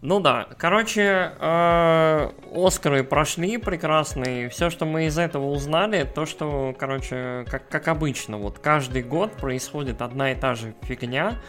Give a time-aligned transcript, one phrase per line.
[0.00, 4.48] Ну да, короче, э, Оскары прошли прекрасные.
[4.48, 9.32] Все, что мы из этого узнали, то, что, короче, как, как обычно, вот каждый год
[9.32, 11.40] происходит одна и та же фигня.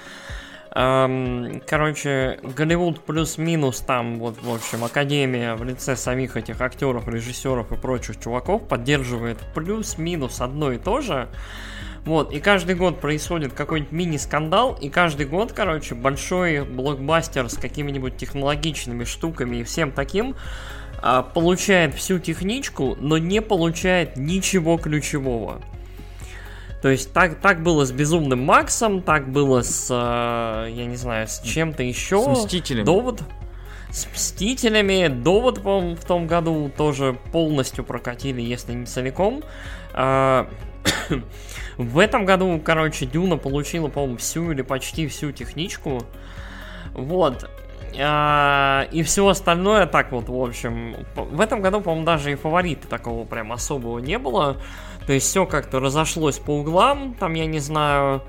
[0.73, 7.71] Эм, короче, Голливуд плюс-минус там, вот, в общем, Академия в лице самих этих актеров, режиссеров
[7.71, 11.27] и прочих чуваков поддерживает плюс-минус одно и то же.
[12.05, 18.17] Вот, и каждый год происходит какой-нибудь мини-скандал, и каждый год, короче, большой блокбастер с какими-нибудь
[18.17, 20.35] технологичными штуками и всем таким
[21.01, 25.61] а, получает всю техничку, но не получает ничего ключевого.
[26.81, 31.27] То есть так, так было с Безумным Максом, так было с, э, я не знаю,
[31.27, 32.23] с чем-то еще.
[32.23, 32.85] С Мстителями.
[32.85, 33.21] Довод.
[33.91, 35.07] С Мстителями.
[35.09, 39.43] Довод, по-моему, в том году тоже полностью прокатили, если не целиком.
[41.79, 46.01] В этом году, короче, Дюна получила, по-моему, всю или почти всю техничку.
[46.93, 47.49] Вот.
[47.97, 50.97] А, и все остальное так вот, в общем.
[51.15, 54.57] В этом году, по-моему, даже и фаворита такого прям особого не было.
[55.07, 57.13] То есть все как-то разошлось по углам.
[57.13, 58.23] Там, я не знаю,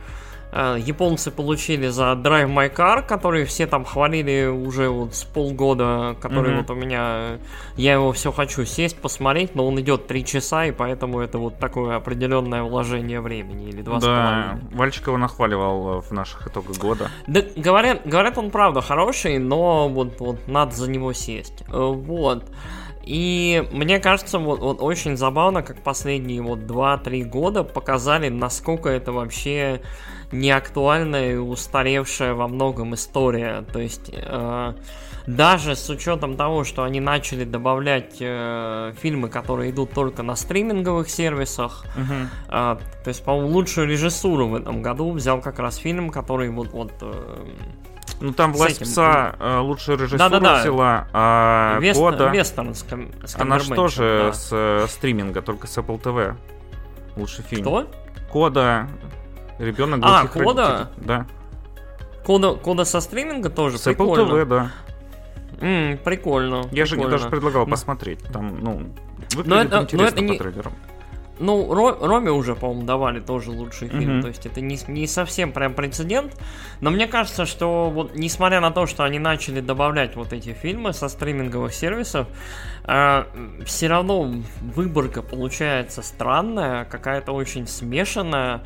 [0.53, 6.53] японцы получили за Drive My Car, который все там хвалили уже вот с полгода, который
[6.53, 6.61] mm-hmm.
[6.61, 7.39] вот у меня...
[7.77, 11.59] Я его все хочу сесть, посмотреть, но он идет три часа, и поэтому это вот
[11.59, 17.11] такое определенное вложение времени, или два Да, Вальчик его нахваливал в наших итогах года.
[17.27, 21.63] Да, говорят, говорят, он правда хороший, но вот, вот надо за него сесть.
[21.69, 22.45] Э, вот.
[23.05, 29.13] И мне кажется, вот, вот очень забавно, как последние вот 2-3 года показали, насколько это
[29.13, 29.81] вообще
[30.33, 33.65] неактуальная и устаревшая во многом история.
[33.73, 34.75] То есть э,
[35.27, 41.11] даже с учетом того, что они начали добавлять э, фильмы, которые идут только на стриминговых
[41.11, 42.27] сервисах, uh-huh.
[42.49, 46.73] э, то есть, по-моему, лучшую режиссуру в этом году взял как раз фильм, который вот
[46.73, 47.47] вот э,
[48.21, 50.61] ну там власть пса э, лучшую режиссуру да, да, да.
[50.61, 52.29] взяла, а Вест, Кода...
[52.29, 53.11] Вестерн с, ком...
[53.25, 54.33] с Она же тоже да.
[54.33, 56.35] с э, стриминга, только с Apple TV.
[57.17, 57.63] Лучший фильм.
[57.63, 57.87] Кто?
[58.31, 58.89] Кода.
[59.61, 60.69] Ребенок А, Кода?
[60.69, 61.07] Родителей.
[61.07, 61.27] Да.
[62.25, 64.23] Кода, кода со стриминга тоже с прикольно.
[64.23, 64.73] Apple TV, да.
[65.61, 66.67] М, прикольно.
[66.73, 67.05] Я прикольно.
[67.05, 68.21] же даже предлагал посмотреть.
[68.33, 68.95] Там, ну,
[69.35, 70.33] выглядит но это, интересно но это не...
[70.33, 70.73] по трейлерам.
[71.39, 74.19] Ну, Ро, Роме уже, по-моему, давали тоже лучший фильм.
[74.19, 74.23] Mm-hmm.
[74.23, 76.37] То есть это не, не совсем прям прецедент.
[76.81, 80.93] Но мне кажется, что вот несмотря на то, что они начали добавлять вот эти фильмы
[80.93, 82.29] со стриминговых сервисов,
[82.85, 83.25] э,
[83.65, 88.63] все равно выборка получается странная, какая-то очень смешанная.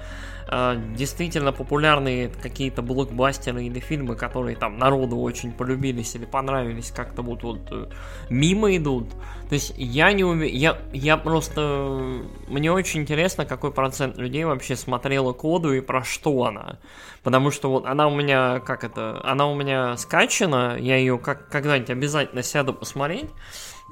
[0.47, 7.23] Э, действительно популярные какие-то блокбастеры или фильмы, которые там народу очень полюбились или понравились, как-то
[7.23, 7.87] вот, вот э,
[8.29, 9.09] мимо идут.
[9.49, 12.23] То есть я не уверен, я, я просто...
[12.49, 16.79] Мне очень интересно, какой процент людей вообще смотрела коду и про что она.
[17.23, 21.49] Потому что вот она у меня, как это, она у меня скачана, я ее как,
[21.49, 23.31] когда-нибудь обязательно сяду посмотреть.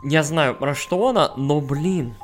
[0.04, 2.14] Я знаю, про что она, но, блин,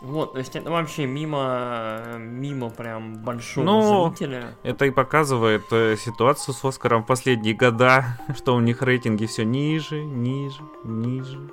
[0.00, 4.54] вот, то есть это вообще мимо, мимо прям большого ну, зрителя.
[4.62, 8.04] Это и показывает э, ситуацию с Оскаром в последние года,
[8.36, 11.50] что у них рейтинги все ниже, ниже, ниже,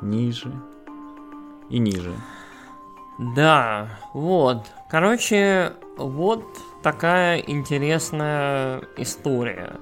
[0.00, 0.52] ниже
[1.68, 2.14] и ниже.
[3.18, 4.64] Да, вот.
[4.88, 6.44] Короче, вот
[6.82, 9.80] такая интересная история.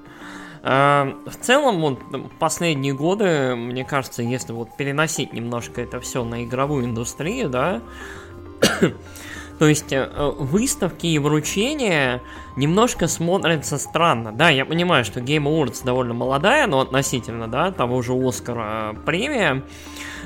[0.69, 1.99] Эм, в целом, вот
[2.39, 7.81] последние годы, мне кажется, если вот переносить немножко это все на игровую индустрию, да,
[9.59, 12.21] то есть э, выставки и вручения
[12.57, 14.33] немножко смотрятся странно.
[14.33, 19.63] Да, я понимаю, что Game Awards довольно молодая, но относительно, да, того же Оскара премия.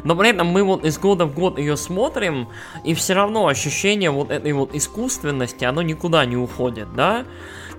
[0.04, 2.48] Но при этом мы вот из года в год ее смотрим,
[2.84, 7.26] и все равно ощущение вот этой вот искусственности, оно никуда не уходит, да.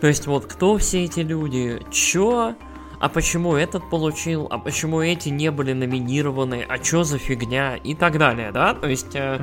[0.02, 2.56] То есть вот кто все эти люди, чё,
[2.98, 7.76] а почему этот получил, а почему эти не были номинированы, а чё за фигня?
[7.76, 8.74] И так далее, да?
[8.74, 9.38] То есть э,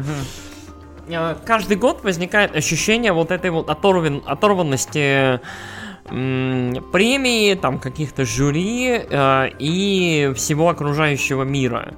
[1.08, 5.40] э, каждый год возникает ощущение вот этой вот оторван, оторванности
[6.09, 11.94] премии, там каких-то жюри э, и всего окружающего мира.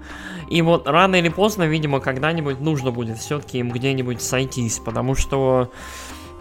[0.51, 5.71] И вот рано или поздно, видимо, когда-нибудь нужно будет все-таки им где-нибудь сойтись, потому что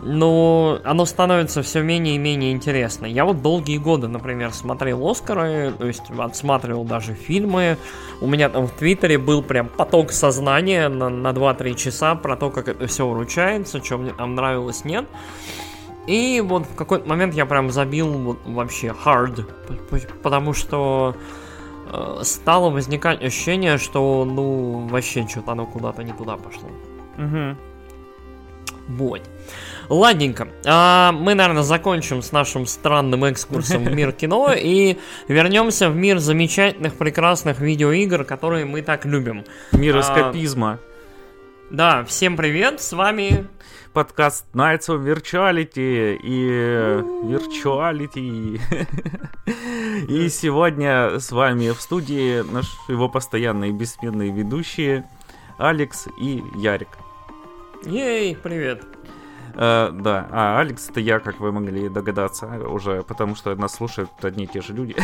[0.03, 3.07] но оно становится все менее и менее интересно.
[3.07, 7.77] Я вот долгие годы, например, смотрел Оскары, то есть отсматривал даже фильмы.
[8.21, 12.51] У меня там в Твиттере был прям поток сознания на, на 2-3 часа про то,
[12.51, 15.07] как это все вручается, что мне там нравилось, нет.
[16.07, 19.45] И вот в какой-то момент я прям забил вот вообще hard,
[20.23, 21.15] потому что
[21.93, 26.69] э, стало возникать ощущение, что ну вообще что-то оно куда-то не туда пошло.
[27.19, 27.57] Угу.
[28.89, 29.23] Вот.
[29.91, 30.47] Ладненько.
[30.65, 34.97] А, мы, наверное, закончим с нашим странным экскурсом в мир кино и
[35.27, 39.45] вернемся в мир замечательных, прекрасных видеоигр, которые мы так любим.
[39.73, 40.79] Мир а, эскапизма.
[41.73, 43.49] Да, всем привет, с вами
[43.93, 46.49] подкаст Nights of Virtuality и
[47.27, 48.61] Virtuality.
[50.09, 55.05] И сегодня с вами в студии наш его постоянные бессменные ведущие
[55.59, 56.91] Алекс и Ярик.
[57.85, 58.85] Ей, привет.
[59.55, 64.11] Uh, да, а Алекс это я, как вы могли догадаться, уже потому что нас слушают
[64.23, 64.97] одни и те же люди.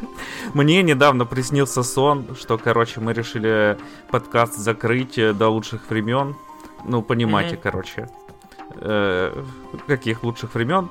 [0.54, 3.78] Мне недавно приснился сон, что, короче, мы решили
[4.10, 6.34] подкаст закрыть до лучших времен.
[6.84, 7.60] Ну, понимаете, mm-hmm.
[7.62, 8.08] короче,
[8.76, 9.44] э,
[9.86, 10.88] каких лучших времен.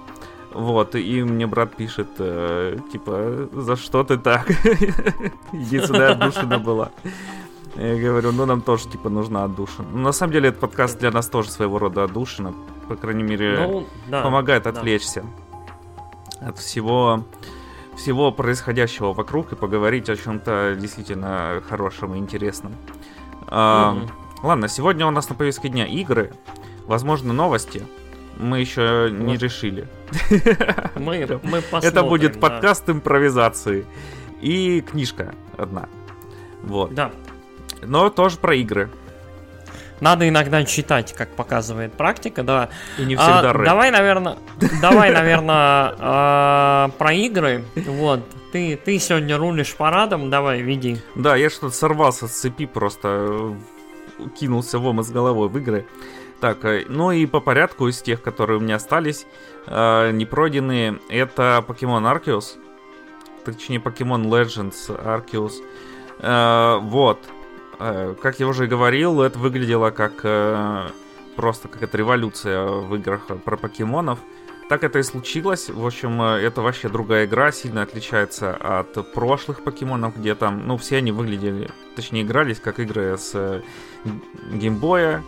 [0.51, 4.49] Вот, и мне брат пишет, э, типа, за что ты так?
[5.53, 6.91] Единственная отдушина была.
[7.75, 9.87] Я говорю, ну нам тоже, типа, нужна отдушина.
[9.91, 12.53] Ну, на самом деле, этот подкаст для нас тоже своего рода отдушина.
[12.89, 14.71] По крайней мере, ну, да, помогает да.
[14.71, 15.23] отвлечься
[16.41, 17.23] от всего,
[17.95, 22.73] всего происходящего вокруг и поговорить о чем-то действительно хорошем и интересном.
[23.45, 23.95] А,
[24.41, 26.33] Ладно, сегодня у нас на повестке дня игры,
[26.87, 27.85] возможно, новости.
[28.37, 29.87] Мы еще не решили.
[30.95, 32.39] Мы, мы посмотрим, Это будет да.
[32.39, 33.85] подкаст импровизации.
[34.41, 35.87] И книжка одна.
[36.63, 36.95] Вот.
[36.95, 37.11] Да
[37.81, 38.89] но тоже про игры.
[40.01, 42.69] Надо иногда читать, как показывает практика, да.
[42.97, 44.37] И не всегда а, Давай, наверное,
[44.81, 47.63] давай, наверное, а, про игры.
[47.75, 48.21] Вот.
[48.51, 50.97] Ты, ты сегодня рулишь парадом, давай, веди.
[51.15, 53.55] Да, я что-то сорвался с цепи, просто
[54.39, 55.85] кинулся в омут с головой в игры.
[56.39, 59.25] Так, э, ну и по порядку из тех, которые у меня остались,
[59.67, 62.57] э, не пройденные, это Pokemon Arceus.
[63.43, 65.53] Точнее, Pokemon Legends Arceus.
[66.19, 67.19] Э, вот.
[67.79, 70.89] Э, как я уже говорил, это выглядело как э,
[71.35, 74.19] просто какая-то революция в играх про покемонов.
[74.67, 75.69] Так это и случилось.
[75.69, 80.77] В общем, э, это вообще другая игра, сильно отличается от прошлых покемонов, где там, ну,
[80.77, 83.63] все они выглядели, точнее, игрались как игры с
[84.51, 85.23] геймбоя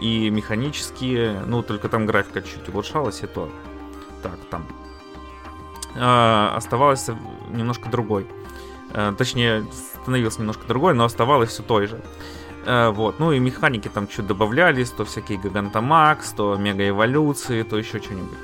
[0.00, 3.50] и механические, ну, только там графика чуть улучшалась, и то
[4.22, 4.66] так, там
[5.94, 7.08] э, оставалось
[7.50, 8.26] немножко другой.
[8.96, 9.66] Э, точнее,
[10.02, 12.00] становился немножко другой, но оставалось все той же.
[12.64, 13.20] Э, вот.
[13.20, 18.38] Ну и механики там чуть добавлялись, то всякие Гигантамакс, то Мега-эволюции, то еще что-нибудь.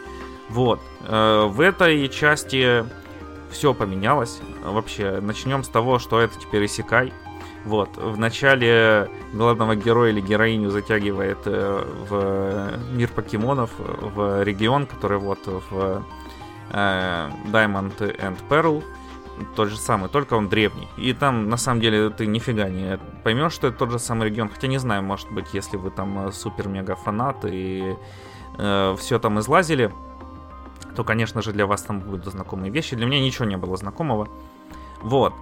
[0.50, 0.81] Вот.
[1.08, 2.84] Э, в этой части
[3.50, 4.40] все поменялось.
[4.62, 7.14] Вообще, начнем с того, что это теперь Исекай.
[7.64, 7.96] Вот.
[7.96, 16.02] В начале главного героя или героиню затягивает в мир покемонов, в регион, который вот в
[16.72, 18.82] Diamond and Pearl
[19.55, 20.88] тот же самый, только он древний.
[20.96, 24.49] И там, на самом деле, ты нифига не поймешь, что это тот же самый регион.
[24.49, 27.96] Хотя не знаю, может быть, если вы там э, супер-мега фанат и
[28.58, 29.93] э, все там излазили,
[30.96, 32.96] то, конечно же, для вас там будут знакомые вещи.
[32.96, 34.29] Для меня ничего не было знакомого.
[35.00, 35.35] Вот.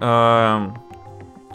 [0.00, 0.68] Э,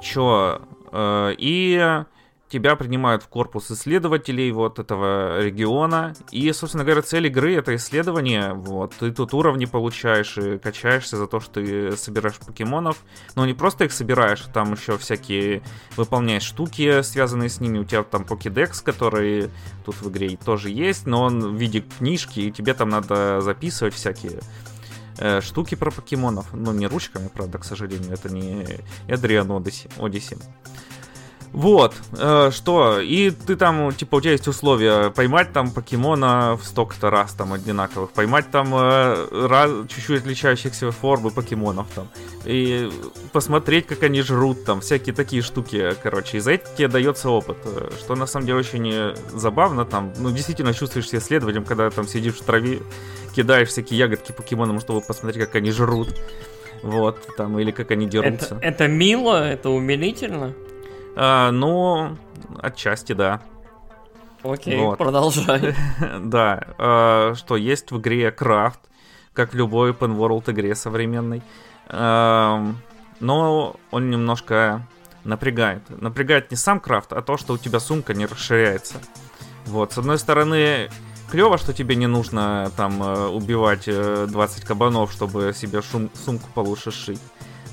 [0.02, 0.62] чё?
[0.92, 2.04] Э, и
[2.50, 6.14] тебя принимают в корпус исследователей вот этого региона.
[6.32, 8.54] И, собственно говоря, цель игры это исследование.
[8.54, 12.98] Вот, ты тут уровни получаешь и качаешься за то, что ты собираешь покемонов.
[13.36, 15.62] Но не просто их собираешь, там еще всякие
[15.96, 17.80] выполняешь штуки, связанные с ними.
[17.80, 19.50] У тебя там покедекс, который
[19.86, 23.94] тут в игре тоже есть, но он в виде книжки, и тебе там надо записывать
[23.94, 24.40] всякие
[25.18, 26.54] э, штуки про покемонов.
[26.54, 28.66] Ну, не ручками, правда, к сожалению, это не
[29.08, 30.38] Эдриан Одиссе.
[31.58, 36.64] Вот, э, что, и ты там, типа, у тебя есть условия поймать там покемона в
[36.64, 42.10] столько-то раз там одинаковых, поймать там э, раз, чуть-чуть отличающихся формы покемонов там,
[42.46, 42.92] и
[43.34, 47.58] посмотреть, как они жрут там, всякие такие штуки, короче, и за это тебе дается опыт,
[47.66, 52.08] э, что на самом деле очень забавно там, ну, действительно чувствуешь себя исследователем, когда там
[52.08, 52.84] сидишь в траве,
[53.36, 56.10] кидаешь всякие ягодки покемонам, чтобы посмотреть, как они жрут.
[56.84, 58.60] Вот, там, или как они дерутся.
[58.62, 60.54] Это, это мило, это умилительно.
[61.20, 62.16] А, ну,
[62.62, 63.42] отчасти, да.
[64.44, 65.00] Окей, вот.
[65.00, 65.74] продолжай.
[66.20, 68.80] да, а, что есть в игре крафт,
[69.34, 71.42] как в любой open world игре современной.
[71.88, 72.64] А,
[73.20, 74.88] но он немножко
[75.24, 75.82] напрягает.
[75.90, 78.98] Напрягает не сам крафт, а то, что у тебя сумка не расширяется.
[79.66, 80.92] Вот, с одной стороны,
[81.32, 86.48] клево, что тебе не нужно там э, убивать 20 э, кабанов, чтобы себе шум, сумку
[86.54, 87.20] получше сшить.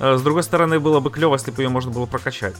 [0.00, 2.56] С другой стороны, было бы клево, если бы ее можно было прокачать.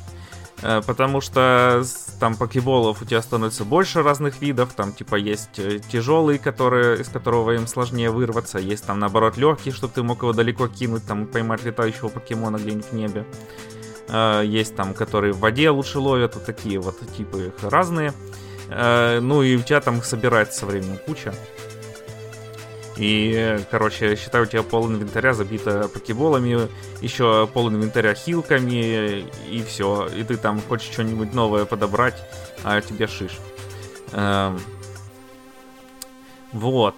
[0.63, 1.83] Э, потому что
[2.21, 7.09] там покеболов у тебя становится больше разных видов, там типа есть э, тяжелый, который, из
[7.09, 11.27] которого им сложнее вырваться, есть там наоборот легкий, чтобы ты мог его далеко кинуть, там
[11.27, 13.27] поймать летающего покемона где-нибудь в небе.
[14.09, 18.13] Э, есть там, которые в воде лучше ловят, вот такие вот типы их разные.
[18.67, 21.35] Ну и у тебя там их собирается со временем куча.
[22.97, 26.69] И, короче, считаю, у тебя пол инвентаря забито покеболами,
[27.01, 30.09] еще пол инвентаря хилками, и все.
[30.15, 32.23] И ты там хочешь что-нибудь новое подобрать,
[32.63, 33.39] а тебе шиш.
[34.13, 34.61] Эм...
[36.53, 36.95] Вот.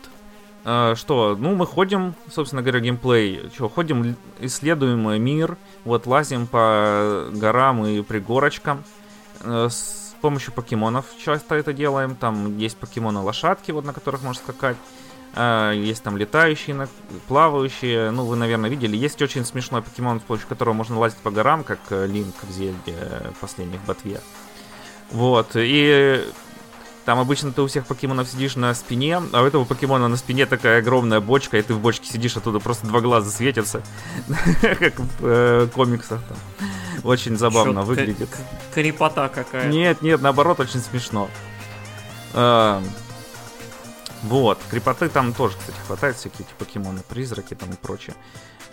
[0.67, 3.51] Э, что, ну, мы ходим, собственно говоря, геймплей.
[3.55, 8.85] Что, ходим, исследуем мир, вот лазим по горам и пригорочкам.
[9.41, 12.17] Э, с помощью покемонов часто это делаем.
[12.17, 14.77] Там есть покемоны-лошадки, вот на которых можно скакать.
[15.39, 16.89] А, есть там летающие,
[17.29, 18.11] плавающие.
[18.11, 18.97] Ну, вы, наверное, видели.
[18.97, 22.51] Есть очень смешной покемон, с помощью которого можно лазить по горам, как э, Линк в
[22.51, 24.21] Зельде э, последних ботве.
[25.11, 25.51] Вот.
[25.55, 26.25] И
[27.05, 30.47] там обычно ты у всех покемонов сидишь на спине, а у этого покемона на спине
[30.47, 33.83] такая огромная бочка, и ты в бочке сидишь, оттуда просто два глаза светятся.
[34.63, 36.39] Как в э, комиксах там.
[37.05, 38.31] Очень забавно выглядит.
[38.75, 39.69] Крепота какая.
[39.69, 41.29] Нет, нет, наоборот, очень смешно.
[44.27, 48.17] Вот, крепоты там тоже, кстати, хватает всякие эти покемоны, призраки там и прочее.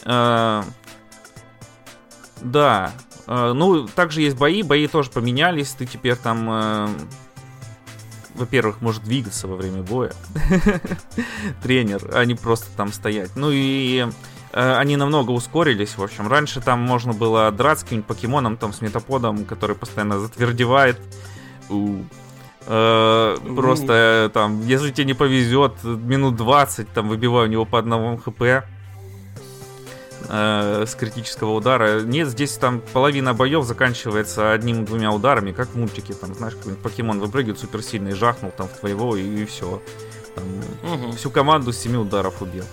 [0.03, 0.63] Э,
[2.41, 2.91] да,
[3.27, 6.87] э, ну, также есть бои, бои тоже поменялись, ты теперь там, э,
[8.33, 10.13] во-первых, можешь двигаться во время боя,
[11.61, 13.35] тренер, а не просто там стоять.
[13.35, 14.07] Ну и
[14.53, 16.27] они намного ускорились, в общем.
[16.27, 20.99] Раньше там можно было драться каким-нибудь покемоном, там, с метаподом, который постоянно затвердевает.
[21.69, 22.03] Э,
[22.65, 28.41] просто там, если тебе не повезет, минут 20 там выбиваю у него по одному хп
[30.29, 32.01] э, с критического удара.
[32.01, 36.13] Нет, здесь там половина боев заканчивается одним-двумя ударами, как в мультике.
[36.13, 39.81] Там, знаешь, какой-нибудь покемон выпрыгивает суперсильный, жахнул там в твоего и, и все.
[40.35, 41.11] Там, угу.
[41.13, 42.65] Всю команду с семи ударов убил.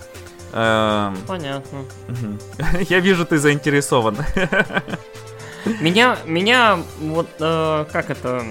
[0.53, 1.17] Эм...
[1.27, 1.79] Понятно.
[2.89, 4.17] Я вижу, ты заинтересован.
[5.79, 8.43] Меня, меня, вот, э, как это,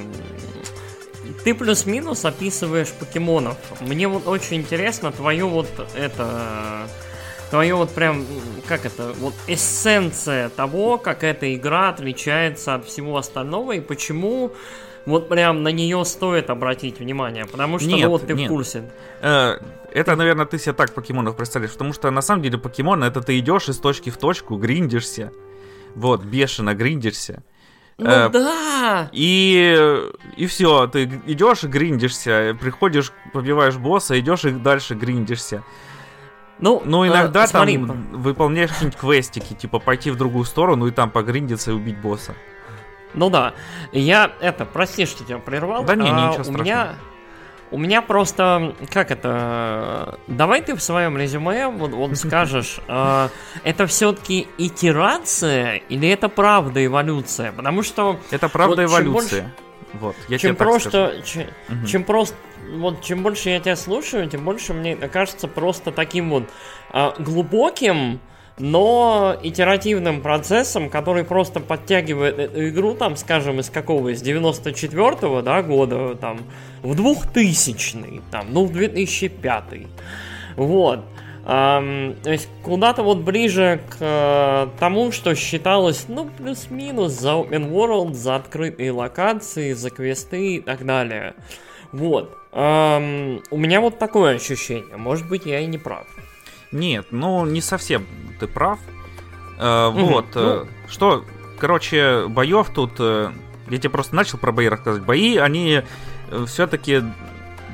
[1.44, 3.56] ты плюс-минус описываешь покемонов.
[3.80, 6.86] Мне вот очень интересно твое вот это...
[7.50, 8.24] Твое вот прям,
[8.68, 14.52] как это, вот эссенция того, как эта игра отличается от всего остального и почему
[15.04, 18.48] вот прям на нее стоит обратить внимание, потому что нет, ну, вот ты нет.
[18.48, 18.88] в курсе.
[19.20, 19.58] Э,
[19.92, 23.36] это, наверное, ты себе так покемонов представляешь, потому что на самом деле покемон это ты
[23.40, 25.32] идешь из точки в точку, гриндишься,
[25.96, 27.42] вот, бешено гриндишься.
[28.00, 29.08] Ну э, да!
[29.12, 35.62] И, и все, ты идешь и гриндишься, приходишь, побиваешь босса, идешь и дальше гриндишься.
[36.58, 41.10] Ну, ну иногда э, там выполняешь какие-нибудь квестики, типа пойти в другую сторону и там
[41.10, 42.34] погриндиться и убить босса.
[43.14, 43.54] Ну да,
[43.92, 45.84] я это, прости, что тебя прервал.
[45.84, 46.58] Да не, а, ничего страшного.
[46.58, 46.94] У меня
[47.70, 53.28] у меня просто, как это, давай ты в своем резюме вот, вот скажешь, э,
[53.64, 57.52] это все-таки итерация или это правда эволюция?
[57.52, 58.18] Потому что...
[58.30, 59.42] Это правда вот, эволюция.
[59.42, 59.54] Больше,
[59.94, 61.86] вот, я чем тебе просто, чем, угу.
[61.86, 62.36] чем просто,
[62.72, 66.48] вот чем больше я тебя слушаю, тем больше мне кажется просто таким вот
[66.92, 68.20] э, глубоким,
[68.60, 75.62] но итеративным процессом, который просто подтягивает эту игру, там, скажем, из какого, из 94-го, да,
[75.62, 76.40] года, там,
[76.82, 79.64] в 2000 там, ну, в 2005
[80.56, 81.00] Вот.
[81.46, 87.72] Um, то есть куда-то вот ближе к uh, тому, что считалось, ну, плюс-минус за open
[87.72, 91.34] world, за открытые локации, за квесты и так далее.
[91.92, 92.36] Вот.
[92.52, 94.96] Um, у меня вот такое ощущение.
[94.96, 96.06] Может быть, я и не прав.
[96.72, 98.06] Нет, ну не совсем
[98.38, 98.78] ты прав.
[99.58, 100.06] Э, угу.
[100.06, 100.26] Вот.
[100.34, 100.88] Э, ну...
[100.88, 101.24] Что,
[101.58, 102.92] короче, боев тут.
[102.98, 103.32] Э,
[103.68, 105.06] я тебе просто начал про бои рассказывать.
[105.06, 105.82] Бои, они
[106.30, 107.02] э, все-таки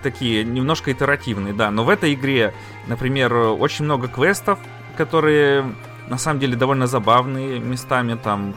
[0.02, 1.70] такие немножко итеративные, да.
[1.70, 2.54] Но в этой игре,
[2.86, 4.58] например, очень много квестов,
[4.96, 5.64] которые
[6.08, 8.54] на самом деле довольно забавные местами там.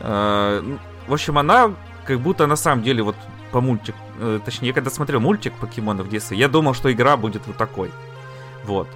[0.00, 0.62] Э,
[1.06, 1.72] в общем, она
[2.04, 3.16] как будто на самом деле вот
[3.52, 7.16] по мультик, э, точнее, я когда смотрел мультик покемонов в детстве, я думал, что игра
[7.16, 7.90] будет вот такой.
[8.64, 8.88] Вот.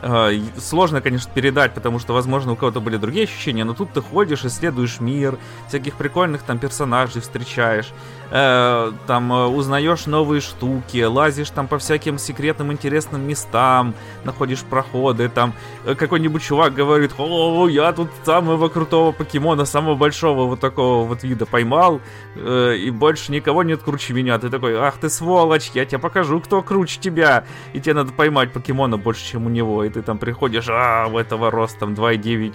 [0.00, 4.00] А, сложно, конечно, передать, потому что, возможно, у кого-то были другие ощущения, но тут ты
[4.00, 5.38] ходишь, исследуешь мир,
[5.68, 7.88] всяких прикольных там персонажей встречаешь,
[8.30, 13.94] э, там э, узнаешь новые штуки, лазишь там по всяким секретным интересным местам,
[14.24, 15.54] находишь проходы, там
[15.84, 21.22] э, какой-нибудь чувак говорит, о, я тут самого крутого покемона, самого большого вот такого вот
[21.22, 22.00] вида поймал,
[22.36, 24.38] э, и больше никого нет круче меня.
[24.38, 28.52] Ты такой, ах ты сволочь, я тебе покажу, кто круче тебя, и тебе надо поймать
[28.52, 32.54] покемона больше, чем у него, и ты там приходишь, а, у этого ростом 2,9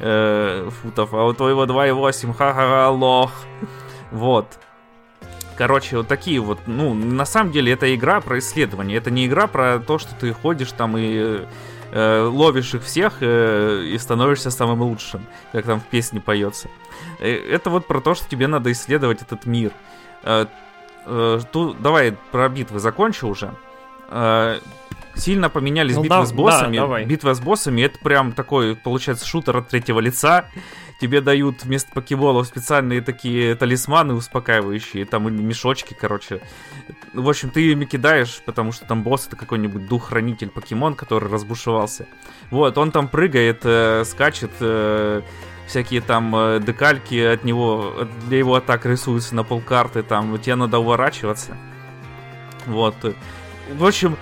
[0.00, 3.32] э, футов, а у твоего 2,8, ха-ха-ха, лох.
[4.10, 4.46] Вот.
[5.56, 9.46] Короче, вот такие вот, ну, на самом деле это игра про исследование, это не игра
[9.46, 11.42] про то, что ты ходишь там и
[11.92, 16.68] э, ловишь их всех э, и становишься самым лучшим, как там в песне поется.
[17.20, 19.70] Э, это вот про то, что тебе надо исследовать этот мир.
[20.24, 20.46] Э,
[21.06, 23.54] э, тут давай про битвы закончу уже.
[24.08, 24.58] Э,
[25.16, 26.76] сильно поменялись Ну, битвы да- с боссами.
[26.76, 27.04] да, давай.
[27.04, 30.46] Битва с боссами это прям такой, получается, шутер от третьего лица.
[31.00, 36.40] Тебе дают вместо покеболов специальные такие талисманы успокаивающие, там мешочки, короче.
[37.12, 42.06] В общем, ты ими кидаешь, потому что там босс это какой-нибудь дух-хранитель покемон, который разбушевался.
[42.50, 45.22] Вот, он там прыгает, э, скачет, э,
[45.66, 50.78] всякие там э, декальки от него, для его атак рисуются на полкарты, там, тебе надо
[50.78, 51.56] уворачиваться.
[52.66, 52.94] Вот.
[53.72, 54.16] В общем,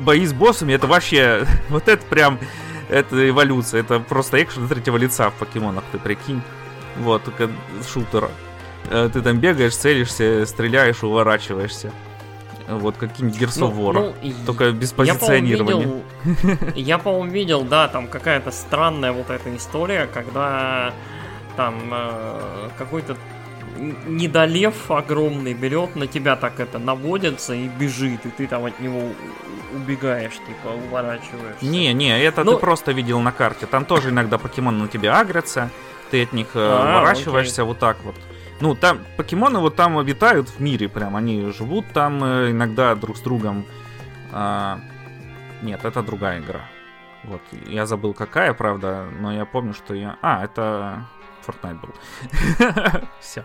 [0.00, 2.38] бои с боссами это вообще, вот это прям,
[2.88, 6.42] это эволюция, это просто экшен третьего лица в покемонах, ты прикинь.
[6.98, 7.48] Вот, только
[7.90, 8.30] шутера.
[8.90, 11.90] Э, Ты там бегаешь, целишься, стреляешь, уворачиваешься.
[12.68, 13.92] Вот, какие-нибудь War.
[13.92, 15.76] ну, и- Только без Я, по-моему, позиционирования.
[16.24, 20.92] видел, я, по-моему, видел, да, там какая-то странная вот эта история, когда
[21.56, 23.16] там э, какой-то
[24.06, 29.00] недолев огромный берет на тебя так это наводится и бежит, и ты там от него
[29.74, 31.64] убегаешь, типа уворачиваешься.
[31.64, 33.66] Не, не, это Ну- ты просто видел на карте.
[33.66, 35.70] Там тоже иногда покемоны на тебя агрятся,
[36.10, 38.14] ты от них э, А, уворачиваешься вот так вот.
[38.60, 43.16] Ну, там покемоны вот там обитают в мире прям, они живут там э, иногда друг
[43.16, 43.64] с другом.
[44.30, 44.78] А,
[45.62, 46.60] нет, это другая игра.
[47.24, 50.16] Вот, я забыл какая, правда, но я помню, что я...
[50.22, 51.06] А, это
[51.46, 51.90] Fortnite был.
[53.20, 53.42] Все.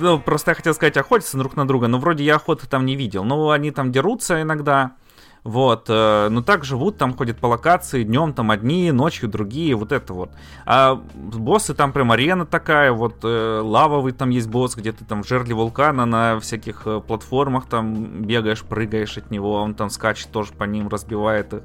[0.00, 2.96] Ну, просто я хотел сказать, охотятся друг на друга, но вроде я охоты там не
[2.96, 3.24] видел.
[3.24, 4.96] Ну, они там дерутся иногда,
[5.44, 9.92] вот, э, но так живут, там ходят по локации, днем там одни, ночью другие, вот
[9.92, 10.30] это вот.
[10.64, 15.22] А боссы там прям арена такая, вот э, лавовый там есть босс, где ты там
[15.22, 20.30] в жерле вулкана на всяких э, платформах там бегаешь, прыгаешь от него, он там скачет
[20.32, 21.62] тоже по ним, разбивает их.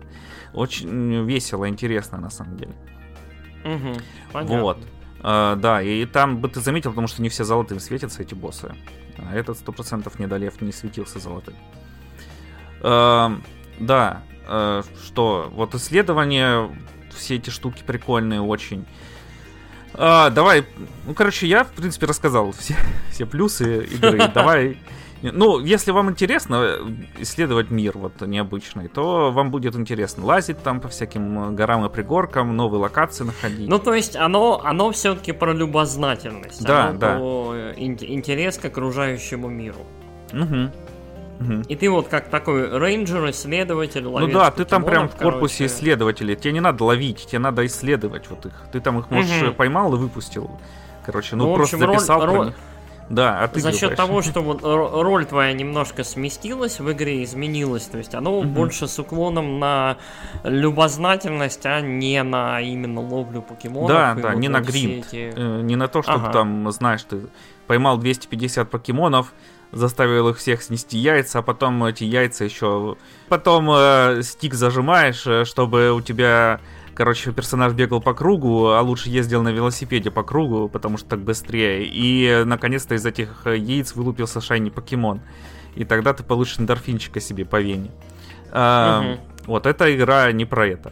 [0.54, 2.74] Очень весело, интересно на самом деле.
[3.64, 3.98] Мгм,
[4.32, 4.62] понятно.
[4.62, 4.78] Вот.
[5.22, 8.74] А, да, и там бы ты заметил, потому что не все золотым светятся, эти боссы.
[9.18, 11.56] А этот сто процентов недолев не светился золотым.
[12.82, 13.44] Ам,
[13.80, 16.70] да, э, что, вот исследования,
[17.14, 18.86] все эти штуки прикольные очень.
[19.94, 20.66] А, давай,
[21.06, 22.76] ну, короче, я, в принципе, рассказал все,
[23.12, 24.30] все плюсы игры.
[24.34, 24.78] Давай,
[25.22, 26.80] ну, если вам интересно э,
[27.20, 32.56] исследовать мир вот необычный, то вам будет интересно лазить там по всяким горам и пригоркам,
[32.56, 33.68] новые локации находить.
[33.70, 36.64] Ну, то есть оно, оно все-таки про любознательность.
[36.64, 37.16] Да, оно да.
[37.16, 39.86] про э, ин- интерес к окружающему миру.
[40.32, 40.72] Мгм.
[41.70, 45.60] И ты вот как такой рейнджер, исследователь, Ну ловец да, ты там прям в корпусе
[45.60, 45.66] короче.
[45.74, 46.36] исследователей.
[46.36, 48.54] Тебе не надо ловить, тебе надо исследовать вот их.
[48.74, 49.54] Ты там их, может, Мгм.
[49.54, 50.52] поймал и выпустил.
[51.06, 52.56] Короче, ну, Ну, просто общем, роль- записал про роль- них.
[53.10, 57.86] Да, а ты За счет того, что вот роль твоя немножко сместилась в игре, изменилась,
[57.86, 58.54] то есть оно Мгм.
[58.54, 59.98] больше с уклоном на
[60.44, 63.90] любознательность, а не на именно ловлю покемонов.
[63.90, 65.08] Да, да, вот не на гринд.
[65.08, 66.34] эти- Э, Не на то, чтобы Ага.
[66.34, 67.22] там, знаешь, ты
[67.68, 69.34] поймал 250 покемонов,
[69.72, 72.96] заставил их всех снести яйца, а потом эти яйца еще...
[73.28, 76.60] Потом э, стик зажимаешь, э, чтобы у тебя,
[77.00, 81.20] короче, персонаж бегал по кругу, а лучше ездил на велосипеде по кругу, потому что так
[81.22, 81.86] быстрее.
[81.86, 85.22] И, наконец-то, из этих э, яиц вылупился шайни покемон.
[85.76, 87.90] И тогда ты получишь эндорфинчика себе по вене.
[88.52, 89.18] А.
[89.46, 90.92] Вот эта игра не про это.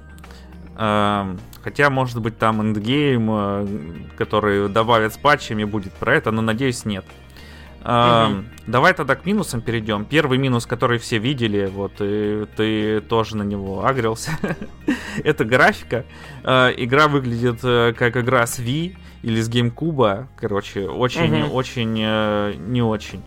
[0.77, 3.67] Эм, Хотя, может быть, там эндгейм, э,
[4.17, 7.03] который добавят с патчами, будет про это, но надеюсь, нет.
[7.89, 10.03] Эм, Давай тогда к минусам перейдем.
[10.03, 14.31] Первый минус, который все видели, вот и ты тоже на него агрился,
[15.23, 16.03] это графика.
[16.43, 20.27] Э, Игра выглядит э, как игра с Wii или с GameCube.
[20.35, 23.23] Короче, очень, очень э, не очень.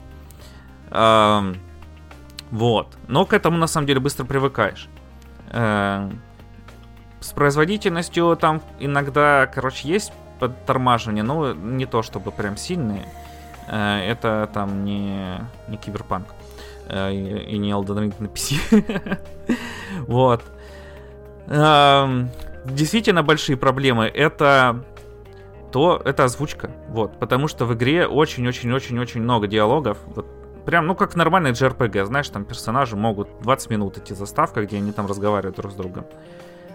[2.51, 2.99] Вот.
[3.09, 4.89] Но к этому на самом деле быстро привыкаешь.
[5.53, 6.21] Эм,
[7.21, 13.07] С производительностью там иногда, короче, есть подтормаживание, но не то чтобы прям сильные.
[13.71, 16.27] Э, Это там не, не киберпанк.
[16.89, 19.19] Э, И, и не Elden Ring на PC.
[20.07, 20.43] Вот.
[21.47, 22.31] Эм,
[22.67, 24.05] Действительно большие проблемы.
[24.07, 24.85] Это
[25.73, 26.71] то это озвучка.
[26.89, 27.19] Вот.
[27.19, 29.99] Потому что в игре очень-очень-очень-очень много диалогов.
[30.07, 30.27] Вот
[30.67, 32.05] прям, ну, как нормальный JRPG.
[32.07, 36.05] Знаешь, там персонажи могут 20 минут идти заставка, где они там разговаривают друг с другом.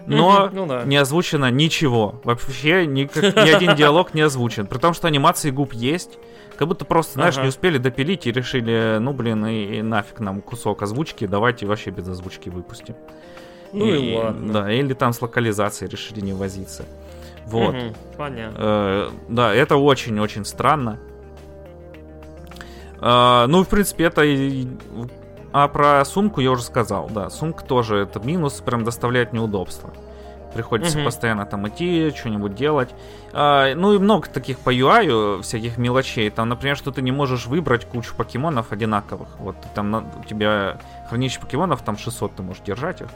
[0.06, 0.84] Но ну да.
[0.84, 2.20] не озвучено ничего.
[2.24, 4.66] Вообще никак- ни один диалог не озвучен.
[4.66, 6.18] При том, что анимации губ есть.
[6.56, 7.42] Как будто просто, знаешь, Ага.
[7.42, 11.90] не успели допилить и решили, ну, блин, и, и нафиг нам кусок озвучки, давайте вообще
[11.90, 12.94] без озвучки выпустим.
[13.72, 14.52] Ну и, ладно.
[14.52, 16.86] Да, или там с локализацией решили не возиться.
[17.46, 17.74] Вот.
[17.74, 18.56] Мгм, понятно.
[18.58, 20.98] Э, да, это очень-очень странно.
[23.00, 24.66] Э, ну, в принципе, это и...
[25.58, 27.30] А про сумку я уже сказал, да.
[27.30, 29.88] Сумка тоже это минус, прям доставляет неудобства.
[30.52, 31.06] Приходится угу.
[31.06, 32.90] постоянно там идти, что-нибудь делать.
[33.32, 36.28] А, ну и много таких по UI всяких мелочей.
[36.28, 39.28] Там, например, что ты не можешь выбрать кучу покемонов одинаковых.
[39.38, 43.08] Вот там у тебя хранилище покемонов, там 600 ты можешь держать их.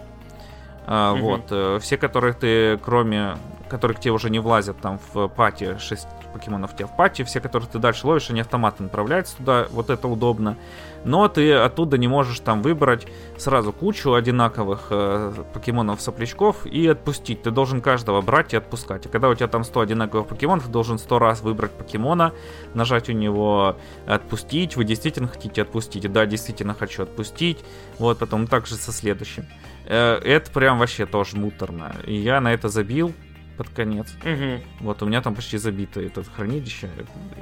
[0.86, 1.20] А, угу.
[1.20, 1.42] Вот.
[1.50, 3.36] Э, все, которые ты, кроме
[3.68, 7.40] которые к тебе уже не влазят там в пати, 6 покемонов тебя в пати, все,
[7.40, 10.56] которые ты дальше ловишь, они автоматом направляются туда, вот это удобно.
[11.04, 13.06] Но ты оттуда не можешь там выбрать
[13.38, 17.42] сразу кучу одинаковых э, покемонов-соплячков и отпустить.
[17.42, 19.06] Ты должен каждого брать и отпускать.
[19.06, 22.32] А когда у тебя там 100 одинаковых покемонов, ты должен 100 раз выбрать покемона,
[22.74, 24.76] нажать у него отпустить.
[24.76, 26.10] Вы действительно хотите отпустить?
[26.12, 27.58] Да, действительно хочу отпустить.
[27.98, 29.46] Вот, потом также со следующим.
[29.86, 31.96] Э, это прям вообще тоже муторно.
[32.06, 33.14] И я на это забил,
[33.60, 34.14] под конец.
[34.24, 34.86] Угу.
[34.86, 36.88] Вот у меня там почти забито это хранилище,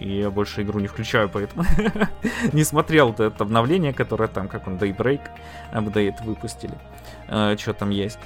[0.00, 1.64] и я больше игру не включаю, поэтому
[2.52, 5.20] не смотрел это обновление, которое там, как он, Daybreak
[5.72, 6.74] апдейт выпустили,
[7.28, 8.18] э, что там есть.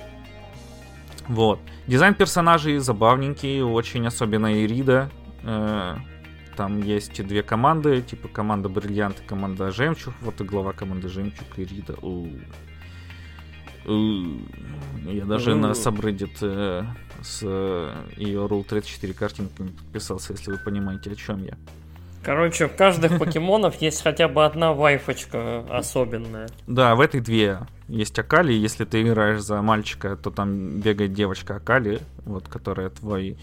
[1.29, 1.61] Вот.
[1.87, 5.11] Дизайн персонажей забавненький, очень, особенно Ирида.
[5.43, 5.97] Э,
[6.57, 10.15] там есть две команды, типа команда Бриллиант и команда Жемчуг.
[10.23, 11.97] Вот и глава команды Жемчуг, Ирида.
[12.01, 12.29] У.
[13.85, 16.85] Я даже на Subreddit э,
[17.23, 21.57] с э, ее Rule 34 картинками подписался, если вы понимаете, о чем я.
[22.23, 26.49] Короче, в каждых покемонов есть хотя бы одна вайфочка особенная.
[26.69, 28.53] Да, в этой две есть Акали.
[28.53, 33.39] Если ты играешь за мальчика, то там бегает девочка Акали, вот, которая твой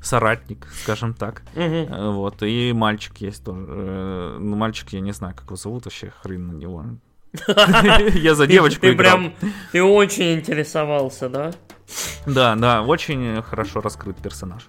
[0.00, 1.42] соратник, скажем так.
[1.56, 2.12] Угу.
[2.12, 3.66] Вот, и мальчик есть тоже.
[3.68, 6.84] Э, ну, мальчик, я не знаю, как его зовут вообще, хрен на него.
[8.14, 9.34] Я за девочку Ты прям,
[9.70, 11.52] ты очень интересовался, да?
[12.26, 14.66] Да, да, очень хорошо раскрыт персонаж.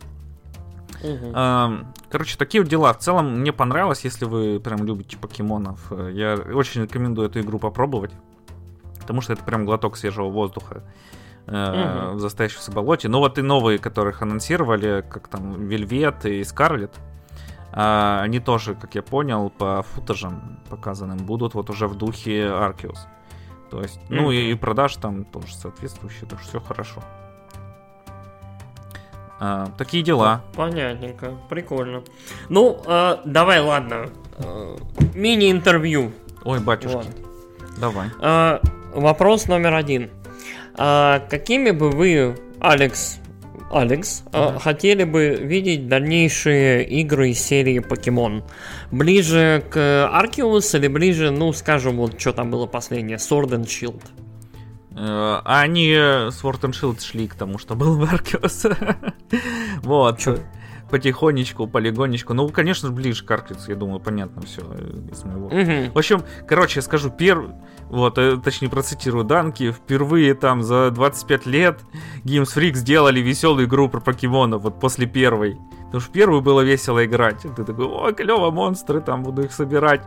[2.10, 2.94] Короче, такие вот дела.
[2.94, 5.92] В целом, мне понравилось, если вы прям любите покемонов.
[6.12, 8.12] Я очень рекомендую эту игру попробовать.
[9.00, 10.84] Потому что это прям глоток свежего воздуха
[11.48, 13.08] uh в застоявшемся болоте.
[13.08, 16.94] Но вот и новые, которых анонсировали, как там Вельвет и Скарлет,
[17.74, 23.08] а, они тоже, как я понял, по футажам показанным будут вот уже в духе Аркиус.
[23.72, 24.16] То есть, mm-hmm.
[24.16, 27.02] ну и, и продаж там тоже соответствующие, так что все хорошо.
[29.40, 30.44] А, такие дела.
[30.54, 32.04] Понятненько, прикольно.
[32.50, 34.10] Ну, а, давай, ладно.
[34.38, 34.76] А,
[35.16, 36.12] мини-интервью.
[36.44, 36.96] Ой, батюшки.
[36.96, 37.08] Вот.
[37.80, 38.10] Давай.
[38.20, 38.62] А,
[38.94, 40.10] вопрос номер один.
[40.78, 43.21] А, какими бы вы, Алекс,
[43.72, 44.60] Алекс, mm-hmm.
[44.60, 48.44] хотели бы видеть дальнейшие игры из серии Покемон?
[48.92, 54.02] Ближе к Аркиус или ближе, ну, скажем, вот что там было последнее, Sword and Shield?
[54.94, 58.66] А они Sword and Shield шли к тому, что был в Аркиус.
[59.84, 60.20] вот.
[60.20, 60.38] Чё?
[60.91, 62.34] Потихонечку, полигонечку.
[62.34, 64.62] Ну, конечно, ближе к я думаю, понятно все
[65.12, 65.47] из моего.
[65.47, 65.93] Угу.
[65.93, 67.56] В общем, короче, я скажу, первый,
[67.89, 71.80] вот, э, точнее, процитирую Данки, впервые там за 25 лет
[72.23, 75.58] Games Freak сделали веселую игру про покемонов, вот после первой.
[75.86, 77.41] Потому что первую было весело играть.
[77.41, 80.04] Ты такой, ой, клево, монстры, там буду их собирать.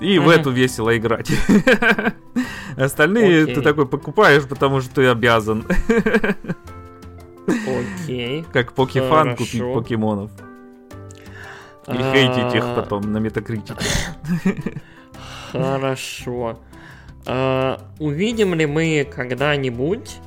[0.00, 1.30] И mm в эту весело играть.
[2.76, 3.54] Остальные okay.
[3.54, 5.64] ты такой покупаешь, потому что ты обязан.
[7.46, 8.44] Окей.
[8.52, 10.30] Как покефан купить покемонов.
[11.88, 13.74] И хейтить их потом на метакритике.
[15.50, 16.58] Хорошо.
[17.26, 20.18] А, увидим ли мы когда-нибудь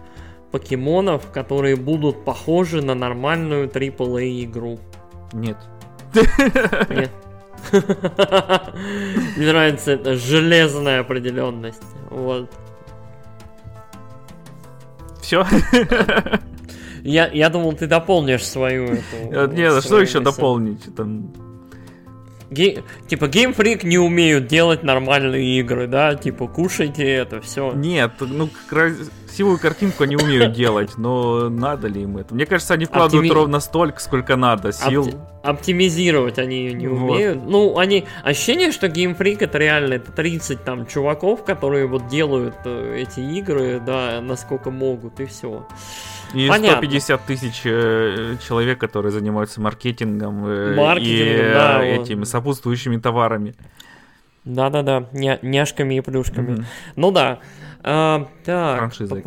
[0.52, 4.80] покемонов, которые будут похожи на нормальную AAA игру?
[5.34, 5.58] Нет.
[6.90, 7.12] Нет.
[7.72, 11.82] Мне нравится эта железная определенность.
[12.10, 12.50] Вот.
[15.22, 15.46] Все.
[17.06, 19.32] Я, я думал, ты дополнишь свою эту...
[19.32, 20.84] Э, нет, что еще дополнить?
[20.96, 21.32] Там...
[22.50, 22.84] Ге...
[23.08, 26.16] Типа Game Freak не умеют делать нормальные игры, да?
[26.16, 27.74] Типа кушайте это все.
[27.74, 32.34] Нет, ну красивую картинку они умеют делать, но надо ли им это?
[32.34, 33.36] Мне кажется, они вкладывают Оптими...
[33.36, 35.04] ровно столько, сколько надо сил.
[35.04, 35.18] Опти...
[35.44, 37.38] Оптимизировать они ее не умеют.
[37.38, 37.50] Вот.
[37.52, 38.06] Ну, они...
[38.24, 43.20] Ощущение, что Game Freak это реально это 30 там чуваков, которые вот делают э, эти
[43.20, 45.68] игры, да, насколько могут, и все.
[46.36, 46.78] И Понятно.
[46.78, 52.28] 150 тысяч э, человек, которые занимаются маркетингом, э, маркетингом и да, этими вот.
[52.28, 53.56] сопутствующими товарами.
[54.44, 56.60] Да-да-да, Ня- няшками и плюшками.
[56.60, 56.66] Mm-hmm.
[56.98, 57.40] Ну да.
[57.84, 58.80] А, так.
[58.80, 59.22] Франшизой,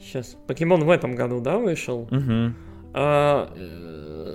[0.00, 0.36] Сейчас.
[0.46, 2.08] Покемон в этом году, да, вышел?
[2.10, 2.52] Угу.
[2.98, 3.52] А,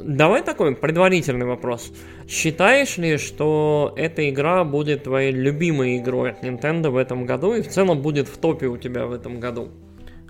[0.04, 1.92] давай такой предварительный вопрос.
[2.28, 7.64] Считаешь ли, что эта игра будет твоей любимой игрой от Nintendo в этом году и
[7.64, 9.70] в целом будет в топе у тебя в этом году?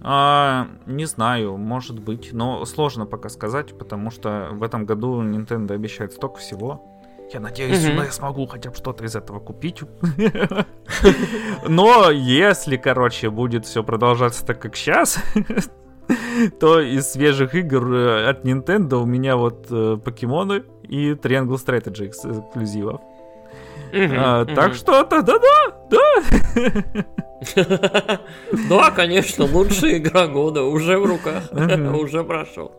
[0.02, 5.74] А, не знаю, может быть, но сложно пока сказать, потому что в этом году Nintendo
[5.74, 6.88] обещает столько всего.
[7.34, 9.82] Я надеюсь, mm я смогу хотя бы что-то из этого купить.
[11.68, 15.20] Но если, короче, будет все продолжаться так, как сейчас,
[16.60, 22.08] то из свежих игр э, от Nintendo у меня вот э, покемоны и Triangle Strategy
[22.08, 23.02] эксклюзивов.
[23.94, 27.06] А, так что да-да-да, да.
[28.70, 32.72] Да, конечно, лучшая игра года уже в руках, уже прошел.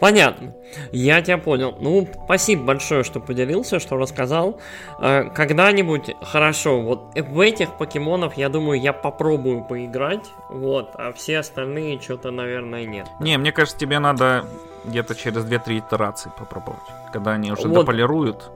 [0.00, 0.54] Понятно,
[0.90, 1.76] я тебя понял.
[1.80, 4.60] Ну, спасибо большое, что поделился, что рассказал.
[4.98, 11.38] А, когда-нибудь хорошо, вот в этих покемонов, я думаю, я попробую поиграть, вот, а все
[11.38, 13.06] остальные что-то, наверное, нет.
[13.20, 14.44] Не, мне кажется, тебе надо
[14.84, 16.80] где-то через 2-3 итерации попробовать,
[17.12, 18.50] когда они уже дополируют.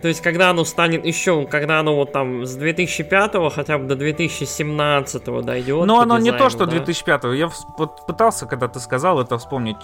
[0.00, 3.96] То есть, когда оно станет еще, когда оно вот там с 2005 хотя бы до
[3.96, 5.86] 2017 дойдет.
[5.86, 6.72] Ну, оно дизайну, не то, что да?
[6.72, 7.24] 2005.
[7.34, 9.76] Я вот пытался, когда ты сказал это, вспомнить.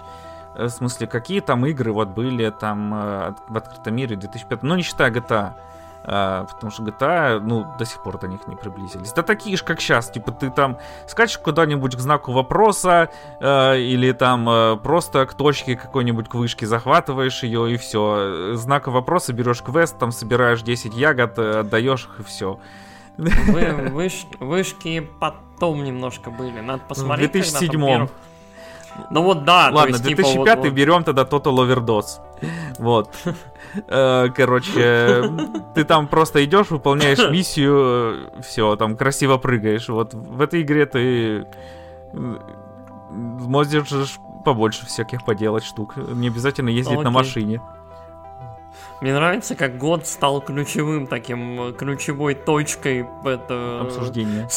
[0.57, 4.63] Э, в смысле, какие там игры вот были там э, в открытом мире 2005.
[4.63, 5.53] Ну, не считая GTA.
[6.03, 9.13] А, потому что GTA, ну, до сих пор до них не приблизились.
[9.13, 10.11] Да такие же, как сейчас.
[10.11, 13.11] Типа, ты там скачешь куда-нибудь к знаку вопроса,
[13.41, 18.55] э, или там э, просто к точке какой-нибудь, к вышке захватываешь ее, и все.
[18.55, 22.59] Знак вопроса берешь квест, там собираешь 10 ягод, э, отдаешь их, и все.
[23.19, 26.61] Вы, выш, вышки потом немножко были.
[26.61, 27.29] Надо посмотреть.
[27.29, 28.09] В 2007
[29.11, 29.71] ну вот да.
[29.73, 32.21] Ладно, есть, 2005 типа, вот, берем тогда Total Overdose.
[32.79, 33.15] Вот.
[33.87, 35.31] Э, короче,
[35.75, 39.89] ты там просто идешь, выполняешь миссию, все, там красиво прыгаешь.
[39.89, 41.47] Вот в этой игре ты
[43.13, 45.97] можешь побольше всяких поделать штук.
[45.97, 47.61] Не обязательно ездить на машине.
[49.01, 53.81] Мне нравится, как год стал ключевым таким, ключевой точкой это...
[53.81, 54.49] Обсуждения.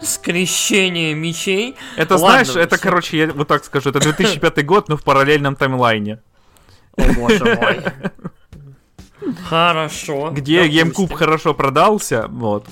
[0.00, 1.76] Скрещение мечей.
[1.96, 5.56] Это, Ладно, знаешь, это, короче, я вот так скажу, это 2005 год, но в параллельном
[5.56, 6.20] таймлайне.
[6.96, 7.80] О боже мой.
[9.48, 10.30] Хорошо.
[10.30, 12.66] Где GameCube хорошо продался, вот.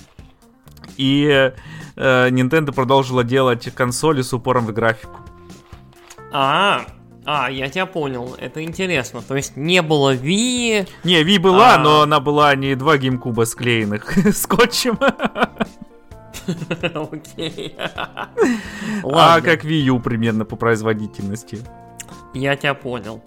[0.96, 1.52] И
[1.96, 5.20] э, Nintendo продолжила делать консоли с упором в графику.
[6.32, 6.86] А,
[7.30, 8.34] а, я тебя понял.
[8.38, 9.20] Это интересно.
[9.20, 10.88] То есть не было Wii.
[11.04, 11.78] Не, Wii была, а...
[11.78, 14.98] но она была не два геймкуба склеенных скотчем.
[17.12, 17.76] Окей.
[19.04, 21.58] А как Wii U примерно по производительности.
[22.32, 23.22] Я тебя понял.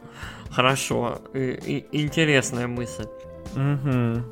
[0.49, 1.21] Хорошо.
[1.33, 3.05] интересная мысль.
[3.53, 4.23] Угу.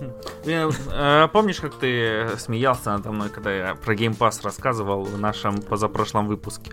[0.46, 5.62] Э, помнишь, как ты смеялся надо мной, когда я про Game Pass рассказывал в нашем
[5.62, 6.72] позапрошлом выпуске?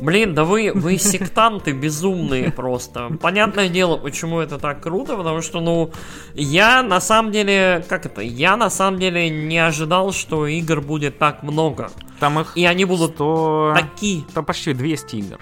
[0.00, 3.16] Блин, да вы, вы сектанты безумные просто.
[3.20, 5.92] Понятное дело, почему это так круто, потому что, ну,
[6.34, 11.18] я на самом деле, как это, я на самом деле не ожидал, что игр будет
[11.18, 11.90] так много.
[12.20, 13.74] Там их И они будут 100...
[13.76, 14.24] такие.
[14.34, 15.38] Там почти 200 игр.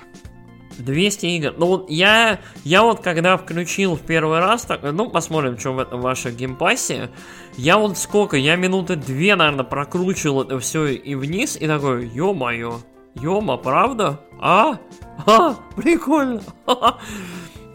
[0.79, 1.55] 200 игр.
[1.57, 5.79] Ну вот я, я вот когда включил в первый раз, так, ну посмотрим, что в
[5.79, 7.11] этом вашем Game Pass е.
[7.57, 12.81] Я вот сколько, я минуты две, наверное, прокручивал это все и вниз, и такой, ё-моё,
[13.15, 14.21] Ёма, правда?
[14.41, 14.79] А?
[15.27, 16.43] А, прикольно.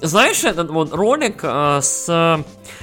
[0.02, 2.08] Знаешь, этот вот ролик э, с...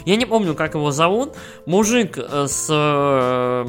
[0.05, 1.35] Я не помню, как его зовут.
[1.65, 3.65] Мужик э, с э,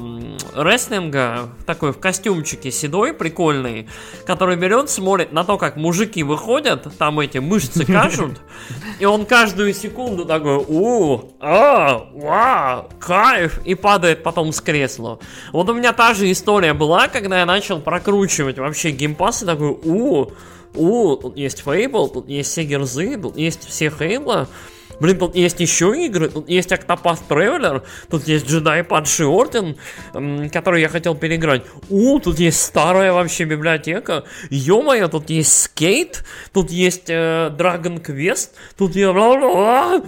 [0.53, 3.87] рестлинга, такой в костюмчике седой, прикольный,
[4.25, 8.41] который берет, смотрит на то, как мужики выходят, там эти мышцы кажут,
[8.99, 15.19] и он каждую секунду такой, у, а, ва, кайф, и падает потом с кресла.
[15.53, 19.45] Вот у меня та же история была, когда я начал прокручивать вообще Game Pass, и
[19.45, 20.31] такой, у,
[20.77, 24.47] у, тут есть Fable, тут есть все Gears ы, тут есть все Halo.
[24.99, 29.77] Блин, тут есть еще игры, тут есть Octopath Traveler, тут есть Jedi Падший Орден,
[30.51, 31.63] который я хотел переиграть.
[31.89, 34.23] У, тут есть старая вообще библиотека.
[34.49, 40.01] Ё-моё, тут есть Скейт, тут есть э, Dragon Quest, тут я...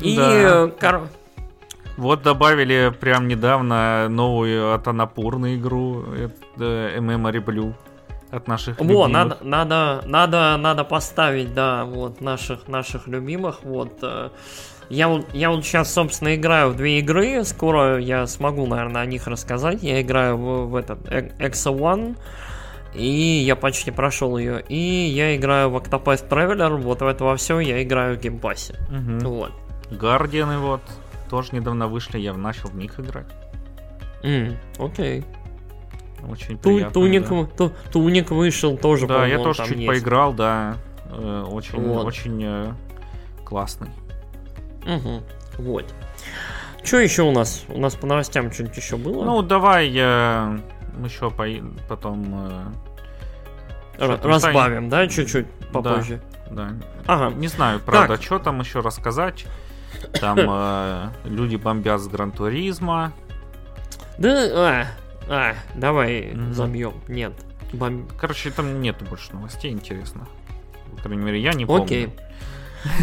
[0.00, 0.16] И...
[0.16, 0.66] Да.
[0.66, 1.08] Э, кор...
[1.96, 7.74] Вот добавили прям недавно новую от Анапурны игру, это Memory Blue
[8.30, 9.08] от наших Во, любимых.
[9.08, 13.98] надо, надо, надо, надо поставить, да, вот наших, наших любимых, вот.
[14.02, 14.30] Э,
[14.88, 19.06] я вот, я вот сейчас, собственно, играю в две игры, скоро я смогу, наверное, о
[19.06, 19.82] них рассказать.
[19.82, 22.16] Я играю в, в этот ExoOne,
[22.94, 24.64] и я почти прошел ее.
[24.68, 28.43] И я играю в Octopath Traveler, вот в это во все я играю в Game
[28.43, 28.78] Pass е.
[28.88, 29.28] Угу.
[29.28, 29.52] Вот.
[29.92, 30.82] Гардианы вот
[31.28, 33.26] тоже недавно вышли, я начал в них играть.
[34.22, 35.20] Mm, окей.
[35.20, 35.24] Okay.
[36.28, 36.92] Очень Ту, приятно.
[36.92, 37.46] Туник, да.
[37.56, 39.06] ту, туник вышел тоже.
[39.06, 39.86] Да, я тоже чуть есть.
[39.86, 40.76] поиграл, да.
[41.10, 42.06] Э, очень, вот.
[42.06, 42.72] очень э,
[43.44, 43.88] классный.
[44.86, 45.22] Угу.
[45.58, 45.84] Вот.
[46.82, 47.64] Что еще у нас?
[47.68, 49.24] У нас по новостям что-нибудь еще было?
[49.24, 50.60] Ну, давай я
[51.04, 51.46] еще по...
[51.88, 52.72] потом...
[53.98, 56.20] Э, разбавим, да, чуть-чуть попозже?
[56.50, 56.74] Да, да.
[57.06, 57.34] Ага.
[57.34, 58.22] Не знаю, правда, так.
[58.22, 59.46] что там еще рассказать.
[60.20, 63.12] Там э, люди бомбят с Гран-туризма.
[64.18, 64.86] Да, а,
[65.30, 66.52] а, давай mm-hmm.
[66.52, 66.94] замьем.
[67.08, 67.32] Нет.
[67.72, 68.08] Бом...
[68.18, 70.28] Короче, там нету больше новостей интересных.
[70.96, 71.84] По крайней мере, я не помню.
[71.84, 72.10] Окей.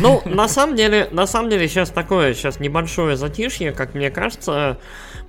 [0.01, 4.77] Ну, на самом деле, на самом деле сейчас такое, сейчас небольшое затишье, как мне кажется,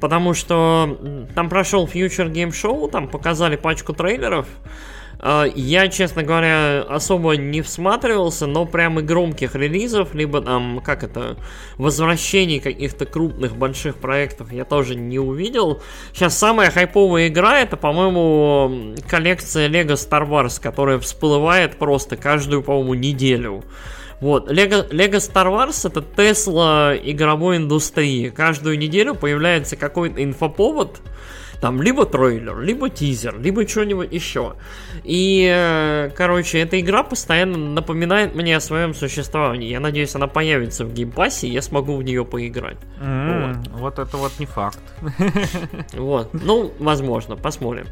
[0.00, 0.98] потому что
[1.34, 4.48] там прошел Future Game Show, там показали пачку трейлеров,
[5.20, 11.36] я, честно говоря, особо не всматривался, но прям и громких релизов, либо там, как это,
[11.76, 15.82] возвращений каких-то крупных больших проектов я тоже не увидел.
[16.12, 22.94] Сейчас самая хайповая игра это, по-моему, коллекция Lego Star Wars, которая всплывает просто каждую, по-моему,
[22.94, 23.64] неделю.
[24.20, 28.30] Вот, Lego, Lego Star Wars это Тесла игровой индустрии.
[28.30, 31.00] Каждую неделю появляется какой-то инфоповод,
[31.60, 34.54] там либо трейлер, либо тизер, либо что-нибудь еще.
[35.04, 39.68] И, э, короче, эта игра постоянно напоминает мне о своем существовании.
[39.68, 42.78] Я надеюсь, она появится в Game Pass е, и я смогу в нее поиграть.
[43.00, 43.80] Мм, вот.
[43.80, 44.78] вот это вот не факт.
[45.94, 47.86] Вот, ну, возможно, посмотрим.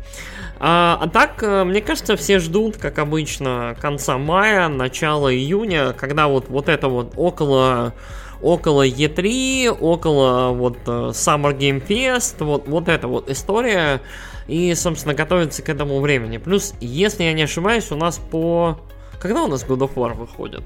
[0.59, 6.29] А, а так, э, мне кажется, все ждут, как обычно, конца мая, начала июня, когда
[6.29, 7.95] вот, вот это вот около
[8.41, 14.01] около E3, около вот э, Summer Game Fest, вот, вот эта вот история,
[14.47, 16.39] и, собственно, готовится к этому времени.
[16.39, 18.79] Плюс, если я не ошибаюсь, у нас по...
[19.21, 20.63] Когда у нас God of War выходит?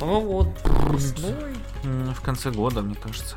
[0.00, 0.48] Ну вот,
[0.90, 1.34] весной?
[1.82, 3.36] В конце года, мне кажется.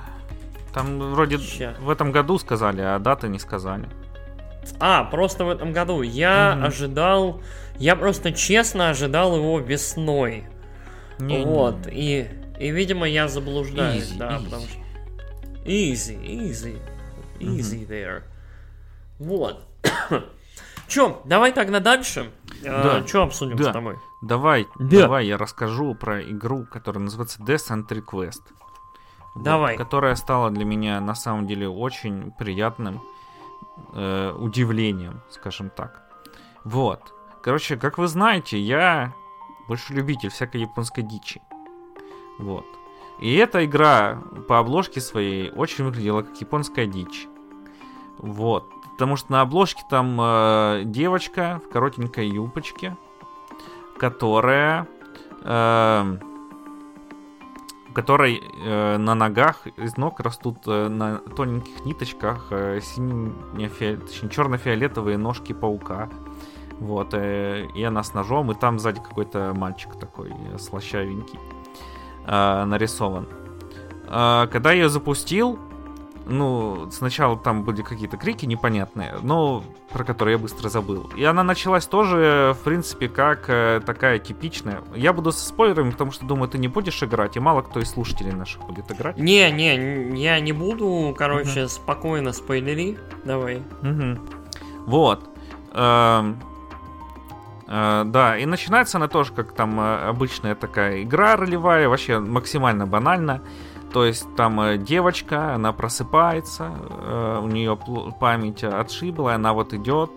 [0.74, 1.76] Там вроде Ща.
[1.80, 3.88] в этом году сказали, а даты не сказали.
[4.80, 6.02] А, просто в этом году.
[6.02, 6.66] Я mm-hmm.
[6.66, 7.42] ожидал...
[7.78, 10.46] Я просто честно ожидал его весной.
[11.20, 11.92] Не, вот, не.
[11.94, 14.44] и и, видимо, я заблуждаюсь, easy, да, easy.
[14.44, 14.78] потому что...
[15.66, 16.80] Easy, easy,
[17.40, 17.88] easy mm-hmm.
[17.88, 18.24] there.
[19.18, 19.66] Вот.
[20.88, 22.32] Чё, давай тогда дальше.
[22.64, 22.96] А, да.
[22.98, 23.70] А, чё обсудим да.
[23.70, 23.96] с тобой?
[24.22, 25.02] Давай, да.
[25.02, 28.42] давай я расскажу про игру, которая называется Descent Request.
[29.36, 29.78] Давай.
[29.78, 33.02] Вот, которая стала для меня на самом деле очень приятным
[33.94, 36.04] э, удивлением, скажем так.
[36.64, 37.02] Вот.
[37.42, 39.14] Короче, как вы знаете, я
[39.68, 41.42] больше любитель всякой японской дичи.
[42.42, 42.66] Вот.
[43.20, 47.28] И эта игра по обложке своей очень выглядела как японская дичь.
[48.18, 48.66] Вот.
[48.94, 52.98] Потому что на обложке там э, девочка в коротенькой юбочке,
[53.98, 54.88] которая...
[55.44, 56.18] Э,
[57.94, 66.08] которой э, на ногах из ног растут э, на тоненьких ниточках э, черно-фиолетовые ножки паука.
[66.80, 71.38] Вот, э, и она с ножом, и там сзади какой-то мальчик такой э, слащавенький
[72.32, 73.28] э, нарисован.
[74.08, 75.60] Э, когда я запустил,
[76.26, 81.10] ну, сначала там были какие-то крики непонятные, но про которые я быстро забыл.
[81.18, 84.82] И она началась тоже, в принципе, как э, такая типичная.
[84.96, 87.90] Я буду со спойлерами, потому что думаю, ты не будешь играть, и мало кто из
[87.90, 89.18] слушателей наших будет играть.
[89.18, 91.70] Не, не, я не буду, короче, uh-huh.
[91.70, 92.98] спокойно спойлери.
[93.26, 93.64] Давай.
[93.82, 94.20] Uh-huh.
[94.86, 95.30] Вот.
[95.74, 96.40] Эм,
[97.72, 103.42] да, и начинается она тоже как там uh, обычная такая игра ролевая, вообще максимально банально.
[103.94, 106.70] То есть там uh, девочка, она просыпается,
[107.42, 107.80] у нее
[108.20, 110.12] память отшибла, она вот идет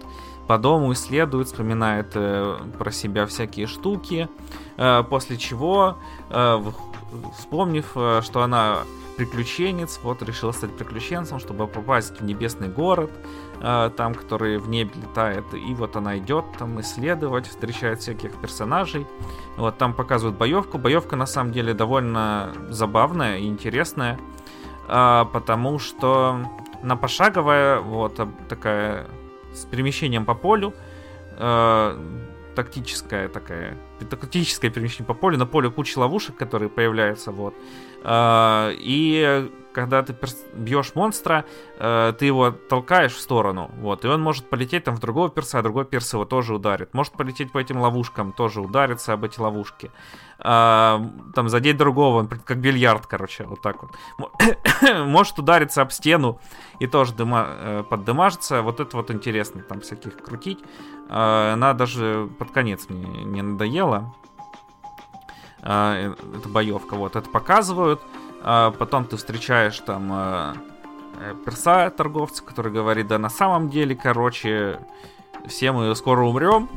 [0.49, 4.29] по дому, исследует, вспоминает про себя всякие штуки,
[5.09, 5.97] после чего,
[7.39, 7.87] вспомнив,
[8.23, 8.81] что она
[9.17, 13.25] приключенец, вот решила стать приключенцем, чтобы попасть в небесный город, э,
[13.65, 19.07] там, который в небе летает, и вот она идет там исследовать, встречает всяких персонажей,
[19.57, 24.19] вот там показывают боевку, боевка на самом деле довольно забавная и интересная,
[24.87, 26.41] э, потому что
[26.83, 29.07] на пошаговая, вот такая
[29.55, 30.75] с перемещением по полю,
[31.39, 31.99] э,
[32.55, 33.79] тактическая такая,
[34.11, 37.55] тактическое перемещение по полю, на поле куча ловушек, которые появляются, вот.
[38.07, 40.17] И когда ты
[40.55, 41.45] бьешь монстра,
[41.79, 45.59] э, ты его толкаешь в сторону, вот, и он может полететь там в другого перса,
[45.59, 46.95] а другой перс его тоже ударит.
[46.95, 49.91] Может полететь по этим ловушкам, тоже удариться об эти ловушки.
[50.39, 53.93] А, там задеть другого, он как бильярд, короче, вот так вот.
[55.07, 56.41] может удариться об стену
[56.79, 58.63] и тоже дыма, э, поддымажиться.
[58.63, 60.59] Вот это вот интересно, там всяких крутить.
[61.09, 64.15] А, она даже под конец мне не надоела.
[65.63, 68.01] А, это боевка, вот, это показывают.
[68.47, 70.55] А потом ты встречаешь там э,
[71.19, 74.81] э, перса торговца, который говорит, да на самом деле, короче,
[75.47, 76.69] все мы скоро умрем.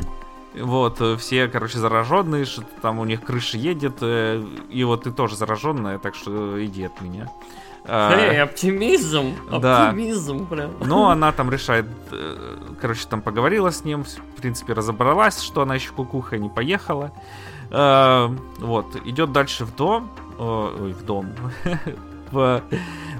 [0.55, 5.36] Вот, э, все, короче, зараженные, что там у них крыша едет, и вот ты тоже
[5.36, 7.30] зараженная, так что иди от меня.
[7.86, 9.36] Эй, оптимизм!
[9.59, 9.89] Да.
[9.89, 10.72] Оптимизм, прям.
[10.80, 11.86] Но она там решает,
[12.82, 17.11] короче, там поговорила с ним, в принципе, разобралась, что она еще кукуха не поехала.
[17.72, 18.28] Э,
[18.59, 21.34] Вот, идет дальше в дом, о, ой, в дом,
[22.32, 22.61] в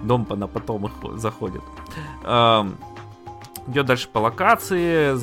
[0.04, 1.62] дом она потом заходит.
[2.24, 2.78] Эм,
[3.70, 5.14] Идет дальше по локации,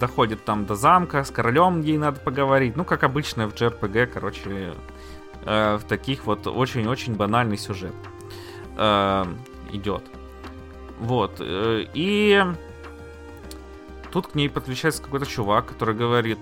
[0.00, 2.74] доходит там до замка, с королем ей надо поговорить.
[2.76, 4.74] Ну, как обычно в JRPG, короче,
[5.44, 7.94] э, в таких вот очень-очень банальный сюжет
[8.76, 9.24] э,
[9.72, 10.02] идет.
[10.98, 11.36] Вот.
[11.38, 12.42] э, И
[14.10, 16.40] тут к ней подключается какой-то чувак, который говорит,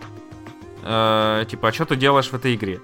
[0.82, 2.80] э, типа, а что ты делаешь в этой игре?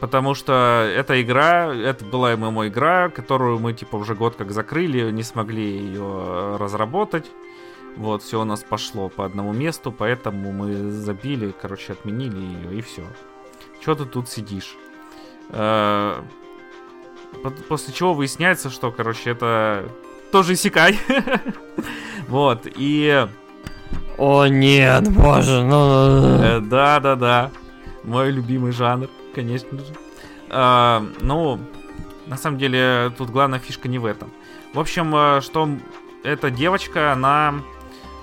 [0.00, 5.22] Потому что эта игра, это была ММО-игра, которую мы, типа, уже год как закрыли, не
[5.22, 7.30] смогли ее разработать.
[7.96, 12.82] Вот, все у нас пошло по одному месту, поэтому мы забили, короче, отменили ее, и
[12.82, 13.02] все.
[13.84, 14.76] Че ты тут сидишь?
[15.50, 16.20] Э,
[17.42, 19.88] по- После чего выясняется, что, короче, это
[20.32, 20.98] тоже Исекай.
[22.26, 23.28] Вот, и...
[24.16, 26.42] О нет, боже, ну...
[26.42, 27.50] э, Да-да-да,
[28.04, 29.94] мой любимый жанр, конечно же.
[30.50, 31.58] А, Ну,
[32.26, 34.30] на самом деле, тут главная фишка не в этом.
[34.72, 35.68] В общем, э, что
[36.22, 37.54] эта девочка, она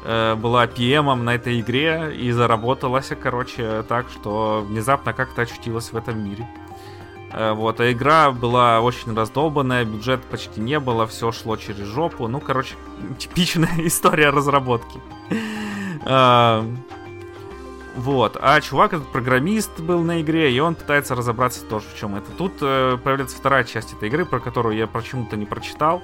[0.05, 5.97] э, была PM на этой игре и заработалась, короче, так, что внезапно как-то очутилась в
[5.97, 6.47] этом мире.
[7.33, 12.27] Э, Вот, а игра была очень раздолбанная, бюджет почти не было, все шло через жопу.
[12.27, 12.75] Ну, короче,
[13.17, 14.99] типичная история разработки.
[16.05, 16.65] А,
[17.95, 22.15] Вот, а чувак этот программист был на игре, и он пытается разобраться тоже в чем
[22.15, 22.31] это.
[22.37, 26.01] Тут э, появляется вторая часть этой игры, про которую я почему-то не прочитал.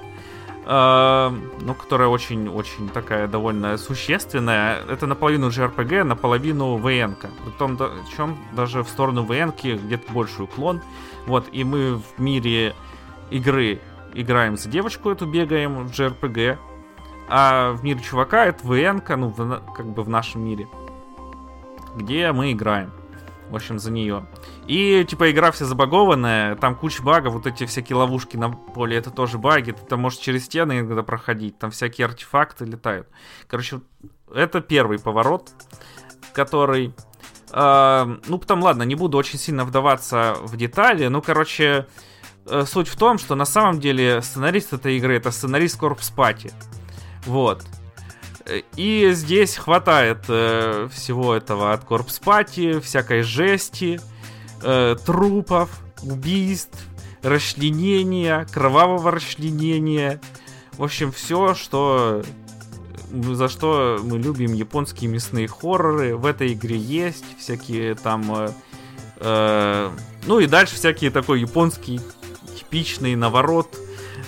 [0.66, 1.30] э,
[1.62, 4.82] ну, которая очень-очень такая довольно существенная.
[4.86, 7.30] Это наполовину JRPG, наполовину vn -ка.
[7.42, 9.52] При том, да, чем даже в сторону vn
[9.86, 10.82] где-то больший уклон.
[11.28, 12.74] Вот, и мы в мире
[13.30, 13.80] игры
[14.14, 16.58] играем за девочку эту, бегаем в JRPG.
[17.28, 20.66] А в мире чувака это vn ну, в как бы в нашем мире.
[21.94, 22.90] Где мы играем.
[23.50, 24.26] В общем, за нее.
[24.66, 29.10] И, типа, игра вся забагованная, там куча багов, вот эти всякие ловушки на поле, это
[29.10, 33.06] тоже баги, ты там можешь через стены иногда проходить, там всякие артефакты летают.
[33.48, 33.80] Короче,
[34.34, 35.50] это первый поворот,
[36.32, 36.94] который...
[37.52, 41.86] э, ну, потом, ладно, не буду очень сильно вдаваться в детали, ну, короче,
[42.46, 46.52] э, суть в том, что на самом деле сценарист этой игры это сценарист Corpse Party.
[47.26, 47.64] Вот.
[48.76, 54.00] И здесь хватает э, всего этого от Corpse Party, всякой жести,
[54.62, 55.70] э, трупов,
[56.02, 56.78] убийств,
[57.22, 60.20] расчленения, кровавого расчленения.
[60.72, 62.22] В общем, все, что
[63.10, 68.50] за что мы любим японские мясные хорроры, в этой игре есть всякие там, э,
[69.16, 69.90] э,
[70.26, 72.00] ну и дальше всякие такой японский
[72.56, 73.76] типичный наворот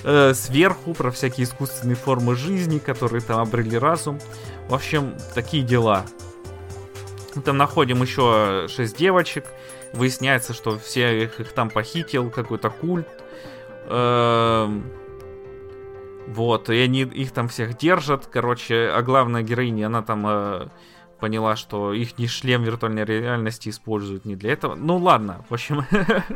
[0.04, 4.18] э, сверху про всякие искусственные формы жизни, которые там обрели разум.
[4.68, 6.06] В общем, такие дела.
[7.44, 9.44] Там находим еще шесть девочек.
[9.92, 13.08] Выясняется, что все их, их там похитил какой-то культ.
[13.88, 14.84] Эм,
[16.30, 20.68] Вот, и они их там всех держат, короче, а главная героиня, она там э,
[21.18, 24.76] поняла, что их не шлем виртуальной реальности используют не для этого.
[24.76, 25.84] Ну ладно, в общем,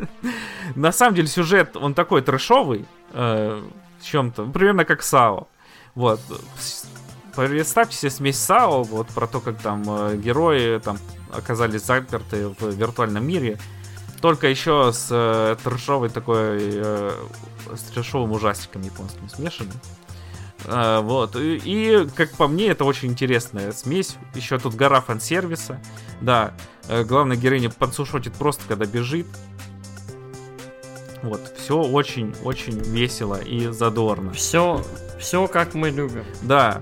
[0.75, 3.63] на самом деле сюжет, он такой трэшовый, э,
[4.01, 5.47] в чем-то, примерно как САО.
[5.95, 6.21] Вот,
[7.37, 10.99] представьте себе смесь САО, вот про то, как там э, герои там
[11.33, 13.59] оказались заперты в виртуальном мире,
[14.25, 17.11] только еще с э, трэшовой такой, э,
[17.75, 19.77] с трэшовым ужастиком японским смешанным.
[20.65, 21.37] А, вот.
[21.37, 24.17] И, и, как по мне, это очень интересная смесь.
[24.35, 25.79] Еще тут гора фан-сервиса.
[26.23, 26.55] Да,
[26.89, 29.27] э, главная героиня подсушотит просто, когда бежит.
[31.23, 34.33] Вот, все очень-очень весело и задорно.
[34.33, 34.83] Все,
[35.21, 36.25] все как мы любим.
[36.41, 36.81] Да.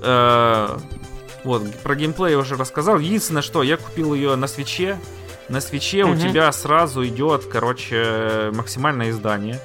[0.00, 0.78] э,
[1.42, 3.00] вот, про геймплей я уже рассказал.
[3.00, 4.96] Единственное, что я купил ее на свече.
[5.48, 6.18] На свече у Мгм.
[6.20, 9.60] тебя сразу идет, короче, максимальное издание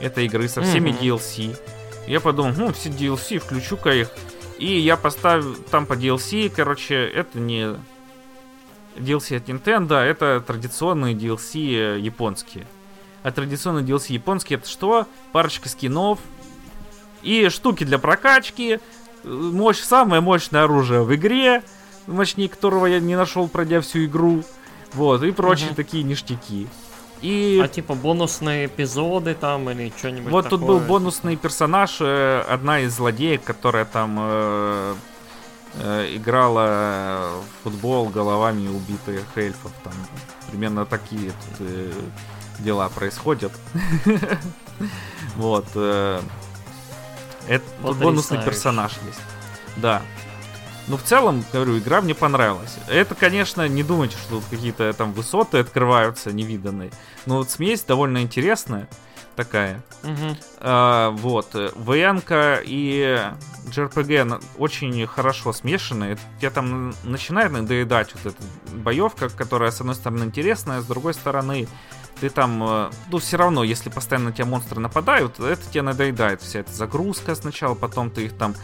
[0.00, 0.98] этой игры со всеми Мгм.
[1.00, 1.56] DLC.
[2.06, 4.10] Я подумал, ну, все DLC, включу-ка их.
[4.58, 7.76] И я поставил там по DLC, короче, это не
[8.96, 12.66] DLC от Nintendo, это традиционные DLC японские.
[13.22, 15.06] А традиционные DLC японские это что?
[15.32, 16.18] Парочка скинов
[17.22, 18.80] и штуки для прокачки,
[19.24, 21.62] э, мощь, самое мощное оружие в игре,
[22.06, 24.42] мощнее которого я не нашел, пройдя всю игру.
[24.94, 25.76] Вот, и прочие Мгм.
[25.76, 26.68] такие ништяки.
[27.22, 30.88] И А типа бонусные эпизоды там или что-нибудь вот тут был такое?
[30.88, 34.94] бонусный персонаж, э, одна из злодеек, которая там э,
[35.74, 37.30] э, играла
[37.60, 39.70] в футбол головами убитых эльфов.
[39.84, 39.92] Там
[40.50, 41.92] примерно такие тут, э,
[42.58, 43.52] дела происходят.
[45.36, 45.66] Вот.
[45.76, 46.20] э,
[47.46, 49.20] Это бонусный персонаж есть.
[49.76, 50.02] Да.
[50.88, 52.76] Ну, в целом, говорю, игра мне понравилась.
[52.88, 56.90] Это, конечно, не думайте, что тут какие-то там высоты открываются невиданные.
[57.26, 58.88] Но вот смесь довольно интересная
[59.36, 59.82] такая.
[60.02, 60.36] Угу.
[60.60, 61.54] А, вот.
[61.54, 63.30] ВНК и
[63.66, 66.18] JRPG очень хорошо смешаны.
[66.38, 68.42] Тебе там начинает надоедать вот эта
[68.76, 71.68] боевка, которая, с одной стороны, интересная, с другой стороны,
[72.20, 76.40] ты там, э, ну, все равно, если постоянно на тебя монстры нападают, это тебе надоедает.
[76.40, 78.54] Вся эта загрузка сначала, потом ты их там,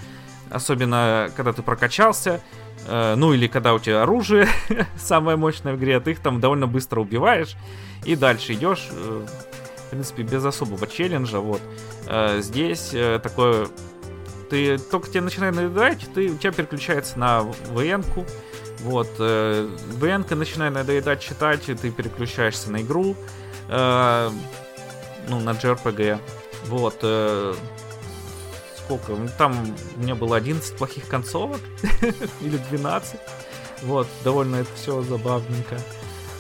[0.51, 2.41] особенно когда ты прокачался,
[2.87, 4.49] э, ну или когда у тебя оружие
[4.97, 7.57] самое мощное в игре, ты их там довольно быстро убиваешь
[8.05, 8.89] и дальше идешь.
[8.93, 9.27] Э,
[9.89, 11.63] в принципе, без особого челленджа, вот.
[12.07, 13.69] Э, здесь э, такое...
[14.51, 18.25] Ты только тебе начинает надоедать, ты, у тебя переключается на ВН-ку,
[18.81, 23.17] вот, э, ВН-ка начинает надоедать читать, ты переключаешься на игру,
[23.69, 24.31] э,
[25.29, 26.19] ну, на JRPG,
[26.67, 27.55] вот, э,
[28.89, 29.55] сколько, ну, там
[29.97, 31.61] у меня было 11 плохих концовок,
[32.41, 33.21] или 12,
[33.83, 35.79] вот, довольно это все забавненько.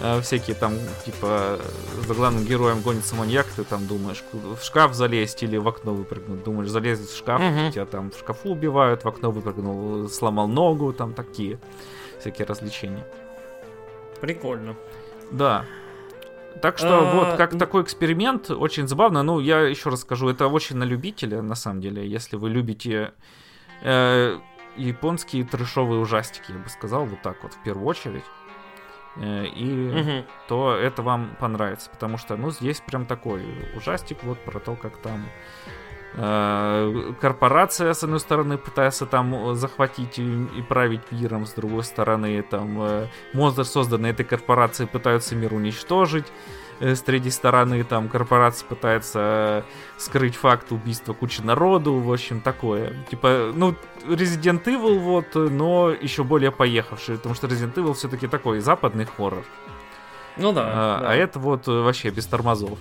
[0.00, 0.72] Э, всякие там,
[1.04, 1.58] типа,
[2.06, 6.42] за главным героем гонится маньяк, ты там думаешь, в шкаф залезть или в окно выпрыгнуть.
[6.42, 7.70] Думаешь, залезть в шкаф, угу.
[7.70, 11.58] тебя там в шкафу убивают, в окно выпрыгнул, сломал ногу, там такие
[12.18, 13.06] всякие развлечения.
[14.22, 14.74] Прикольно.
[15.30, 15.66] Да.
[16.62, 19.22] Так что а, вот как такой эксперимент, очень забавно.
[19.22, 22.06] Ну, я еще раз скажу, это очень на любителя, на самом деле.
[22.06, 23.12] Если вы любите
[23.82, 24.38] э,
[24.76, 28.24] японские трешовые ужастики, я бы сказал, вот так вот в первую очередь.
[29.16, 30.26] Э, и угу.
[30.48, 33.42] то это вам понравится, потому что, ну, здесь прям такой
[33.76, 35.26] ужастик вот про то, как там
[36.14, 40.22] корпорация, с одной стороны, пытается там захватить и,
[40.58, 46.26] и править миром, с другой стороны, там э, монстры, созданные этой корпорацией, пытаются мир уничтожить.
[46.80, 49.62] Э, с третьей стороны там корпорация пытается э,
[49.96, 52.94] скрыть факт убийства кучи народу, в общем, такое.
[53.10, 53.74] Типа, ну,
[54.06, 59.44] Resident Evil вот, но еще более поехавший, потому что Resident Evil все-таки такой западный хоррор.
[60.36, 60.62] Ну да.
[60.66, 61.10] А, да.
[61.10, 62.78] а это вот э, вообще без тормозов.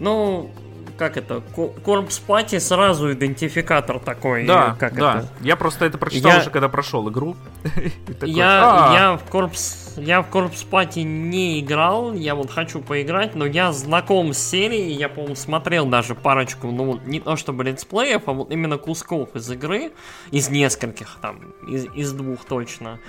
[0.00, 0.52] Ну,
[0.98, 1.40] как это,
[1.84, 4.44] Corpse Party сразу идентификатор такой.
[4.46, 5.18] Да, как да.
[5.18, 5.28] Это?
[5.40, 6.38] Я просто это прочитал я...
[6.40, 7.36] уже, когда прошел игру.
[8.22, 13.46] я, я в Corpse я в Corpse Party не играл, я вот хочу поиграть, но
[13.46, 18.32] я знаком с серией, я, по-моему, смотрел даже парочку, ну, не то чтобы летсплеев, а
[18.32, 19.92] вот именно кусков из игры,
[20.30, 23.00] из нескольких там, из, из двух точно.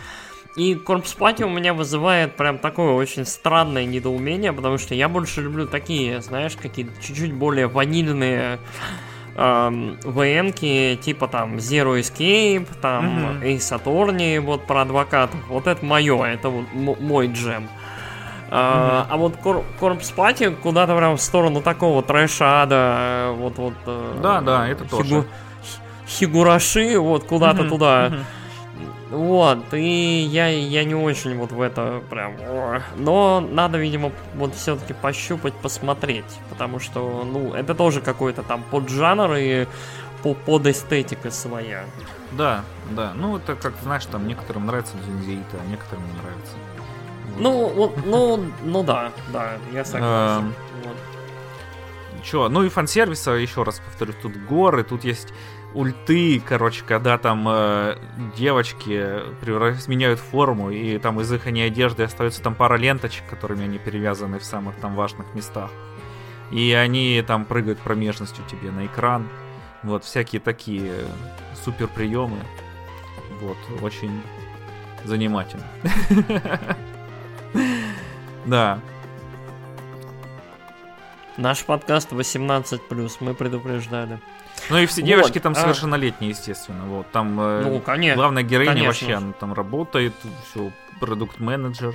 [0.55, 5.41] И Corpse Party у меня вызывает прям такое очень странное недоумение, потому что я больше
[5.41, 8.59] люблю такие, знаешь, какие-то чуть-чуть более ванильные
[9.35, 13.43] эм, ВНки, типа там Zero Escape, там mm-hmm.
[13.43, 15.39] Ace Attorney, вот про адвокатов.
[15.49, 17.63] Вот это мое, это вот мой джем.
[17.63, 18.47] Mm-hmm.
[18.51, 23.75] А, а вот Кор- Corpse Party куда-то прям в сторону такого трэша-ада, вот-вот...
[23.85, 25.25] Э, да, да, это хигу- тоже.
[26.07, 27.69] Хигураши, вот куда-то mm-hmm.
[27.69, 28.07] туда.
[28.07, 28.38] Mm-hmm
[29.09, 32.35] вот, и я, я не очень вот в это прям...
[32.95, 36.39] Но надо, видимо, вот все-таки пощупать, посмотреть.
[36.49, 39.67] Потому что, ну, это тоже какой-то там поджанр и
[40.21, 41.85] по под эстетика своя.
[42.33, 43.13] Да, да.
[43.15, 46.53] Ну, это как, знаешь, там некоторым нравится Дзюнзеита, а некоторым не нравится.
[47.25, 47.39] Вот.
[47.39, 50.53] Ну, вот, ну, ну да, да, я согласен.
[50.83, 50.95] Вот.
[52.23, 55.29] Че, ну и фан-сервиса, еще раз повторю, тут горы, тут есть
[55.73, 57.97] ульты, короче, когда там э,
[58.35, 58.91] девочки
[59.87, 64.39] меняют форму, и там из их они одежды остается там пара ленточек, которыми они перевязаны
[64.39, 65.71] в самых там важных местах.
[66.51, 69.27] И они там прыгают промежностью тебе на экран.
[69.83, 70.93] Вот, всякие такие
[71.63, 72.39] супер приемы.
[73.39, 74.21] Вот, очень
[75.03, 75.65] занимательно.
[78.45, 78.79] Да.
[81.37, 84.19] Наш подкаст 18+, мы предупреждали.
[84.69, 85.55] Ну и все девочки вот, там а...
[85.55, 86.85] совершеннолетние, естественно.
[86.85, 88.87] Вот там э, ну, конечно, главная героиня конечно.
[88.87, 90.13] вообще она там работает,
[90.49, 91.93] все, продукт-менеджер.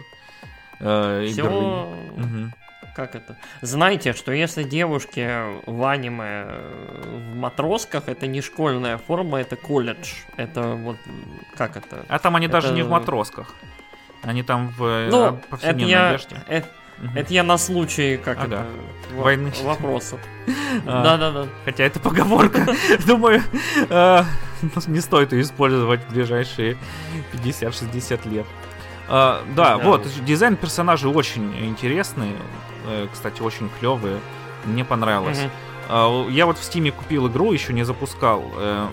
[0.80, 1.44] Э, все...
[1.44, 2.52] Угу.
[2.94, 3.36] Как это?
[3.60, 5.28] Знаете, что если девушки
[5.66, 10.12] в аниме э, в матросках, это не школьная форма, это колледж.
[10.36, 10.96] Это вот
[11.56, 12.04] как это?
[12.08, 12.54] А там они это...
[12.54, 13.52] даже не в матросках.
[14.22, 16.36] Они там в э, ну, повседневной это я, одежде.
[16.48, 16.68] Это,
[17.14, 18.66] это я на случай, как ага.
[19.10, 19.52] это, Войны.
[19.62, 20.20] вопросов.
[20.84, 21.46] Да-да-да.
[21.64, 22.66] Хотя это поговорка.
[23.06, 23.42] Думаю,
[23.90, 24.24] а,
[24.86, 26.76] не стоит ее использовать в ближайшие
[27.32, 28.46] 50-60 лет.
[29.08, 32.32] А, да, вот, дизайн персонажей очень интересный.
[32.86, 34.18] Э, кстати, очень клевые.
[34.64, 35.40] Мне понравилось.
[35.88, 38.50] А, я вот в Стиме купил игру, еще не запускал.
[38.56, 38.88] Э,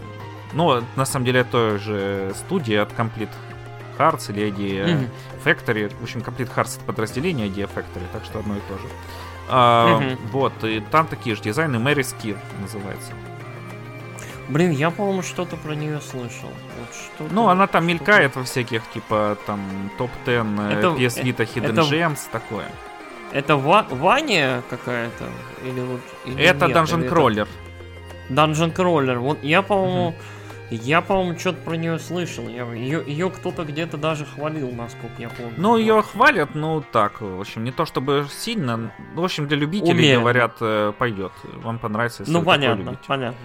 [0.54, 3.30] но на самом деле это же студия от Complete
[4.02, 5.10] Hearts или Idea mm-hmm.
[5.46, 5.94] Factory.
[6.00, 8.88] В общем, Complete Hearts это подразделение Idea Factory, так что одно и то же.
[9.50, 10.18] А, mm-hmm.
[10.32, 13.12] Вот, и там такие же дизайны, Mary Skir называется.
[14.50, 16.50] Блин, я, по-моему, что-то про нее слышал.
[16.80, 19.62] Вот что-то, Ну, она там мелькает во всяких, типа, там,
[19.98, 22.66] топ-10 Это- PS э, Vita Hidden это- Gems, такое.
[23.32, 25.26] Это Ва- Ваня какая-то?
[25.64, 26.02] Или вот...
[26.26, 27.48] или Это нет, Dungeon или это- Crawler.
[28.30, 29.18] Dungeon Crawler.
[29.20, 30.16] Вот я, по-моему,
[30.76, 32.48] я, по-моему, что-то про нее слышал.
[32.48, 35.54] Я, ее, ее кто-то где-то даже хвалил, насколько я помню.
[35.58, 38.92] Ну, ее хвалят, ну, так, в общем, не то чтобы сильно.
[39.16, 40.22] В общем, для любителей, Умеренно.
[40.22, 41.32] говорят, э, пойдет.
[41.62, 43.38] Вам понравится, если Ну вы понятно, понятно,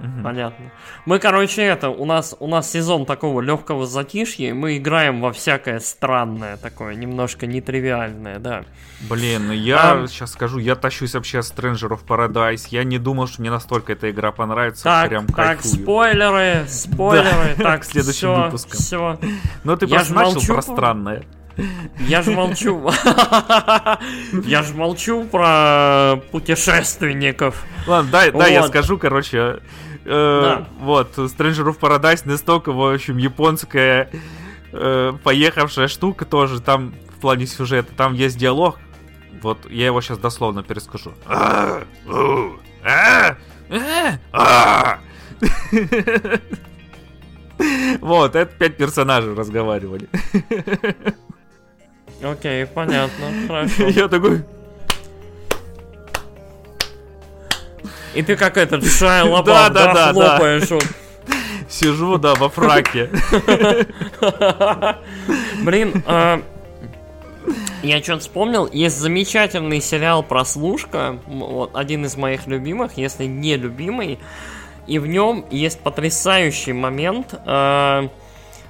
[0.00, 0.22] Мгм.
[0.24, 0.64] понятно.
[1.06, 5.32] Мы, короче, это, у нас, у нас сезон такого легкого затишья, и мы играем во
[5.32, 8.64] всякое странное такое, немножко нетривиальное, да.
[9.08, 10.08] Блин, ну я Ам.
[10.08, 12.66] сейчас скажу, я тащусь вообще с Stranger of Paradise.
[12.70, 14.84] Я не думал, что мне настолько эта игра понравится.
[14.84, 15.82] Так, Прям так, кайфую.
[15.82, 19.18] спойлеры, спойлеры, Да, так, следующим все, все.
[19.64, 21.24] Но ты просто начал про странное.
[22.00, 22.90] Я же молчу.
[24.44, 27.64] Я же молчу про путешественников.
[27.86, 28.70] Ладно, дай, дай я Вот.
[28.70, 29.60] скажу, короче.
[30.04, 30.66] э, Да.
[30.80, 34.10] Вот, Stranger of Paradise настолько, в общем, японская
[34.72, 36.60] э, поехавшая штука тоже.
[36.60, 38.78] Там в плане сюжета, там есть диалог.
[39.40, 41.12] Вот, я его сейчас дословно перескажу.
[48.00, 50.08] Вот, это пять персонажей разговаривали.
[52.22, 53.86] Окей, понятно, хорошо.
[53.88, 54.42] Я такой,
[58.14, 60.12] И ты как этот Шайа Да, Лабаф, да, да, да, да.
[60.12, 60.84] хлопаешь вот.
[61.68, 63.10] сижу, да, во фраке.
[65.62, 66.42] Блин, а,
[67.82, 74.18] я что-то вспомнил, есть замечательный сериал «Прослушка», вот, один из моих любимых, если не любимый,
[74.86, 78.08] и в нем есть потрясающий момент, а,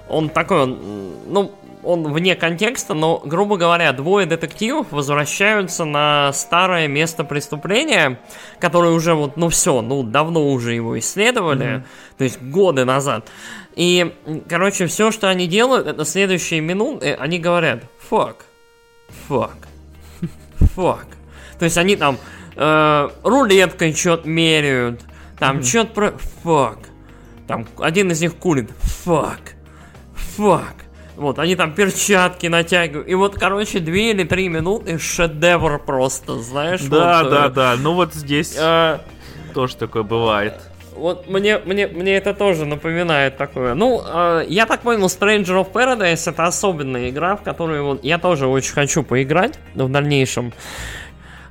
[0.08, 0.78] он такой, он,
[1.26, 1.52] ну,
[1.84, 8.18] он вне контекста, но, грубо говоря, двое детективов возвращаются на старое место преступления,
[8.58, 11.84] которое уже вот, ну все, ну давно уже его исследовали,
[12.16, 13.28] то есть годы назад.
[13.76, 14.14] И,
[14.48, 18.36] короче, все, что они делают, это следующие минуты, они говорят fuck,
[19.28, 19.56] fuck,
[20.76, 21.06] fuck.
[21.58, 22.18] То есть они там
[22.56, 25.00] э, рулеткой что-то меряют,
[25.38, 26.14] там что-то про
[26.44, 26.78] fuck.
[27.46, 28.70] Там один из них курит
[29.04, 29.40] fuck,
[30.36, 30.74] fuck.
[31.16, 33.08] Вот, они там перчатки натягивают.
[33.08, 36.82] И вот, короче, две или три минуты шедевр просто, знаешь?
[36.82, 37.76] Да, вот, да, э, да.
[37.78, 38.98] Ну вот здесь э,
[39.52, 40.54] тоже такое бывает.
[40.96, 43.74] вот мне, мне, мне это тоже напоминает такое.
[43.74, 48.18] Ну, э, я так понял, Stranger of Paradise это особенная игра, в которую вот я
[48.18, 50.52] тоже очень хочу поиграть в дальнейшем.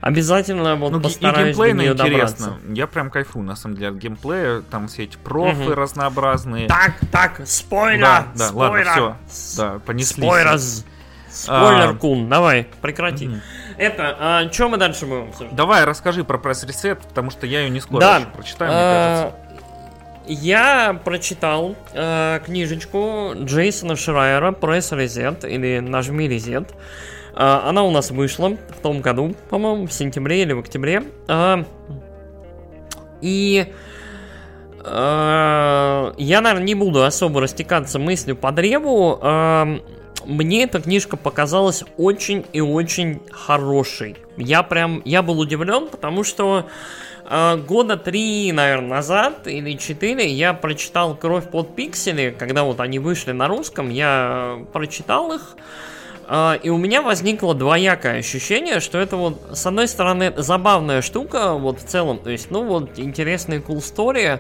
[0.04, 2.48] Обязательно вот Ну, постараюсь до геймплейно нее интересно.
[2.48, 2.58] добраться.
[2.74, 4.62] Я прям кайфую, на самом деле, от геймплея.
[4.70, 5.74] Там все эти профы Мгм.
[5.74, 6.68] разнообразные.
[6.68, 8.02] Так, так, спойлер!
[8.02, 9.16] Да, да, ладно, спойлер!
[9.30, 9.58] все.
[9.62, 10.22] Да, понесли.
[10.22, 10.60] Спойлер!
[11.32, 13.30] Спойлер, А, Кун, давай, прекрати.
[13.30, 13.42] Мгм.
[13.78, 15.56] Это, а, что мы дальше будем обсуждать?
[15.56, 18.18] Давай, расскажи про пресс ресет, потому что я ее не скоро Да.
[18.18, 19.40] еще прочитаю, мне А, кажется.
[20.28, 26.72] Я прочитал э, книжечку Джейсона Шрайера «Пресс Резет» или «Нажми резет».
[26.72, 26.76] Э,
[27.36, 31.04] она у нас вышла в том году, по-моему, в сентябре или в октябре.
[31.28, 31.64] Э,
[33.22, 33.74] и
[34.84, 39.20] э, я, наверное, не буду особо растекаться мыслью по древу.
[40.26, 44.16] Мне эта книжка показалась очень и очень хорошей.
[44.38, 46.68] Я прям, я был удивлен, потому что
[47.30, 53.32] года три, наверное, назад или четыре я прочитал «Кровь под пиксели», когда вот они вышли
[53.32, 55.56] на русском, я прочитал их,
[56.64, 61.80] и у меня возникло двоякое ощущение, что это вот, с одной стороны, забавная штука, вот
[61.80, 64.40] в целом, то есть, ну вот, интересная cool story,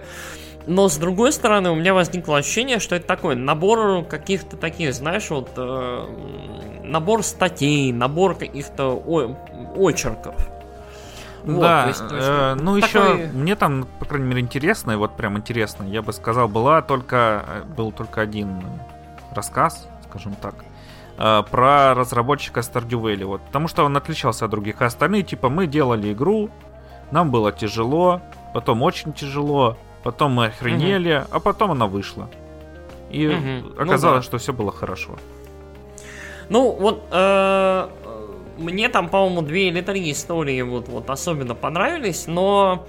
[0.65, 5.29] но с другой стороны, у меня возникло ощущение, что это такой набор каких-то таких, знаешь,
[5.29, 6.07] вот э,
[6.83, 9.35] набор статей, набор каких-то о-
[9.75, 10.35] очерков.
[11.43, 14.39] Вот, да, то есть- то есть, э, ну такой- еще мне там, по крайней мере,
[14.39, 18.61] интересно, вот прям интересно, я бы сказал, была только, э, был только один
[19.35, 20.55] рассказ, скажем так,
[21.17, 25.67] про разработчика Stardew Valley, вот, потому что он отличался от других, а остальные, типа, мы
[25.67, 26.49] делали игру,
[27.11, 28.21] нам было тяжело,
[28.53, 32.29] потом очень тяжело, потом мы охренели, а потом она вышла.
[33.11, 34.27] И ну оказалось, да.
[34.27, 35.15] что все было хорошо.
[36.49, 38.23] Ну, вот э, э,
[38.57, 42.85] мне там, по-моему, две или три истории вот, вот особенно понравились, но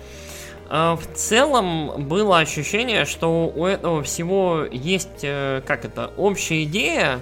[0.71, 7.21] э, в целом было ощущение, что у этого всего есть, э, как это, общая идея,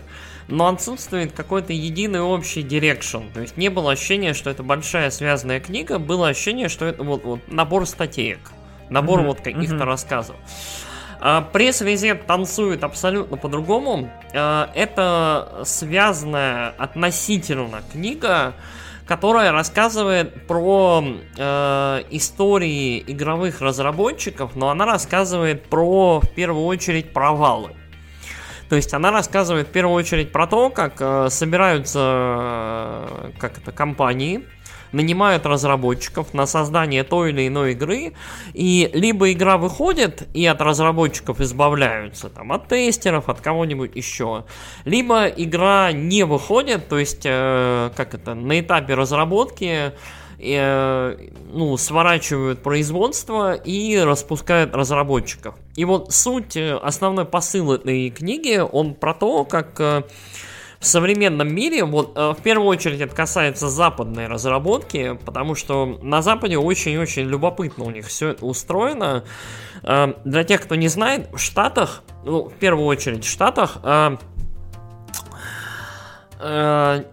[0.52, 3.22] но отсутствует какой-то единый общий direction.
[3.32, 7.24] То есть не было ощущения, что это большая связанная книга, было ощущение, что это вот,
[7.24, 8.38] вот набор статеек,
[8.90, 9.84] набор Мгм, вот каких-то мгм.
[9.84, 10.36] рассказов.
[11.20, 14.10] А, Press Reset танцует абсолютно по-другому.
[14.34, 18.52] А, Это связанная относительно книга,
[19.06, 21.02] которая рассказывает про
[21.36, 27.74] э, истории игровых разработчиков, но она рассказывает про, в первую очередь, провалы.
[28.72, 33.70] То есть она рассказывает в первую очередь про то, как э, собираются э, как это,
[33.70, 34.46] компании,
[34.92, 38.14] нанимают разработчиков на создание той или иной игры,
[38.54, 44.46] и либо игра выходит, и от разработчиков избавляются, там, от тестеров, от кого-нибудь еще,
[44.86, 49.92] либо игра не выходит, то есть, э, как это, на этапе разработки
[50.42, 51.16] э,
[51.52, 55.54] ну, сворачивают производство и распускают разработчиков.
[55.76, 60.02] И вот суть, э, основной посыл этой книги, он про то, как э,
[60.80, 66.22] в современном мире, вот э, в первую очередь это касается западной разработки, потому что на
[66.22, 69.24] Западе очень-очень любопытно у них все это устроено.
[69.82, 73.78] Для тех, кто не знает, в Штатах, ну, в первую очередь в Штатах,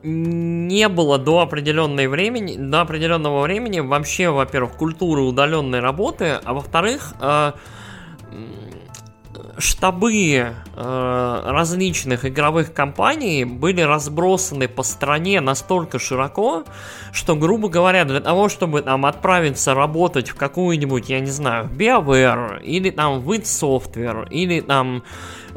[0.04, 7.14] не было до определенной времени, до определенного времени вообще, во-первых, культуры удаленной работы, а во-вторых,
[9.60, 16.64] штабы э, различных игровых компаний были разбросаны по стране настолько широко,
[17.12, 21.78] что, грубо говоря, для того, чтобы там отправиться работать в какую-нибудь, я не знаю, в
[21.78, 25.06] BioWare, или там в id Software, или там Э,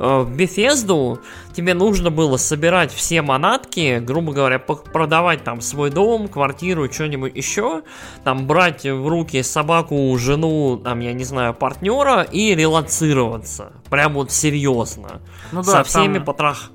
[0.02, 1.20] в Bethesda
[1.52, 7.82] тебе нужно было собирать все манатки, грубо говоря, продавать там свой дом, квартиру, что-нибудь еще,
[8.24, 13.74] там брать в руки собаку, жену, там, я не знаю, партнера и релацироваться.
[13.90, 15.20] Прям вот серьезно.
[15.52, 16.24] Ну да, Со всеми там...
[16.24, 16.70] потрах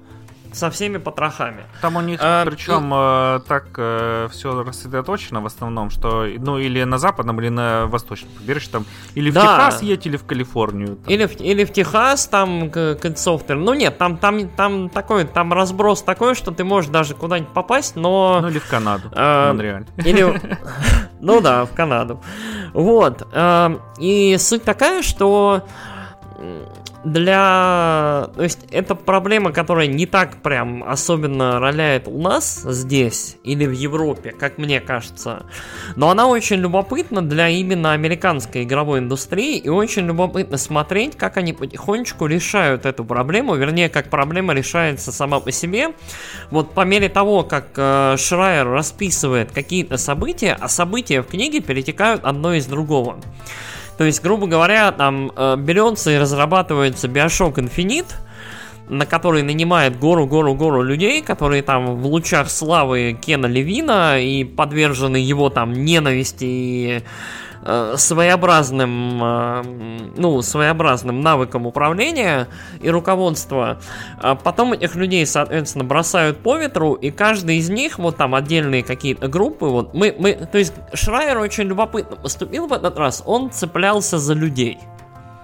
[0.53, 1.63] со всеми потрохами.
[1.81, 3.37] Там у них, а, причем, и...
[3.37, 8.31] э, так э, все рассредоточено в основном, что, ну, или на западном, или на восточном
[8.31, 8.85] побережье, там,
[9.15, 9.41] или в да.
[9.41, 10.95] Техас едь, или в Калифорнию.
[10.95, 11.13] Там.
[11.13, 12.71] Или, в, или в Техас, там,
[13.15, 13.57] софтвер.
[13.57, 17.95] Ну, нет, там, там, там такой, там разброс такой, что ты можешь даже куда-нибудь попасть,
[17.95, 18.39] но...
[18.41, 19.85] Ну, или в Канаду, э, Монреаль.
[19.97, 20.41] Или...
[21.19, 22.21] Ну да, в Канаду.
[22.73, 23.27] Вот.
[23.31, 25.63] Э, и суть такая, что
[27.11, 28.29] для...
[28.35, 33.71] То есть это проблема, которая не так прям особенно роляет у нас здесь или в
[33.71, 35.45] Европе, как мне кажется.
[35.95, 41.53] Но она очень любопытна для именно американской игровой индустрии и очень любопытно смотреть, как они
[41.53, 45.93] потихонечку решают эту проблему, вернее, как проблема решается сама по себе.
[46.51, 52.23] Вот по мере того, как э, Шрайер расписывает какие-то события, а события в книге перетекают
[52.23, 53.19] одно из другого.
[53.97, 58.13] То есть, грубо говоря, там э, берется и разрабатывается Bioshock Infinite,
[58.89, 65.49] на который нанимает гору-гору-гору людей, которые там в лучах славы Кена Левина и подвержены его
[65.49, 67.03] там ненависти и
[67.63, 69.63] Э, своеобразным, э,
[70.15, 72.47] ну, своеобразным навыком управления
[72.81, 73.79] и руководства.
[74.21, 78.83] А потом этих людей, соответственно, бросают по ветру, и каждый из них, вот там отдельные
[78.83, 83.51] какие-то группы, вот мы, мы, то есть Шрайер очень любопытно поступил в этот раз, он
[83.51, 84.79] цеплялся за людей.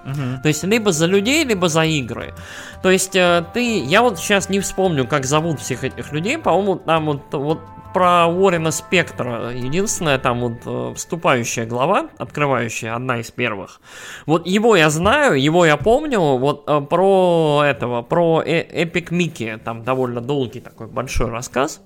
[0.06, 0.40] Uh-huh.
[0.42, 2.34] То есть либо за людей, либо за игры.
[2.82, 6.76] То есть э, ты, я вот сейчас не вспомню, как зовут всех этих людей, по-моему,
[6.76, 7.60] там вот, вот
[7.94, 9.52] про Уоррена Спектра.
[9.52, 13.80] Единственная там вот э, вступающая глава, открывающая, одна из первых.
[14.26, 16.20] Вот его я знаю, его я помню.
[16.20, 21.80] Вот э, про этого, про э Эпик Микки, там довольно долгий такой большой рассказ.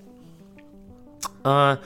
[1.44, 1.78] А,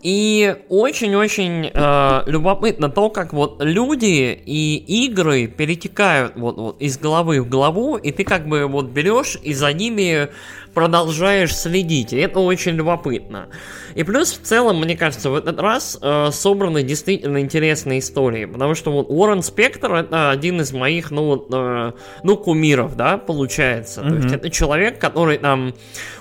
[0.00, 7.42] и очень-очень э, любопытно то, как вот люди и игры перетекают вот, вот из головы
[7.42, 10.28] в голову, и ты как бы вот берешь и за ними
[10.74, 12.12] продолжаешь следить.
[12.12, 13.48] И это очень любопытно.
[13.94, 18.46] И плюс, в целом, мне кажется, в этот раз э, собраны действительно интересные истории.
[18.46, 21.92] Потому что вот Уоррен Спектр это один из моих, ну, вот, э,
[22.22, 24.00] ну, кумиров, да, получается.
[24.00, 24.08] Mm-hmm.
[24.08, 25.74] То есть это человек, который там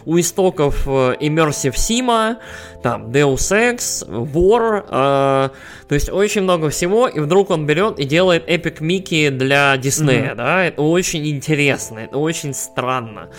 [0.06, 2.38] у истоков э, Immersive Sim,
[2.84, 5.50] там Deus Ex, War, э,
[5.88, 10.32] то есть очень много всего, и вдруг он берет и делает Epic Mickey для Диснея,
[10.32, 10.36] mm-hmm.
[10.36, 13.30] да, это очень интересно, это очень странно.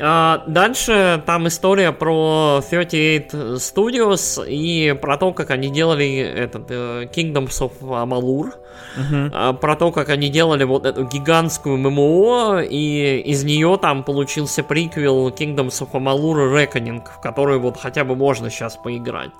[0.00, 7.10] А дальше там история про 38 Studios и про то, как они делали этот uh,
[7.12, 8.52] Kingdoms of Amalur.
[8.96, 9.54] Uh-huh.
[9.54, 15.28] Про то, как они делали вот эту гигантскую ММО, и из нее там получился приквел
[15.30, 19.30] Kingdoms of Amalur Reckoning, в который вот хотя бы можно сейчас поиграть.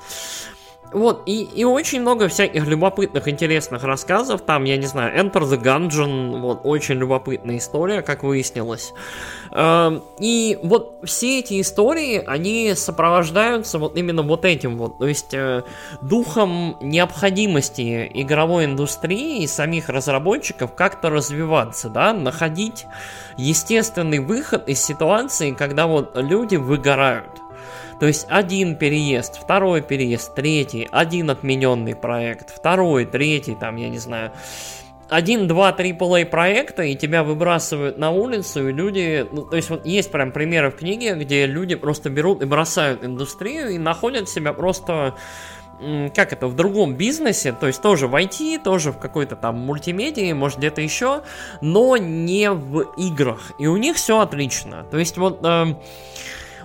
[0.92, 4.40] Вот, и, и очень много всяких любопытных, интересных рассказов.
[4.42, 8.94] Там, я не знаю, Enter the Gungeon, вот, очень любопытная история, как выяснилось.
[9.50, 15.34] Эм, и вот все эти истории, они сопровождаются вот именно вот этим вот, то есть
[15.34, 15.62] э,
[16.00, 22.86] духом необходимости игровой индустрии и самих разработчиков как-то развиваться, да, находить
[23.36, 27.47] естественный выход из ситуации, когда вот люди выгорают.
[28.00, 33.98] То есть один переезд, второй переезд, третий, один отмененный проект, второй, третий, там, я не
[33.98, 34.32] знаю,
[35.08, 39.26] один, два, AAA проекта, и тебя выбрасывают на улицу, и люди...
[39.32, 43.02] Ну, то есть вот есть прям примеры в книге, где люди просто берут и бросают
[43.02, 45.14] индустрию, и находят себя просто
[46.14, 50.32] как это, в другом бизнесе, то есть тоже в IT, тоже в какой-то там мультимедии,
[50.32, 51.22] может где-то еще,
[51.60, 53.52] но не в играх.
[53.58, 54.84] И у них все отлично.
[54.90, 55.40] То есть вот...
[55.44, 55.74] Э,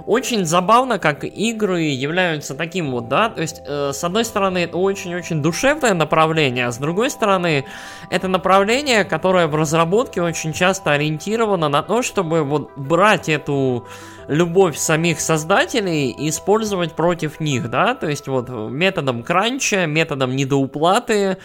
[0.05, 4.77] очень забавно, как игры являются таким вот, да, то есть, э, с одной стороны, это
[4.77, 7.65] очень-очень душевное направление, а с другой стороны,
[8.09, 13.87] это направление, которое в разработке очень часто ориентировано на то, чтобы вот брать эту
[14.27, 21.37] любовь самих создателей и использовать против них, да, то есть вот методом кранча, методом недоуплаты,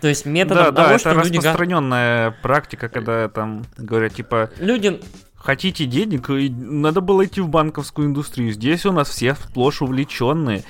[0.00, 1.36] то есть методом да, того, да, что это люди...
[1.36, 4.50] распространенная практика, когда там говорят, типа...
[4.58, 5.00] Люди
[5.40, 6.28] Хотите денег?
[6.28, 8.52] Надо было идти в банковскую индустрию.
[8.52, 10.64] Здесь у нас все сплошь увлеченные.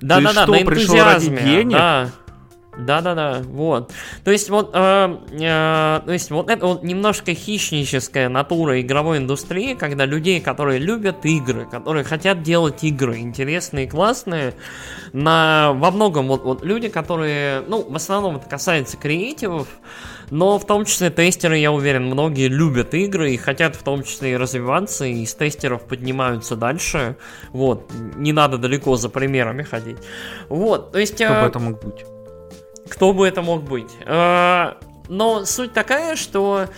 [0.00, 2.10] Да-да-да, на энтузиазме, да.
[2.78, 3.92] Да-да-да, вот.
[4.24, 9.74] То есть вот, э, э, то есть вот это вот немножко хищническая натура игровой индустрии,
[9.74, 14.54] когда людей, которые любят игры, которые хотят делать игры интересные, классные,
[15.12, 19.68] на во многом вот, вот люди, которые, ну, в основном это касается креативов,
[20.30, 24.32] но в том числе тестеры, я уверен, многие любят игры и хотят в том числе
[24.32, 27.16] и развиваться, и из тестеров поднимаются дальше.
[27.50, 29.98] Вот, не надо далеко за примерами ходить.
[30.48, 31.16] Вот, то есть...
[31.16, 32.06] Кто бы э, это мог быть?
[32.88, 33.90] Кто бы это мог быть?
[34.04, 34.74] Э,
[35.08, 36.68] но суть такая, что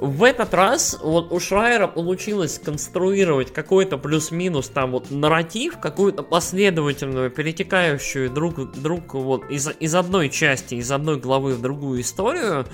[0.00, 7.30] в этот раз вот у Шрайера получилось конструировать какой-то плюс-минус там вот нарратив, какую-то последовательную,
[7.30, 12.64] перетекающую друг, друг вот из, из одной части, из одной главы в другую историю.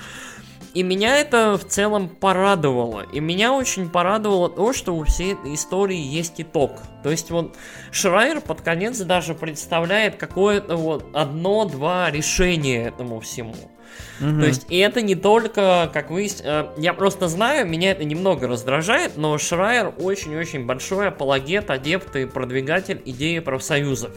[0.76, 3.06] И меня это в целом порадовало.
[3.10, 6.72] И меня очень порадовало то, что у всей этой истории есть итог.
[7.02, 7.56] То есть вот
[7.92, 13.54] Шрайер под конец даже представляет какое-то вот одно-два решения этому всему.
[14.20, 14.40] Угу.
[14.40, 16.28] То есть, и это не только, как вы...
[16.44, 22.26] Э, я просто знаю, меня это немного раздражает, но Шрайер очень-очень большой апологет, адепт и
[22.26, 24.12] продвигатель идеи профсоюзов.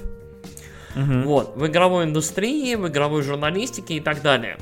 [0.93, 1.21] Угу.
[1.23, 4.57] Вот, в игровой индустрии, в игровой журналистике и так далее.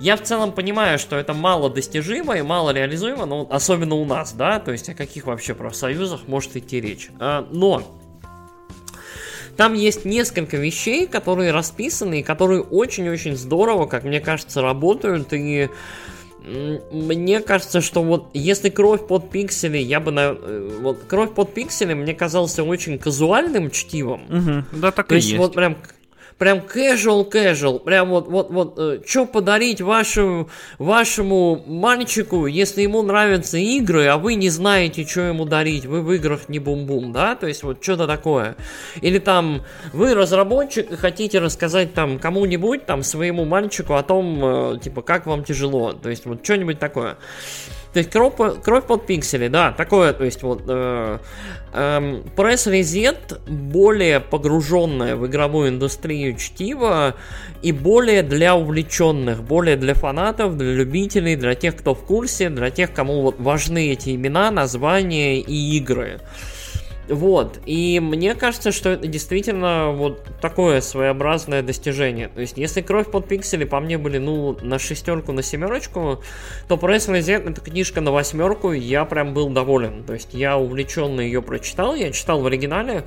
[0.00, 4.32] Я в целом понимаю, что это мало достижимо и мало реализуемо, но особенно у нас,
[4.32, 7.10] да, то есть о каких вообще профсоюзах может идти речь.
[7.20, 7.82] Э, но
[9.58, 15.34] там есть несколько вещей, которые расписаны и которые очень-очень здорово, как мне кажется, работают.
[15.34, 15.68] И
[16.42, 21.52] мне кажется, что вот если кровь под пиксели, я бы на э, вот кровь под
[21.52, 24.22] пиксели мне казался очень казуальным чтивом.
[24.30, 25.38] Угу, да, так То и есть, есть.
[25.38, 25.76] вот прям
[26.40, 33.02] прям casual casual, прям вот вот вот э, что подарить вашему вашему мальчику, если ему
[33.02, 37.34] нравятся игры, а вы не знаете, что ему дарить, вы в играх не бум-бум, да,
[37.34, 38.56] то есть вот что-то такое.
[39.02, 39.62] Или там
[39.92, 45.26] вы разработчик и хотите рассказать там кому-нибудь там своему мальчику о том, э, типа как
[45.26, 47.18] вам тяжело, то есть вот что-нибудь такое.
[47.92, 51.18] То есть кровь, кровь под пиксели, да, такое, то есть вот э,
[51.72, 57.16] э, Reset более погруженная в игровую индустрию чтиво
[57.62, 62.70] и более для увлеченных, более для фанатов, для любителей, для тех, кто в курсе, для
[62.70, 66.20] тех, кому вот важны эти имена, названия и игры.
[67.10, 72.28] Вот, и мне кажется, что это действительно вот такое своеобразное достижение.
[72.28, 76.22] То есть, если кровь под пиксели по мне были, ну, на шестерку, на семерочку,
[76.68, 80.04] то Press Reset это книжка на восьмерку, я прям был доволен.
[80.04, 83.04] То есть, я увлеченно ее прочитал, я читал в оригинале,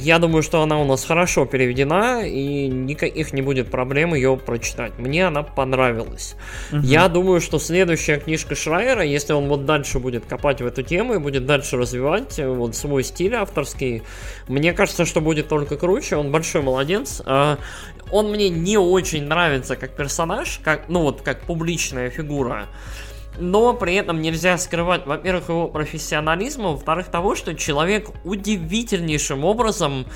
[0.00, 4.98] я думаю, что она у нас хорошо переведена, и никаких не будет проблем ее прочитать.
[4.98, 6.36] Мне она понравилась.
[6.72, 6.82] Угу.
[6.82, 11.14] Я думаю, что следующая книжка Шрайера, если он вот дальше будет копать в эту тему
[11.14, 14.02] и будет дальше развивать э, вот свой стиль авторский,
[14.46, 16.16] мне кажется, что будет только круче.
[16.16, 17.22] Он большой молодец.
[17.24, 17.58] А,
[18.10, 22.68] он мне не очень нравится как персонаж, как, ну вот, как публичная фигура
[23.38, 30.06] но при этом нельзя скрывать, во-первых, его профессионализм, а во-вторых, того, что человек удивительнейшим образом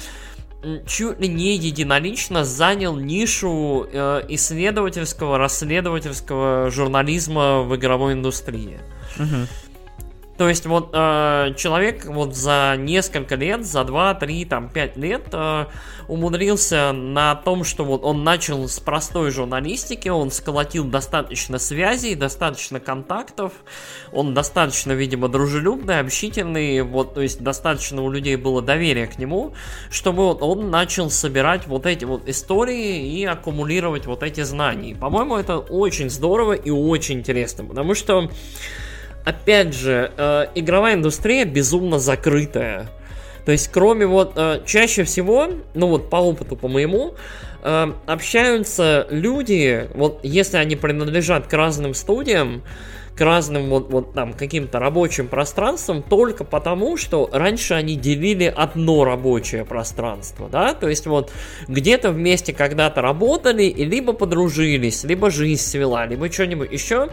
[0.87, 8.79] чуть ли не единолично занял нишу э, исследовательского, расследовательского журнализма в игровой индустрии.
[9.19, 9.49] Угу.
[10.43, 15.23] То есть вот э, человек вот за несколько лет, за 2, 3, там 5 лет
[15.31, 15.67] э,
[16.09, 22.81] умудрился на том, что вот он начал с простой журналистики, он сколотил достаточно связей, достаточно
[22.81, 23.53] контактов,
[24.11, 29.55] он достаточно, видимо, дружелюбный, общительный, вот, то есть достаточно у людей было доверия к нему,
[29.93, 34.97] чтобы вот он начал собирать вот эти вот истории и аккумулировать вот эти знания.
[34.97, 38.29] По-моему, это очень здорово и очень интересно, потому что
[39.25, 42.89] опять же, э, игровая индустрия безумно закрытая.
[43.45, 47.15] То есть, кроме вот, э, чаще всего, ну вот по опыту, по моему,
[47.63, 52.63] э, общаются люди, вот если они принадлежат к разным студиям,
[53.17, 59.05] к разным вот, вот там каким-то рабочим пространствам только потому, что раньше они делили одно
[59.05, 61.31] рабочее пространство, да, то есть вот
[61.69, 67.09] где-то вместе когда-то работали и либо подружились, либо жизнь свела, либо что-нибудь еще.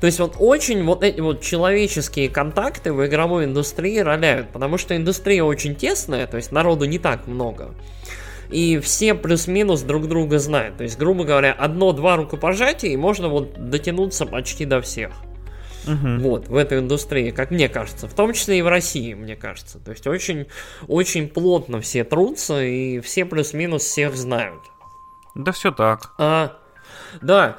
[0.00, 4.96] То есть вот очень вот эти вот человеческие контакты в игровой индустрии роляют, потому что
[4.96, 7.74] индустрия очень тесная, то есть народу не так много
[8.50, 10.76] и все плюс-минус друг друга знают.
[10.76, 15.12] То есть, грубо говоря, одно-два рукопожатия, и можно вот дотянуться почти до всех.
[15.86, 16.20] Угу.
[16.20, 18.06] Вот, в этой индустрии, как мне кажется.
[18.06, 19.78] В том числе и в России, мне кажется.
[19.78, 20.46] То есть очень,
[20.88, 24.62] очень плотно все трутся, и все плюс-минус всех знают.
[25.34, 26.12] Да все так.
[26.18, 26.58] А,
[27.22, 27.56] да.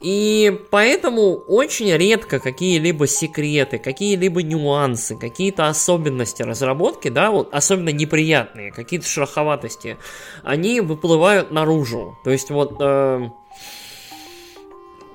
[0.00, 8.72] И поэтому очень редко какие-либо секреты, какие-либо нюансы, какие-то особенности разработки, да, вот особенно неприятные,
[8.72, 9.98] какие-то шероховатости,
[10.42, 12.18] они выплывают наружу.
[12.24, 13.28] То есть вот э,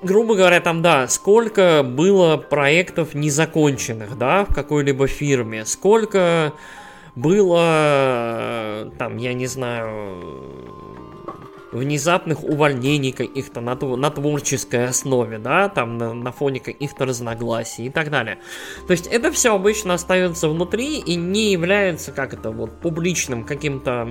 [0.02, 6.52] грубо говоря, там, да, сколько было проектов незаконченных, да, в какой-либо фирме, сколько
[7.16, 10.85] было, там, я не знаю,
[11.72, 17.90] внезапных увольнений каких-то на, на творческой основе, да, там на, на фоне каких-то разногласий и
[17.90, 18.38] так далее.
[18.86, 24.08] То есть это все обычно остается внутри и не является, как это, вот, публичным каким-то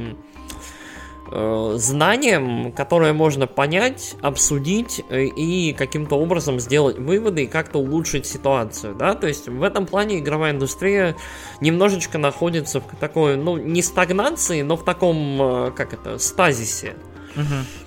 [1.31, 8.25] э, знанием, которое можно понять, обсудить э, и каким-то образом сделать выводы и как-то улучшить
[8.25, 11.15] ситуацию, да, то есть в этом плане игровая индустрия
[11.61, 16.95] немножечко находится в такой, ну, не стагнации, но в таком, э, как это, стазисе.
[17.35, 17.84] Угу.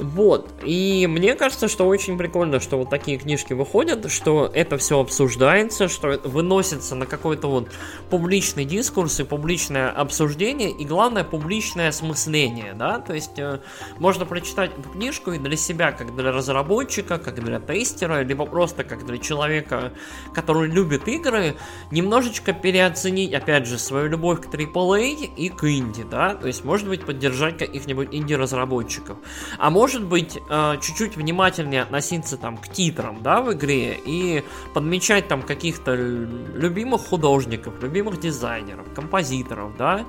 [0.00, 0.50] Вот.
[0.64, 5.88] И мне кажется, что очень прикольно, что вот такие книжки выходят, что это все обсуждается,
[5.88, 7.68] что это выносится на какой-то вот
[8.08, 13.60] публичный дискурс и публичное обсуждение, и главное, публичное осмысление, да, то есть э,
[13.98, 19.04] можно прочитать книжку и для себя, как для разработчика, как для тестера, либо просто как
[19.04, 19.92] для человека,
[20.34, 21.56] который любит игры,
[21.90, 26.88] немножечко переоценить, опять же, свою любовь к AAA и к инди, да, то есть, может
[26.88, 29.18] быть, поддержать каких-нибудь инди-разработчиков.
[29.58, 34.44] А может может быть, э, чуть-чуть внимательнее относиться там к титрам, да, в игре и
[34.72, 40.04] подмечать там каких-то любимых художников, любимых дизайнеров, композиторов, да,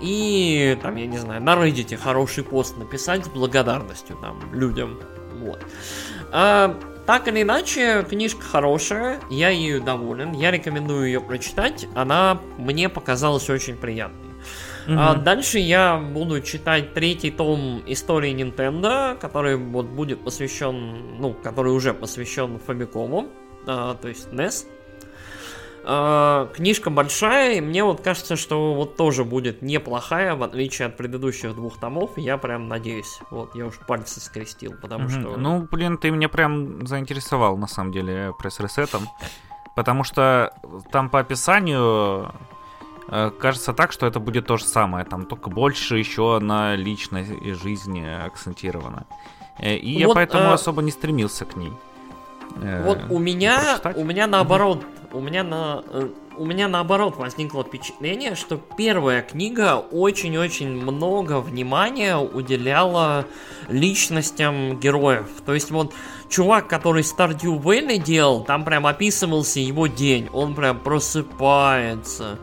[0.00, 4.98] и там, я не знаю, на Reddit хороший пост написать с благодарностью там людям,
[5.34, 5.64] вот.
[6.32, 6.76] А,
[7.06, 13.48] так или иначе, книжка хорошая, я ею доволен, я рекомендую ее прочитать, она мне показалась
[13.48, 14.29] очень приятной.
[14.86, 14.96] Угу.
[14.98, 21.72] А дальше я буду читать третий том истории Nintendo, который вот будет посвящен, ну, который
[21.72, 23.28] уже посвящен Фабикому,
[23.66, 24.66] а, то есть NES.
[25.82, 30.96] А, книжка большая, и мне вот кажется, что вот тоже будет неплохая, в отличие от
[30.96, 32.10] предыдущих двух томов.
[32.16, 33.20] Я прям надеюсь.
[33.30, 35.10] Вот, я уж пальцы скрестил, потому угу.
[35.10, 35.36] что...
[35.36, 39.08] Ну, блин, ты меня прям заинтересовал, на самом деле, пресс-ресетом.
[39.74, 40.52] Потому что
[40.90, 42.32] там по описанию
[43.38, 48.06] кажется так, что это будет то же самое, там только больше еще на личной жизни
[48.06, 49.06] акцентировано.
[49.58, 50.54] Э, и вот, я поэтому а...
[50.54, 51.72] особо не стремился к ней.
[52.84, 55.84] Вот у меня, у меня наоборот, у меня на,
[56.36, 63.26] у меня наоборот возникло впечатление, что первая книга очень-очень много внимания уделяла
[63.68, 65.28] личностям героев.
[65.44, 65.92] То есть вот
[66.28, 70.28] чувак, который Stardew Valley делал, там прям описывался его день.
[70.32, 72.38] Он прям просыпается,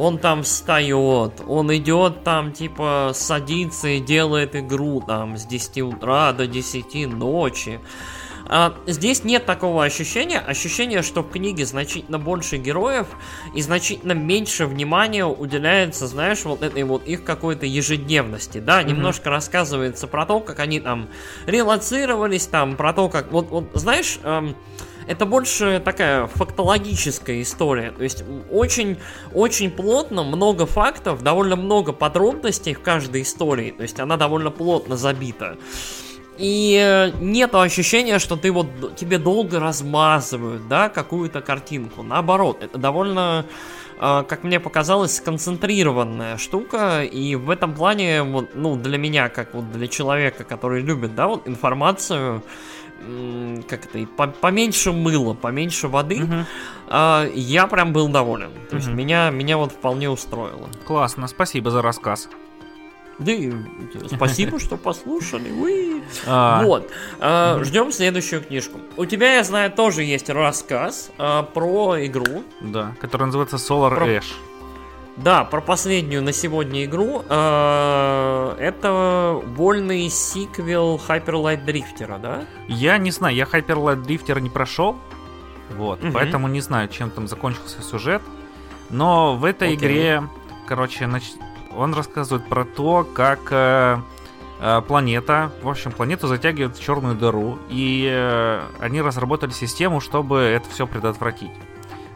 [0.00, 6.32] он там встает, он идет там, типа, садится и делает игру там с 10 утра
[6.32, 7.80] до 10 ночи.
[8.46, 13.08] А, здесь нет такого ощущения, ощущение, что в книге значительно больше героев
[13.54, 18.86] и значительно меньше внимания уделяется, знаешь, вот этой вот их какой-то ежедневности, да, mm-hmm.
[18.86, 21.10] немножко рассказывается про то, как они там
[21.46, 24.56] релацировались, там, про то, как, вот, вот знаешь, эм,
[25.10, 27.90] это больше такая фактологическая история.
[27.90, 28.96] То есть очень,
[29.34, 33.72] очень плотно, много фактов, довольно много подробностей в каждой истории.
[33.72, 35.58] То есть она довольно плотно забита.
[36.38, 42.04] И э, нет ощущения, что ты вот тебе долго размазывают, да, какую-то картинку.
[42.04, 43.46] Наоборот, это довольно,
[44.00, 47.02] э, как мне показалось, сконцентрированная штука.
[47.02, 51.26] И в этом плане, вот, ну, для меня, как вот для человека, который любит, да,
[51.26, 52.44] вот информацию,
[53.68, 54.06] как это,
[54.40, 56.34] поменьше мыла, поменьше воды, угу.
[57.34, 58.50] я прям был доволен.
[58.68, 58.76] То угу.
[58.76, 60.68] есть меня, меня вот вполне устроило.
[60.84, 62.28] Классно, спасибо за рассказ.
[63.18, 63.52] Да и
[64.14, 65.50] спасибо, что послушали.
[65.50, 66.02] Уи.
[66.26, 66.90] А, Вот.
[67.18, 68.80] А, Ждем следующую книжку.
[68.96, 72.44] У тебя, я знаю, тоже есть рассказ про игру.
[72.60, 74.24] Да, который называется Solar Ash.
[75.22, 77.22] Да, про последнюю на сегодня игру.
[77.28, 82.44] А, Это вольный сиквел Hyper Light Drifter, да?
[82.68, 84.96] Я не знаю, я Hyper Light Drifter не прошел.
[85.76, 86.12] Вот, Мгм.
[86.12, 88.22] поэтому не знаю, чем там закончился сюжет.
[88.88, 89.76] Но в этой Окей.
[89.78, 90.22] игре,
[90.66, 91.38] короче, нач-
[91.76, 93.98] он рассказывает про то, как э,
[94.60, 100.38] э, планета, в общем, планету затягивает в черную дыру, и э, они разработали систему, чтобы
[100.40, 101.52] это все предотвратить.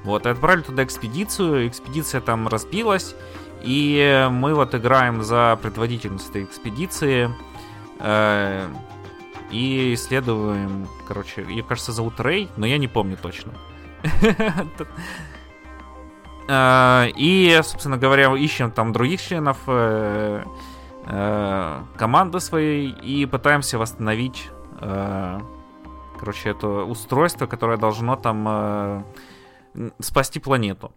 [0.05, 3.15] Вот, и отправили туда экспедицию, экспедиция там разбилась,
[3.63, 7.31] и мы вот играем за предводительницу этой экспедиции,
[8.01, 8.69] э,
[9.51, 13.53] и исследуем, короче, ее, кажется, зовут Рэй, но я не помню точно.
[16.47, 20.45] Э, И, собственно говоря, ищем там других членов э,
[21.07, 29.05] э, команды своей и пытаемся восстановить, короче, это устройство, которое должно там
[30.01, 30.93] спасти планету.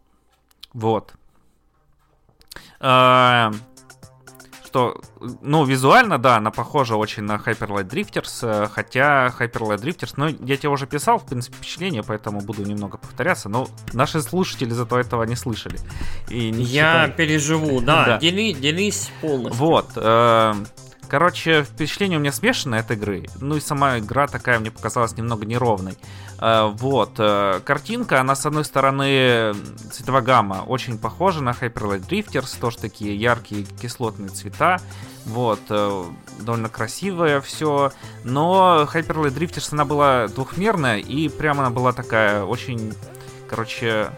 [0.74, 1.14] Вот.
[2.80, 3.50] Э,
[4.66, 4.96] Что,
[5.42, 10.14] ну, визуально, да, она похожа очень на Hyper Light Drifters, э, хотя Hyper Light Drifters,
[10.18, 14.70] ну, я тебе уже писал, в принципе, впечатление, поэтому буду немного повторяться, но наши слушатели
[14.72, 15.80] зато этого не слышали.
[16.30, 17.12] И не Я считали.
[17.14, 18.06] переживу, да.
[18.06, 18.18] Да.
[18.18, 19.66] Дели, делись полностью.
[19.66, 19.88] Вот.
[19.96, 20.52] э,
[21.10, 23.28] Короче, впечатление у меня смешанное от игры.
[23.40, 25.98] Ну и сама игра такая мне показалась немного неровной.
[26.40, 27.12] Э, Вот.
[27.18, 29.54] э, Картинка, она с одной стороны
[29.92, 34.80] цветовая гамма очень похожа на Hyper Light Drifters, тоже такие яркие кислотные цвета.
[35.26, 35.62] Вот.
[35.70, 36.04] э,
[36.42, 37.92] Довольно красивое все.
[38.26, 42.94] Но Hyper Light Drifters, она была двухмерная и прямо она была такая очень,
[43.50, 44.12] короче,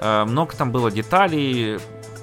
[0.00, 1.78] много там было деталей,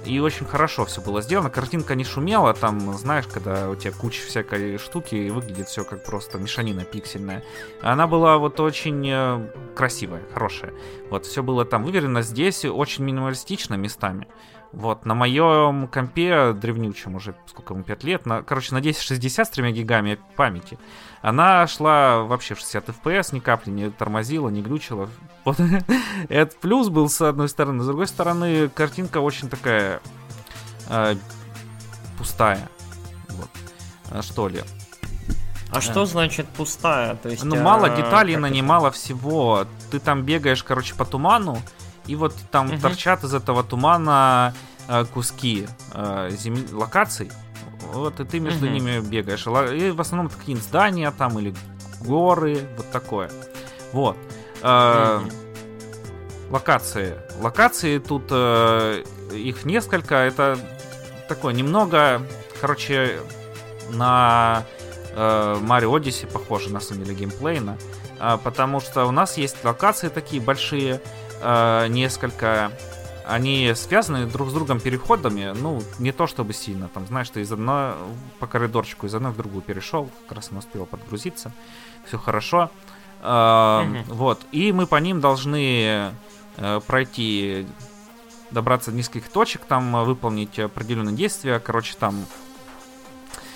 [0.06, 1.50] и очень хорошо все было сделано.
[1.50, 6.06] Картинка не шумела, там, знаешь, когда у тебя куча всякой штуки, и выглядит все как
[6.06, 7.44] просто мешанина пиксельная.
[7.82, 10.74] Она была вот очень э, красивая, хорошая.
[11.10, 12.22] Вот, все было там выверено.
[12.22, 14.28] Здесь очень минималистично местами.
[14.72, 19.50] Вот, на моем компе древнючем уже, сколько ему, 5 лет, на, короче, на 1060 с
[19.50, 20.78] 3 гигами памяти,
[21.22, 25.10] она шла вообще в 60 FPS, ни капли не тормозила, не глючила.
[25.46, 25.58] Вот
[26.30, 30.02] этот плюс был с одной стороны, с другой стороны картинка очень такая
[30.90, 31.16] э,
[32.18, 32.70] пустая,
[33.30, 33.50] вот,
[34.12, 34.62] э, что ли.
[35.72, 37.16] А что значит пустая?
[37.16, 38.54] То есть, Ну, а, мало деталей на это?
[38.56, 39.66] ней, мало всего.
[39.92, 41.62] Ты там бегаешь, короче, по туману,
[42.08, 42.80] и вот там Мгм.
[42.82, 44.54] торчат из этого тумана
[44.88, 47.32] э, куски э, зем- локаций.
[47.94, 48.74] Вот, и ты между Мгм.
[48.76, 49.46] ними бегаешь.
[49.48, 51.54] И в основном это какие-нибудь здания там или
[52.02, 53.30] горы, вот такое.
[53.94, 54.18] Вот.
[54.62, 55.32] Э, Мгм.
[56.52, 57.16] Локации.
[57.42, 60.16] Локации тут э, их несколько.
[60.16, 60.58] Это
[61.28, 62.22] такое немного,
[62.60, 63.20] короче,
[63.92, 64.64] на
[65.16, 67.78] э, Mario Odyssey похоже, на самом деле, геймплейно.
[68.20, 71.02] А, потому что у нас есть локации такие большие,
[71.42, 72.72] э, несколько.
[73.30, 77.52] Они связаны друг с другом переходами, ну, не то чтобы сильно, там, знаешь, ты из
[77.52, 77.94] одной
[78.40, 81.52] по коридорчику из одной в другую перешел, как раз она успела подгрузиться,
[82.06, 82.72] все хорошо.
[83.22, 84.04] Э.
[84.08, 86.12] Вот, и мы по ним должны
[86.58, 87.68] э, пройти,
[88.52, 92.26] добраться до нескольких точек, там э, выполнить определенные действия, короче, там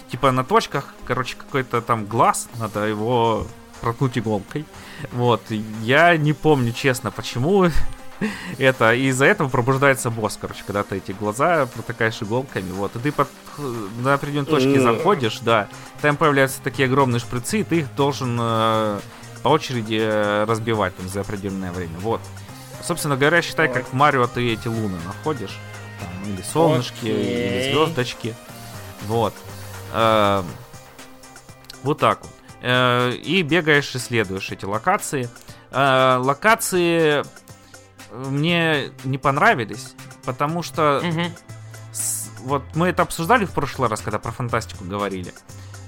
[0.10, 3.48] типа на точках, короче, какой-то там глаз, надо его
[3.82, 4.66] проткнуть иголкой.
[5.12, 5.42] Вот,
[5.82, 7.66] я не помню, честно, почему
[8.58, 13.00] это, и из-за этого пробуждается босс, короче, когда ты эти глаза протыкаешь иголками, вот, и
[13.00, 13.28] ты под,
[14.00, 15.68] на определенной точке заходишь, да,
[16.02, 19.00] там появляются такие огромные шприцы, и ты их должен э,
[19.42, 22.22] по очереди э, разбивать там, за определенное время, вот.
[22.82, 25.58] Собственно говоря, считай, как в Марио ты эти луны находишь,
[26.00, 27.74] там, или солнышки, или Окей.
[27.74, 28.36] звездочки,
[29.08, 29.34] вот.
[29.94, 30.44] Э,
[31.84, 32.32] вот так вот.
[32.62, 35.30] Э, И бегаешь, исследуешь эти локации.
[35.72, 37.24] Э, Локации
[38.30, 39.94] мне не понравились,
[40.26, 41.26] потому что Мгм.
[41.92, 45.34] с- вот мы это обсуждали в прошлый раз, когда про фантастику говорили.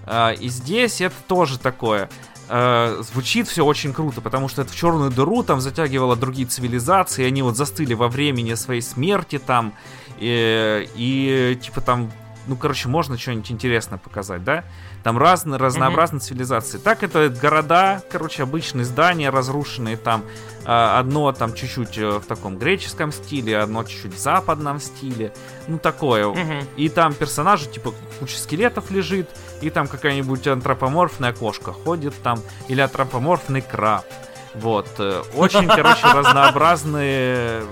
[0.06, 2.10] А, И здесь это тоже такое.
[2.48, 7.26] э, Звучит все очень круто, потому что это в черную дыру там затягивало другие цивилизации,
[7.26, 9.74] они вот застыли во времени своей смерти там,
[10.20, 12.12] и, и типа там,
[12.48, 14.64] ну короче, можно что-нибудь интересное показать, да?
[15.04, 16.78] Там разные, разнообразные цивилизации.
[16.78, 20.24] Так это города, короче, обычные здания разрушенные там.
[20.66, 25.34] а, Одно там чуть-чуть э, в таком греческом стиле, одно чуть-чуть в западном стиле.
[25.68, 26.28] Ну, такое.
[26.28, 26.68] Мгм.
[26.78, 29.30] И там персонажи, типа, куча скелетов лежит,
[29.62, 34.06] и там какая-нибудь антропоморфная кошка ходит там, или антропоморфный краб.
[34.56, 34.88] Вот.
[35.00, 37.64] э, Очень, короче, разнообразные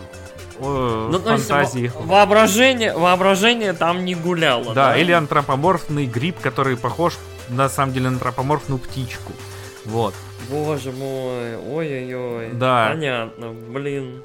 [0.59, 1.91] э, ну, фантазии.
[1.95, 4.73] воображение, воображение там не гуляло.
[4.73, 7.17] Да, да, или антропоморфный гриб, который похож
[7.49, 9.33] на самом деле на антропоморфную птичку.
[9.85, 10.13] Вот.
[10.49, 12.51] Боже мой, ой-ой-ой.
[12.53, 12.89] Да.
[12.89, 14.23] Понятно, блин.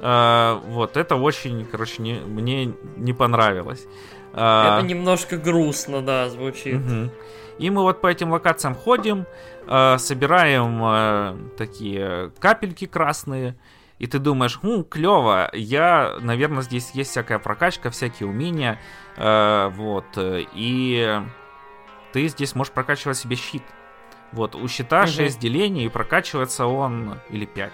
[0.00, 3.86] А, вот, это очень, короче, не, мне не понравилось.
[4.32, 6.76] А, это немножко грустно, да, звучит.
[6.76, 7.10] Угу.
[7.58, 9.26] И мы вот по этим локациям ходим,
[9.66, 13.56] собираем такие капельки красные,
[13.98, 18.80] и ты думаешь, хм, клево, я, наверное, здесь есть всякая прокачка, всякие умения,
[19.16, 21.22] а, вот, и
[22.12, 23.62] ты здесь можешь прокачивать себе щит.
[24.32, 25.08] Вот, у щита угу.
[25.08, 27.72] 6 делений, и прокачивается он, или 5,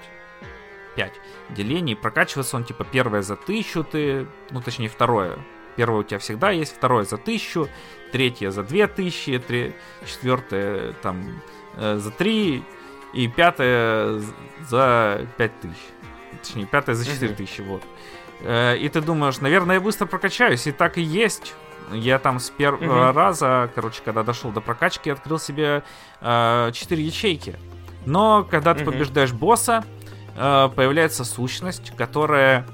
[0.97, 1.12] 5
[1.51, 5.39] делений, прокачивается он, типа, первое за 1000 ты, ну, точнее, второе,
[5.77, 7.69] Первое у тебя всегда есть, второе за 1000,
[8.12, 9.74] третье за 2000, три,
[10.07, 11.43] четвертое там
[11.77, 12.62] э, за 3
[13.15, 14.23] и пятое
[14.69, 15.74] за 5000.
[16.42, 17.64] Точнее, пятое за 4000, uh-huh.
[17.66, 17.82] вот.
[18.40, 21.54] Э, и ты думаешь, наверное, я быстро прокачаюсь, и так и есть.
[21.92, 23.12] Я там с первого uh-huh.
[23.12, 25.82] раза, короче, когда дошел до прокачки, открыл себе
[26.20, 27.56] э, 4 ячейки.
[28.06, 28.86] Но когда ты uh-huh.
[28.86, 29.84] побеждаешь босса,
[30.36, 32.66] э, появляется сущность, которая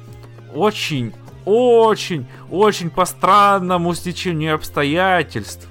[0.54, 1.12] очень
[1.44, 5.66] очень, очень по странному стечению обстоятельств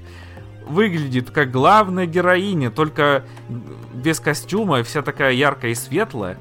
[0.68, 3.24] выглядит как главная героиня, только
[3.94, 6.38] без костюма, и вся такая яркая и светлая.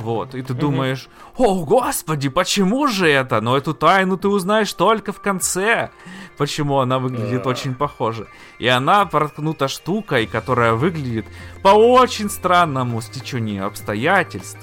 [0.00, 3.40] Вот, и ты думаешь, о, господи, почему же это?
[3.42, 5.90] Но эту тайну ты узнаешь только в конце.
[6.38, 8.26] Почему она выглядит очень похоже.
[8.58, 11.26] И она проткнута штукой, которая выглядит
[11.62, 14.58] по очень странному стечению обстоятельств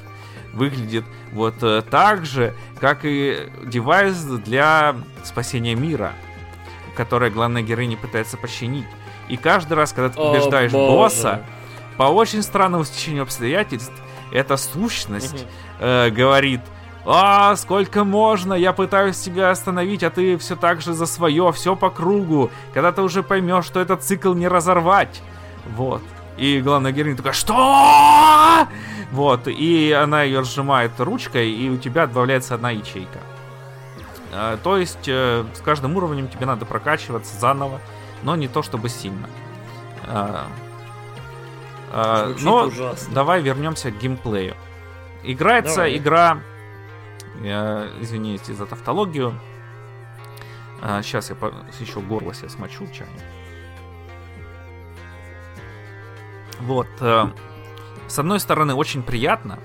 [0.53, 6.13] выглядит вот э, так же, как и девайс для спасения мира,
[6.95, 8.87] который главная героиня пытается починить.
[9.29, 11.43] И каждый раз, когда ты побеждаешь О, босса,
[11.97, 13.93] по очень странному стечению обстоятельств,
[14.31, 15.45] эта сущность
[15.79, 16.61] э, говорит,
[17.05, 21.75] а, сколько можно, я пытаюсь тебя остановить, а ты все так же за свое, все
[21.75, 22.51] по кругу.
[22.73, 25.21] Когда ты уже поймешь, что этот цикл не разорвать.
[25.75, 26.01] Вот.
[26.37, 28.67] И главная героиня такая, что?
[29.11, 33.19] Вот, и она ее сжимает ручкой, и у тебя добавляется одна ячейка.
[34.33, 37.79] А, то есть э, с каждым уровнем тебе надо прокачиваться заново,
[38.23, 39.29] но не то чтобы сильно.
[41.91, 43.13] А, а, но ужасно.
[43.13, 44.55] давай вернемся к геймплею.
[45.23, 45.97] Играется давай.
[45.97, 46.39] игра,
[47.41, 49.39] я, извиняюсь за тавтологию.
[51.01, 53.09] сейчас я по, еще горло себе смочу чаем.
[56.59, 56.87] Вот.
[57.01, 57.27] Э,
[58.07, 59.59] с одной стороны, очень приятно.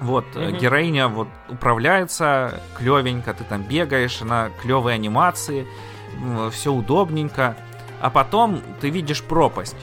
[0.00, 0.58] Вот, mm-hmm.
[0.58, 5.66] героиня вот управляется клевенько, ты там бегаешь, она клевые анимации,
[6.52, 7.56] все удобненько.
[8.00, 9.76] А потом ты видишь пропасть.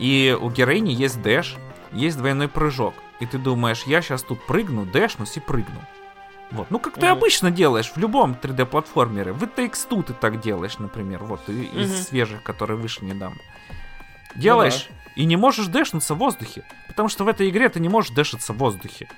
[0.00, 1.56] И у героини есть дэш,
[1.92, 2.94] есть двойной прыжок.
[3.20, 5.80] И ты думаешь, я сейчас тут прыгну, дэшнусь и прыгну.
[6.50, 6.68] Вот.
[6.70, 7.00] Ну, как mm-hmm.
[7.00, 9.32] ты обычно делаешь в любом 3D-платформере.
[9.32, 11.22] В Takes Two ты так делаешь, например.
[11.22, 12.02] Вот, из mm-hmm.
[12.02, 13.38] свежих, которые вышли недавно.
[14.34, 16.64] Делаешь, ну, да и не можешь дэшнуться в воздухе.
[16.88, 19.08] Потому что в этой игре ты не можешь дэшиться в воздухе.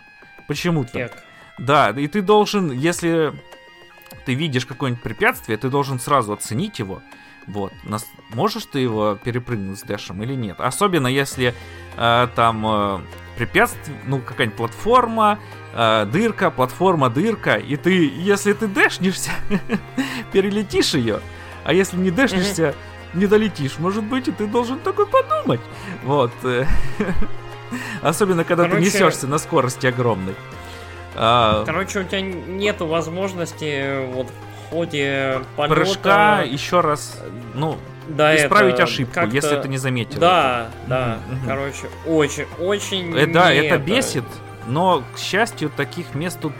[0.49, 1.11] Почему-то.
[1.59, 3.33] Да, и ты должен, если
[4.25, 7.03] ты видишь какое-нибудь препятствие, ты должен сразу оценить его.
[7.47, 10.61] Вот, нас, можешь ты его перепрыгнуть с дэшем или нет?
[10.61, 11.55] Особенно если
[11.97, 13.01] э, там э,
[13.37, 15.39] препятствие, ну какая-нибудь платформа,
[15.75, 19.33] э, дырка, платформа, дырка, и ты, если ты дэшнишься,
[20.33, 21.21] перелетишь ее,
[21.65, 22.75] а если не дэшнишься,
[23.15, 25.61] не долетишь, может быть, и ты должен такой подумать.
[26.05, 26.33] Вот.
[28.03, 28.79] Особенно, когда Короче...
[28.79, 30.35] ты несешься на скорости огромной.
[31.15, 31.65] А...
[31.65, 34.29] Короче, у тебя нету возможности вот
[34.73, 35.75] ходе полета...
[35.75, 37.21] Прыжка еще раз,
[37.55, 37.79] ну,
[38.09, 40.19] да, исправить это ошибку, если ты не заметил.
[40.19, 40.89] Да, это.
[40.89, 41.19] да.
[41.29, 41.47] Mm-hmm.
[41.47, 43.17] Короче, очень, очень.
[43.17, 44.25] Э, да, это бесит,
[44.67, 46.53] но, к счастью, таких мест тут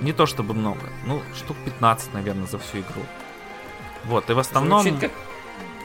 [0.00, 0.80] не то чтобы много.
[1.06, 3.02] Ну, штук 15, наверное, за всю игру.
[4.04, 4.82] Вот, и в основном...
[4.82, 5.12] Звучит как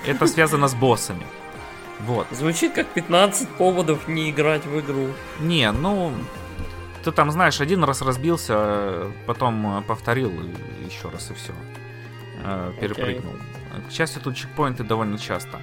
[0.07, 1.25] это связано с боссами.
[2.01, 2.27] Вот.
[2.31, 5.07] Звучит как 15 поводов не играть в игру.
[5.39, 6.13] Не, ну,
[7.05, 10.31] ты там, знаешь, один раз разбился, потом повторил
[10.85, 11.53] еще раз и все.
[12.43, 13.33] Э, перепрыгнул.
[13.33, 13.87] Okay.
[13.87, 15.61] К счастью, тут чекпоинты довольно часто.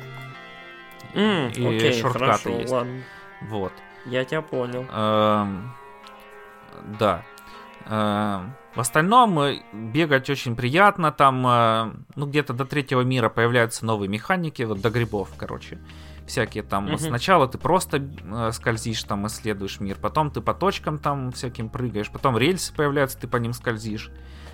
[1.15, 2.73] Mm, и okay, шорткаты хорошо, есть.
[2.73, 3.03] Ладно.
[3.43, 3.73] Вот.
[4.07, 4.87] Я тебя понял.
[4.91, 5.75] Эм,
[6.99, 7.25] да.
[7.87, 13.85] Эм, в остальном э, бегать очень приятно, там, э, ну, где-то до третьего мира появляются
[13.85, 15.79] новые механики, вот до грибов, короче.
[16.27, 16.99] Всякие там, угу.
[16.99, 22.11] сначала ты просто э, скользишь, там, исследуешь мир, потом ты по точкам там всяким прыгаешь,
[22.11, 24.11] потом рельсы появляются, ты по ним скользишь.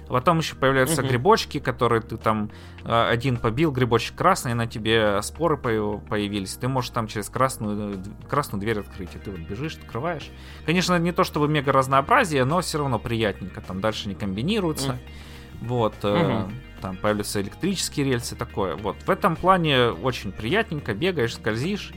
[0.09, 1.11] Потом еще появляются угу.
[1.11, 2.51] грибочки, которые ты там
[2.85, 6.55] э, один побил, грибочек красный, на тебе споры появились.
[6.55, 9.15] Ты можешь там через красную, красную дверь открыть.
[9.15, 10.31] И ты вот бежишь, открываешь.
[10.65, 13.61] Конечно, не то чтобы мега разнообразие, но все равно приятненько.
[13.61, 14.93] Там дальше не комбинируется.
[14.93, 15.67] Угу.
[15.67, 15.95] Вот.
[16.03, 16.53] Э, угу.
[16.81, 18.77] Там появляются электрические рельсы, такое.
[18.77, 18.97] Вот.
[19.03, 20.95] В этом плане очень приятненько.
[20.95, 21.93] Бегаешь, скользишь.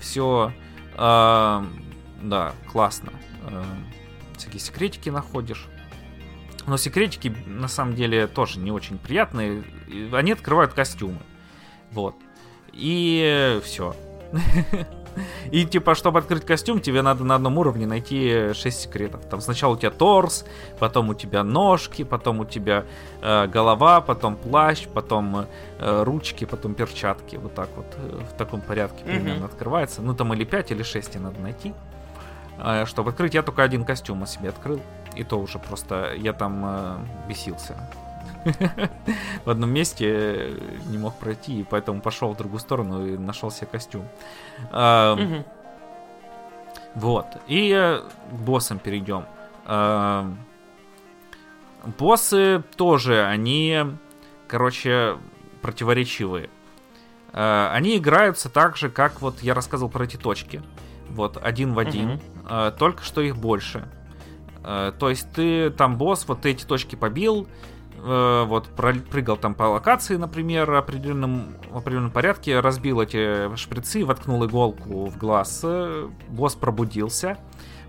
[0.00, 0.52] Все.
[0.96, 1.64] Э,
[2.22, 3.12] да, классно.
[3.48, 3.64] Э,
[4.36, 5.66] всякие секретики находишь.
[6.66, 9.64] Но секретики на самом деле тоже не очень приятные.
[10.12, 11.20] Они открывают костюмы.
[11.92, 12.14] Вот.
[12.72, 13.96] И все.
[15.50, 19.24] И типа, чтобы открыть костюм, тебе надо на одном уровне найти 6 секретов.
[19.26, 20.44] Там сначала у тебя торс,
[20.78, 22.84] потом у тебя ножки, потом у тебя
[23.22, 25.46] э, голова, потом плащ, потом
[25.78, 27.36] э, ручки, потом перчатки.
[27.36, 27.86] Вот так вот.
[27.96, 29.46] Э, в таком порядке примерно mm-hmm.
[29.46, 30.02] открывается.
[30.02, 31.74] Ну там или 5, или 6 тебе надо найти.
[32.58, 34.80] Э, чтобы открыть, я только один костюм о себе открыл.
[35.16, 36.96] И то уже просто я там э,
[37.28, 37.76] бесился.
[39.44, 40.54] В одном месте
[40.86, 44.04] не мог пройти, и поэтому пошел в другую сторону и нашел себе костюм.
[44.72, 45.42] Э,
[46.94, 47.26] вот.
[47.46, 48.00] И э,
[48.30, 49.24] к боссам перейдем.
[49.66, 50.24] Э,
[51.98, 53.84] боссы тоже, они,
[54.48, 55.16] короче,
[55.62, 56.50] противоречивые.
[57.32, 60.62] Э, они играются так же, как вот я рассказывал про эти точки.
[61.10, 62.20] Вот, один в один.
[62.48, 63.88] Э, только что их больше.
[64.64, 67.46] Э, то есть ты там босс, вот эти точки побил,
[68.02, 74.44] э, вот прыгал там по локации, например, определенном, в определенном порядке, разбил эти шприцы, воткнул
[74.44, 77.38] иголку в глаз, э, босс пробудился.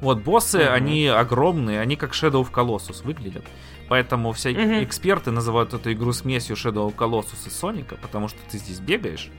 [0.02, 0.74] Вот боссы, mm-hmm.
[0.74, 3.46] они огромные, они как Shadow of Colossus выглядят.
[3.88, 4.84] Поэтому все mm-hmm.
[4.84, 9.30] эксперты называют эту игру смесью Shadow of Colossus и Соника, потому что ты здесь бегаешь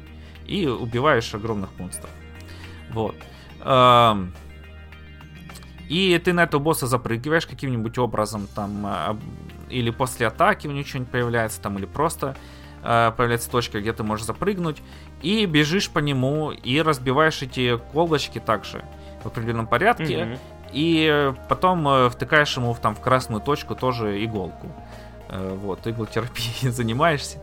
[0.46, 2.10] и убиваешь огромных монстров.
[2.90, 3.16] Вот.
[3.64, 4.34] Эм,
[5.88, 9.18] и ты на этого босса запрыгиваешь каким-нибудь образом, там, а,
[9.72, 12.36] или после атаки у него что-нибудь появляется, там, или просто
[12.82, 14.82] э, появляется точка, где ты можешь запрыгнуть,
[15.22, 18.84] и бежишь по нему, и разбиваешь эти колбочки также
[19.22, 20.38] в определенном порядке, mm-hmm.
[20.72, 24.68] и потом э, втыкаешь ему в, там, в красную точку тоже иголку.
[25.28, 27.38] Э, вот, иглотерапией занимаешься.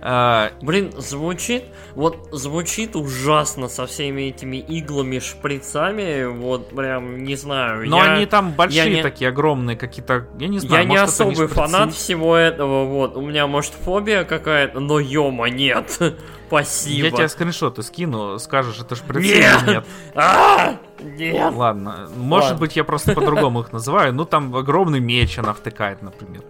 [0.00, 0.52] А...
[0.62, 1.64] Блин, звучит,
[1.94, 7.88] вот звучит ужасно со всеми этими иглами, шприцами, вот прям, не знаю.
[7.88, 10.84] Но я, они там большие не, такие, огромные какие-то, я не знаю.
[10.84, 15.50] Я не особый не фанат всего этого, вот, у меня, может, фобия какая-то, но ёма,
[15.50, 15.98] нет,
[16.46, 17.06] спасибо.
[17.06, 19.62] Я тебе скриншоты скину, скажешь, это шприцы нет.
[19.62, 19.86] или нет.
[20.14, 20.76] А!
[21.00, 21.54] Нет.
[21.54, 22.58] Ладно, может Ладно.
[22.58, 26.42] быть, я просто по-другому их называю, ну там огромный меч она втыкает, например.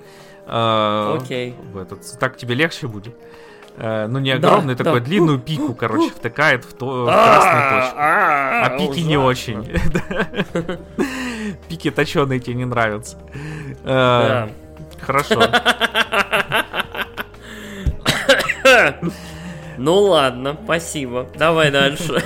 [0.50, 1.54] А, Окей.
[1.72, 2.18] В этот.
[2.18, 3.14] Так тебе легче будет.
[3.76, 5.06] Э, ну, не огромный, да, такой да.
[5.06, 7.96] длинную пику, короче, втыкает в, то, в а, красную точку.
[7.98, 9.64] А, а пики не очень.
[11.68, 13.18] Пики точеные тебе не нравятся.
[13.84, 14.48] Э,
[15.00, 15.42] хорошо.
[19.80, 21.28] Ну ладно, спасибо.
[21.36, 22.20] Давай дальше.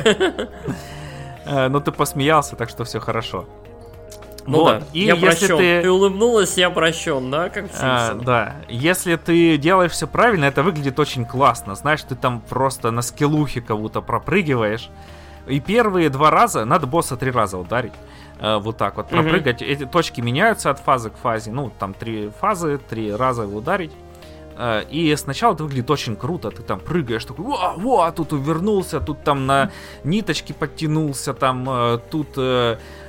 [1.45, 3.47] Э, ну ты посмеялся, так что все хорошо.
[4.47, 4.81] Ну вот.
[4.81, 5.59] да, и я если прощен.
[5.59, 5.83] Ты...
[5.83, 10.99] ты улыбнулась, я прощен, да, как а, Да, если ты делаешь все правильно, это выглядит
[10.99, 11.75] очень классно.
[11.75, 14.91] Знаешь, ты там просто на скиллухе кого-то пропрыгиваешь.
[15.47, 17.93] И первые два раза, надо босса три раза ударить.
[18.41, 19.63] Э, вот так вот пропрыгать.
[19.63, 19.71] Угу.
[19.71, 21.51] Эти точки меняются от фазы к фазе.
[21.53, 23.93] Ну, там три фазы, три раза ударить.
[24.57, 26.51] Э, и сначала это выглядит очень круто.
[26.51, 29.71] Ты там прыгаешь, такой, во, во, тут увернулся, тут там на
[30.05, 32.37] ниточке подтянулся, там э, тут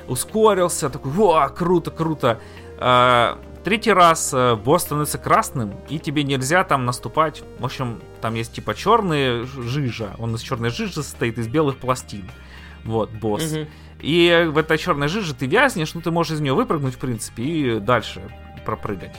[0.08, 2.40] ускорился, такой, во, круто, круто.
[2.78, 7.42] Э, третий раз э, босс становится красным, и тебе нельзя там наступать.
[7.58, 10.14] В общем, там есть типа черная жижа.
[10.18, 12.30] Он из черной жижи состоит из белых пластин.
[12.84, 13.52] Вот, босс.
[13.52, 13.66] Угу.
[14.00, 17.42] И в этой черной жиже ты вязнешь, ну ты можешь из нее выпрыгнуть, в принципе,
[17.42, 18.20] и дальше
[18.66, 19.16] пропрыгать.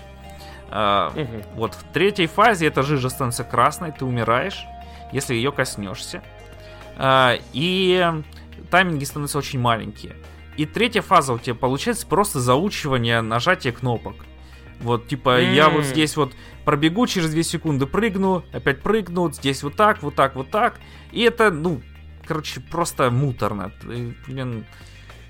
[0.70, 1.44] Uh, угу.
[1.56, 4.66] Вот в третьей фазе эта жижа становится красной, ты умираешь,
[5.12, 6.22] если ее коснешься.
[6.98, 8.04] Uh, и
[8.70, 10.16] тайминги становятся очень маленькие.
[10.58, 14.16] И третья фаза у тебя получается просто заучивание нажатия кнопок.
[14.80, 15.54] Вот, типа, mm.
[15.54, 16.34] я вот здесь вот
[16.66, 20.80] пробегу, через 2 секунды прыгну, опять прыгну, здесь вот так, вот так, вот так.
[21.12, 21.82] И это, ну,
[22.26, 23.72] короче, просто муторно.
[23.84, 24.66] Блин,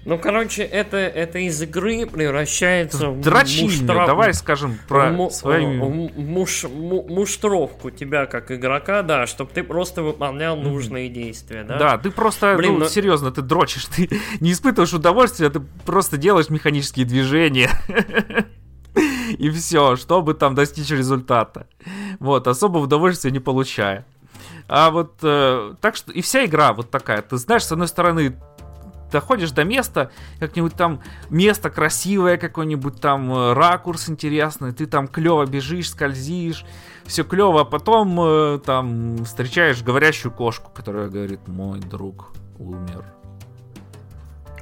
[0.06, 4.07] ну, короче, это, это из игры превращается в муштров...
[4.07, 5.32] Давай скажем про му...
[5.32, 5.68] свою...
[6.15, 6.64] Муш...
[6.65, 11.77] Муштровку тебя как игрока, да, чтобы ты просто выполнял нужные действия, да?
[11.77, 12.86] Да, ты просто, Блин, ну, но...
[12.88, 14.07] серьезно, ты дрочишь, ты
[14.40, 17.72] не испытываешь удовольствия, ты просто делаешь механические движения.
[19.40, 21.68] И все, чтобы там достичь результата.
[22.19, 24.06] Вот, особо удовольствия не получая.
[24.68, 27.22] А вот э, так что и вся игра вот такая.
[27.22, 28.36] Ты знаешь, с одной стороны,
[29.11, 35.45] доходишь до места, как-нибудь там место красивое, какой-нибудь там э, ракурс интересный, ты там клево
[35.45, 36.65] бежишь, скользишь,
[37.06, 43.14] все клево, а потом э, там встречаешь говорящую кошку, которая говорит, мой друг умер.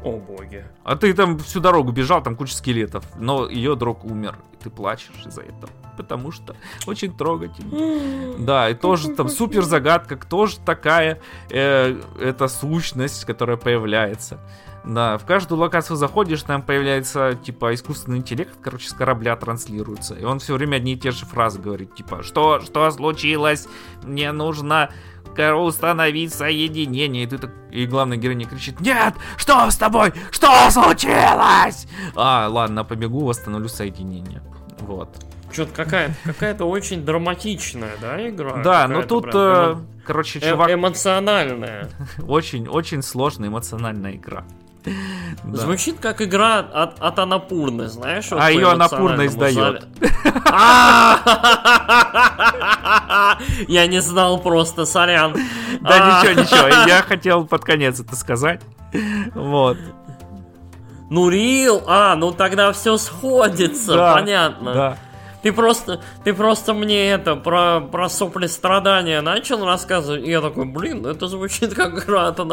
[0.03, 0.65] О боги.
[0.83, 4.69] А ты там всю дорогу бежал, там куча скелетов, но ее друг умер, и ты
[4.69, 6.55] плачешь из-за этого, потому что
[6.85, 8.33] очень трогательно.
[8.43, 14.39] Да, и тоже там супер загадка, кто же такая э, эта сущность, которая появляется.
[14.83, 20.15] Да, в каждую локацию заходишь, там появляется, типа, искусственный интеллект, короче, с корабля транслируется.
[20.15, 23.67] И он все время одни и те же фразы говорит, типа, что, что случилось?
[24.03, 24.89] Мне нужно
[25.55, 27.23] установить соединение.
[27.23, 27.51] И ты так...
[27.71, 30.13] И главная героиня кричит, нет, что с тобой?
[30.31, 31.87] Что случилось?
[32.15, 34.41] А, ладно, побегу, восстановлю соединение.
[34.79, 35.09] Вот.
[35.51, 38.63] Что-то какая-то какая-то очень драматичная, да, игра?
[38.63, 40.71] Да, но тут, прям, э, короче, э чувак...
[40.71, 41.89] Эмоциональная.
[42.27, 44.45] Очень-очень сложная эмоциональная игра.
[45.53, 48.29] Звучит как игра от, от Анапурны, знаешь?
[48.31, 49.87] Вот а ее Анапурна издает.
[53.67, 55.33] Я не знал просто, сорян.
[55.81, 58.61] Да ничего, ничего, я хотел под конец это сказать.
[59.33, 59.77] Вот.
[61.09, 64.73] Ну, Рил, а, ну тогда все сходится, понятно.
[64.73, 64.97] Да.
[65.43, 70.23] Ты просто, ты просто мне это про, про сопли страдания начал рассказывать.
[70.25, 72.39] И я такой, блин, это звучит как игра от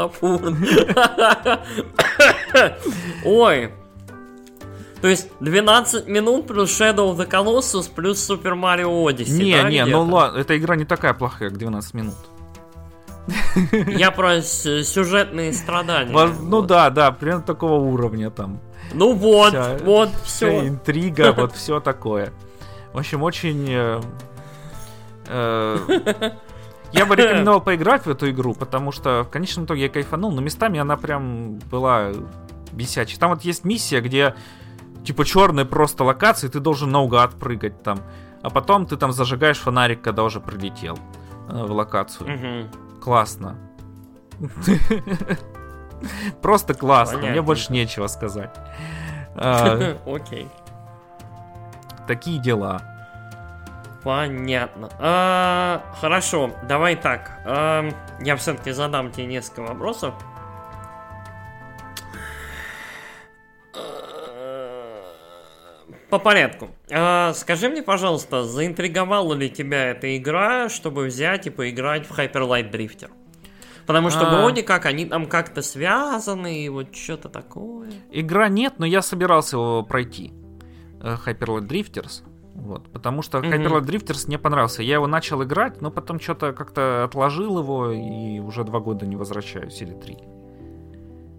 [3.25, 3.73] Ой.
[5.01, 9.45] То есть 12 минут плюс Shadow of the Colossus плюс Super Mario Odyssey.
[9.45, 12.17] Не, да, не, ну ладно, эта игра не такая плохая, как 12 минут.
[13.71, 16.11] Я про сюжетные страдания.
[16.13, 16.67] Ну вот.
[16.67, 18.61] да, да, примерно такого уровня там.
[18.93, 20.51] Ну вот, вся, вот, все.
[20.51, 22.33] Вся интрига, вот все такое.
[22.93, 23.67] В общем, очень...
[23.69, 24.01] Э,
[25.27, 26.33] э,
[26.93, 30.41] я бы рекомендовал поиграть в эту игру, потому что в конечном итоге я кайфанул, но
[30.41, 32.11] местами она прям была
[32.73, 33.19] бесячая.
[33.19, 34.35] Там вот есть миссия, где
[35.05, 38.01] типа черные просто локации, ты должен наугад прыгать там.
[38.43, 40.99] А потом ты там зажигаешь фонарик, когда уже прилетел
[41.49, 42.35] э, в локацию.
[42.35, 43.01] Угу.
[43.01, 43.57] Классно.
[46.43, 47.19] Просто классно.
[47.19, 48.57] Мне больше нечего сказать.
[49.37, 50.49] А, Окей
[52.07, 52.83] такие дела.
[54.03, 54.89] Понятно.
[54.99, 57.41] А, хорошо, давай так.
[57.45, 57.89] А,
[58.21, 60.15] я все-таки задам тебе несколько вопросов.
[66.09, 66.71] По порядку.
[66.91, 72.49] А, скажи мне, пожалуйста, заинтриговала ли тебя эта игра, чтобы взять и поиграть в Hyper
[72.49, 73.11] Light Drifter?
[73.87, 74.41] Потому что а...
[74.41, 77.91] вроде как они там как-то связаны, и вот что-то такое.
[78.11, 80.33] Игра нет, но я собирался его пройти.
[81.01, 82.23] Э, Hyperlight Drifters.
[82.55, 83.51] Вот, потому что mm-hmm.
[83.51, 84.83] Hyperlight Drifters мне понравился.
[84.83, 89.17] Я его начал играть, но потом что-то как-то отложил его и уже два года не
[89.17, 90.19] возвращаюсь, или три.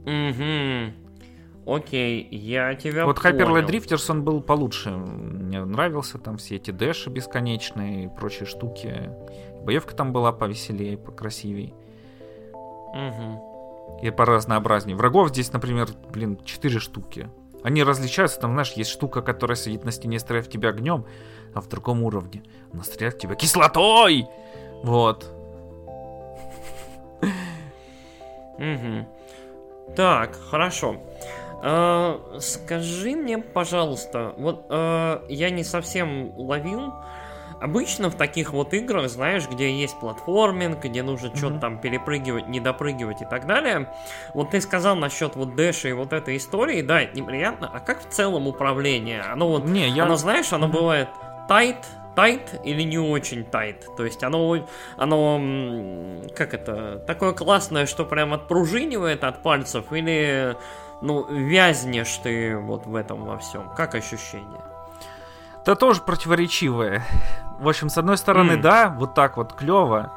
[0.03, 1.75] Угу.
[1.75, 3.38] Окей, я тебя Вот понял.
[3.38, 4.89] Hyperlight Drifters, он был получше.
[4.89, 9.11] Мне нравился там все эти дэши бесконечные и прочие штуки.
[9.63, 11.73] Боевка там была повеселее, покрасивее.
[12.53, 13.99] Угу.
[14.01, 14.97] И по разнообразнее.
[14.97, 17.29] Врагов здесь, например, блин, четыре штуки.
[17.63, 21.05] Они различаются, там, знаешь, есть штука, которая сидит на стене, стреляет в тебя огнем,
[21.53, 22.43] а в другом уровне
[22.73, 24.27] она стреляет в тебя кислотой!
[24.83, 25.29] Вот.
[28.57, 29.95] Угу.
[29.95, 30.97] Так, хорошо.
[31.63, 36.93] А, скажи мне, пожалуйста, вот а, я не совсем уловил,
[37.61, 41.38] Обычно в таких вот играх, знаешь, где есть платформинг, где нужно mm-hmm.
[41.38, 43.93] что-то там перепрыгивать, не допрыгивать и так далее.
[44.33, 47.69] Вот ты сказал насчет вот дэша и вот этой истории, да, это неприятно.
[47.71, 49.21] А как в целом управление?
[49.21, 50.05] Оно вот, не, я...
[50.05, 50.71] оно знаешь, оно mm-hmm.
[50.71, 51.09] бывает
[51.47, 51.85] tight,
[52.15, 53.85] тайт или не очень тайт.
[53.95, 54.67] То есть оно,
[54.97, 55.39] оно,
[56.35, 60.57] как это, такое классное, что прям отпружинивает от пальцев, или,
[61.03, 63.69] ну, вязнешь ты вот в этом во всем.
[63.77, 64.61] Как ощущение?
[65.61, 67.03] Это тоже противоречивое.
[67.61, 68.61] В общем, с одной стороны, mm.
[68.61, 70.11] да, вот так вот клево.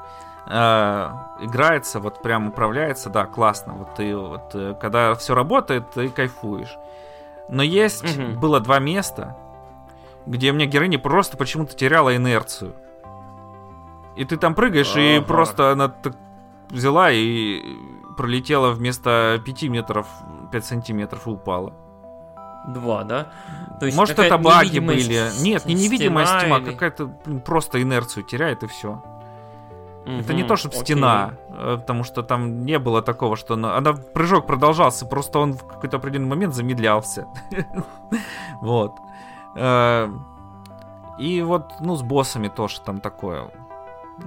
[0.47, 1.11] Э,
[1.41, 3.75] играется, вот прям управляется, да, классно.
[3.75, 6.75] Вот ты вот, э, когда все работает, ты кайфуешь.
[7.51, 8.39] Но есть mm-hmm.
[8.39, 9.37] было два места,
[10.25, 12.75] где у меня героиня просто почему-то теряла инерцию.
[14.17, 15.01] И ты там прыгаешь, ага.
[15.01, 16.17] и просто она так
[16.71, 17.61] взяла и
[18.17, 20.07] пролетела вместо 5 метров,
[20.51, 21.75] 5 сантиметров и упала.
[22.69, 23.29] Два, да?
[23.79, 25.31] То есть Может, это баги были.
[25.43, 26.73] Нет, не невидимая стена, или...
[26.73, 27.09] какая-то
[27.45, 29.03] просто инерцию теряет и все.
[30.05, 33.77] Угу, это не то, чтобы стена, э, потому что там не было такого, что она,
[33.77, 37.27] она прыжок продолжался, просто он в какой-то определенный момент замедлялся.
[38.61, 38.93] Вот.
[39.57, 40.11] Э,
[41.19, 43.51] и вот, ну, с боссами тоже там такое.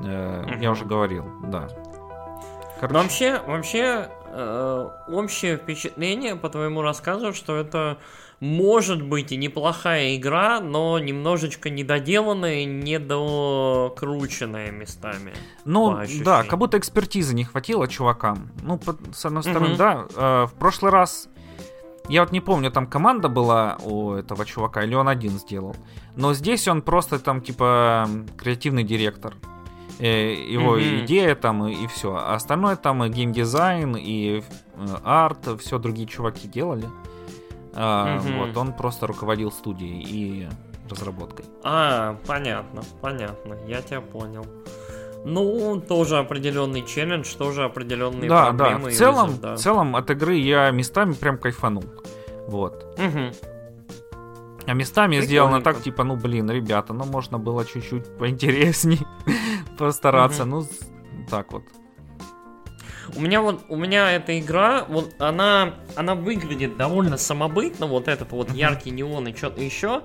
[0.04, 1.68] Э, я уже говорил, да.
[2.82, 4.10] Вообще, вообще,
[5.08, 7.98] общее впечатление по твоему рассказу, что это
[8.40, 15.34] может быть и неплохая игра, но немножечко недоделанная, недокрученная местами.
[15.66, 18.52] Ну, да, как будто экспертизы не хватило чувакам.
[18.62, 18.80] Ну,
[19.14, 19.78] с одной стороны, угу.
[19.78, 20.06] да.
[20.16, 21.30] Э, в прошлый раз
[22.10, 25.76] я вот не помню, там команда была у этого чувака, или он один сделал.
[26.16, 29.36] Но здесь он просто там, типа, креативный директор.
[30.00, 31.06] Э, его mm-hmm.
[31.06, 32.16] идея там и, и все.
[32.16, 34.44] А остальное там и геймдизайн, и э,
[35.04, 36.86] арт, все другие чуваки делали.
[37.80, 38.48] А, mm-hmm.
[38.48, 40.50] Вот, он просто руководил студией и
[40.90, 41.46] разработкой.
[41.64, 44.46] А, понятно, понятно, я тебя понял.
[45.26, 48.86] Ну, тоже определенный челлендж, тоже определенные да, проблемы.
[48.86, 49.56] Да, в целом, вызов, да.
[49.56, 51.84] в целом от игры я местами прям кайфанул.
[52.48, 52.84] Вот.
[52.98, 53.36] Угу.
[54.68, 59.00] А местами сделано так, типа, ну блин, ребята, ну можно было чуть-чуть поинтересней
[59.78, 60.44] постараться.
[60.44, 60.50] Угу.
[60.50, 60.68] Ну,
[61.30, 61.64] так вот.
[63.16, 68.32] У меня вот, у меня эта игра, вот она, она выглядит довольно самобытно, вот этот
[68.32, 70.02] вот яркий неон и что-то еще,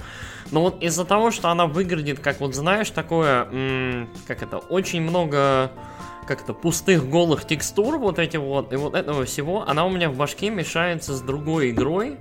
[0.51, 5.03] но вот из-за того, что она выглядит, как вот знаешь, такое, м- как это, очень
[5.03, 5.73] много
[6.27, 10.17] как-то пустых голых текстур вот эти вот, и вот этого всего, она у меня в
[10.17, 12.19] башке мешается с другой игрой,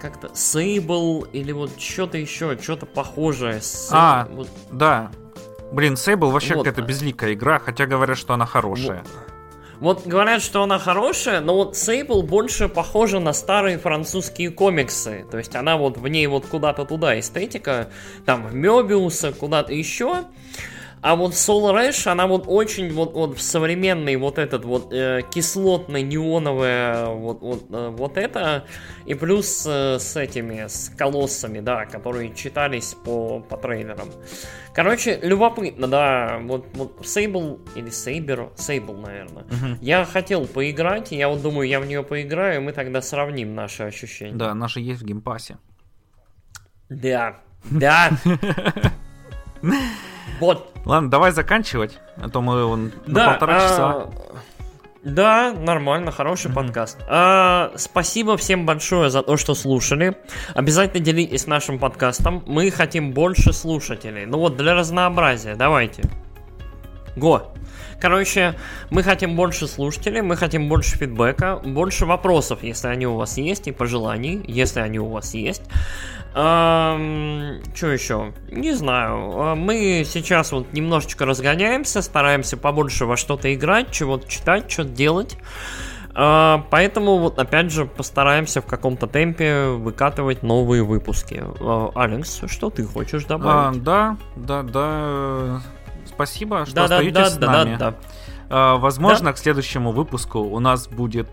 [0.00, 3.60] как-то Sable или вот что-то еще, что-то похожее.
[3.60, 3.90] С...
[3.92, 4.48] А, вот.
[4.70, 5.10] да.
[5.72, 6.64] Блин, Sable вообще вот.
[6.64, 9.02] какая-то безликая игра, хотя говорят, что она хорошая.
[9.02, 9.35] Вот.
[9.80, 15.26] Вот говорят, что она хорошая, но вот Sable больше похожа на старые французские комиксы.
[15.30, 17.88] То есть она вот в ней вот куда-то туда эстетика,
[18.24, 20.24] там в Мебиуса, куда-то еще.
[21.02, 25.22] А вот Soul Rush, она вот очень вот, вот в современный вот этот вот э,
[25.30, 28.64] кислотно-неоновое вот, вот, э, вот это,
[29.04, 34.08] и плюс э, с этими, с колоссами, да, которые читались по, по трейлерам.
[34.74, 39.44] Короче, любопытно, да, вот, вот Sable или Saber, Sable, наверное.
[39.44, 39.78] Угу.
[39.82, 43.84] Я хотел поиграть, я вот думаю, я в нее поиграю, и мы тогда сравним наши
[43.84, 44.36] ощущения.
[44.36, 45.58] Да, она же есть в Game Pass е.
[46.88, 47.40] Да,
[47.70, 48.10] да.
[50.40, 50.72] Вот.
[50.84, 53.90] Ладно, давай заканчивать, а то мы вон, да, на полтора часа.
[53.90, 54.10] А,
[55.06, 56.54] да, нормально, хороший mm-hmm.
[56.54, 56.98] подкаст.
[57.08, 60.16] А, спасибо всем большое за то, что слушали.
[60.54, 62.42] Обязательно делитесь нашим подкастом.
[62.46, 64.26] Мы хотим больше слушателей.
[64.26, 66.02] Ну вот, для разнообразия, давайте.
[67.16, 67.52] Го.
[68.00, 68.54] Короче,
[68.90, 73.68] мы хотим больше слушателей, мы хотим больше фидбэка, больше вопросов, если они у вас есть,
[73.68, 75.62] и пожеланий, если они у вас есть.
[76.38, 78.34] Эм, что еще?
[78.50, 79.32] Не знаю.
[79.40, 85.38] А, мы сейчас вот немножечко разгоняемся, стараемся побольше во что-то играть, чего-то читать, что-то делать.
[86.12, 91.44] Uh, поэтому вот опять же постараемся в каком-то темпе выкатывать новые выпуски.
[91.44, 93.76] Uh, Алекс, что ты хочешь добавить?
[93.76, 95.62] А, да, да, да.
[96.06, 97.76] Спасибо, что да, остаетесь да, с нами.
[97.76, 97.96] Да, да,
[98.48, 98.76] да.
[98.76, 99.32] Возможно, да?
[99.34, 101.28] к следующему выпуску у нас будет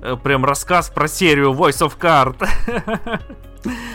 [0.00, 2.46] uh, прям рассказ про серию Voice of Card.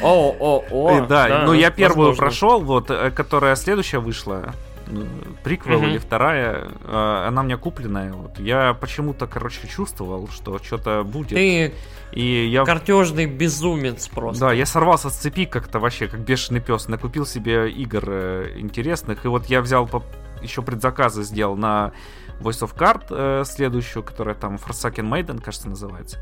[0.01, 1.05] О, о, о.
[1.07, 2.21] Да, да ну я первую возможно.
[2.21, 4.53] прошел, вот, э, которая следующая вышла,
[4.87, 5.05] ну,
[5.43, 5.87] приквел угу.
[5.87, 8.11] или вторая, э, она у меня купленная.
[8.11, 8.39] Вот.
[8.39, 11.29] Я почему-то, короче, чувствовал, что что-то будет.
[11.29, 11.73] Ты
[12.11, 12.65] и я...
[12.65, 14.47] картежный безумец просто.
[14.47, 16.87] Да, я сорвался с цепи как-то вообще, как бешеный пес.
[16.87, 19.25] Накупил себе игр э, интересных.
[19.25, 20.03] И вот я взял по...
[20.41, 21.93] еще предзаказы сделал на
[22.41, 26.17] Voice of Card э, следующую, которая там Forsaken Maiden, кажется, называется.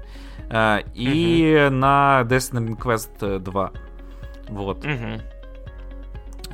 [0.50, 1.70] Э, и mm-hmm.
[1.70, 3.72] на Destiny Quest 2.
[4.50, 4.84] Вот.
[4.84, 5.22] Mm-hmm.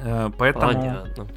[0.04, 1.28] Э, поэтому Понятно.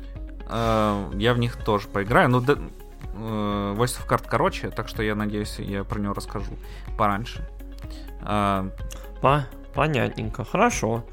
[0.48, 2.28] Э, я в них тоже поиграю.
[2.28, 2.70] Ну, de-
[3.14, 6.52] э, Voice of Card короче, так что я надеюсь, я про него расскажу
[6.96, 7.48] пораньше.
[8.22, 8.68] Э,
[9.20, 11.04] По- понятненько, хорошо.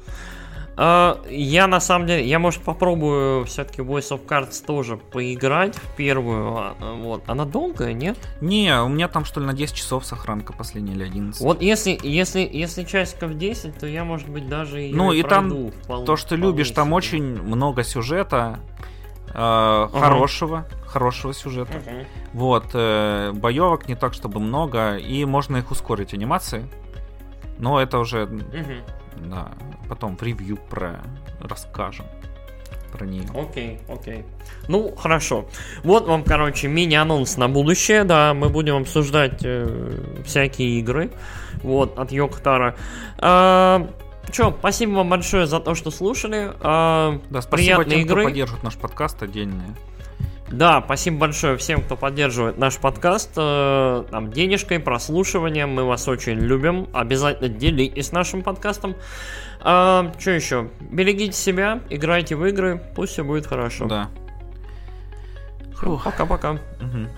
[0.76, 5.96] Uh, я на самом деле, я может попробую все-таки Voice of Cards тоже поиграть в
[5.96, 6.54] первую.
[6.54, 8.18] А, вот, она долгая, нет?
[8.42, 11.40] Не, у меня там что ли на 10 часов сохранка последняя или 11.
[11.40, 15.70] Вот если, если, если часиков 10, то я может быть даже и Ну и там
[15.86, 18.58] пол, то, что любишь, там очень много сюжета.
[19.28, 20.00] Э, uh-huh.
[20.00, 21.78] хорошего, хорошего сюжета.
[21.78, 22.06] Uh-huh.
[22.32, 26.68] Вот, э, боевок не так, чтобы много, и можно их ускорить анимации.
[27.58, 28.82] Но это уже uh-huh.
[29.16, 29.52] Да,
[29.88, 31.00] потом в ревью про
[31.40, 32.06] расскажем
[32.92, 33.24] про нее.
[33.34, 34.24] Окей, окей.
[34.68, 35.46] Ну, хорошо.
[35.82, 41.10] Вот вам, короче, мини-анонс на будущее, да, мы будем обсуждать э, всякие игры,
[41.62, 42.76] вот, от Йоктара.
[43.18, 43.88] А,
[44.32, 46.52] Че, спасибо вам большое за то, что слушали.
[46.60, 48.22] А, да, спасибо тем, игры.
[48.22, 49.74] кто поддерживает наш подкаст отдельные.
[50.48, 53.32] Да, спасибо большое всем, кто поддерживает наш подкаст.
[53.36, 55.70] Э, там денежкой, прослушиванием.
[55.70, 56.88] Мы вас очень любим.
[56.92, 58.94] Обязательно делитесь нашим подкастом.
[59.60, 60.70] А, что еще?
[60.80, 62.80] Берегите себя, играйте в игры.
[62.94, 63.86] Пусть все будет хорошо.
[63.86, 64.10] Да.
[65.80, 66.52] Пока-пока.
[66.52, 67.08] Угу.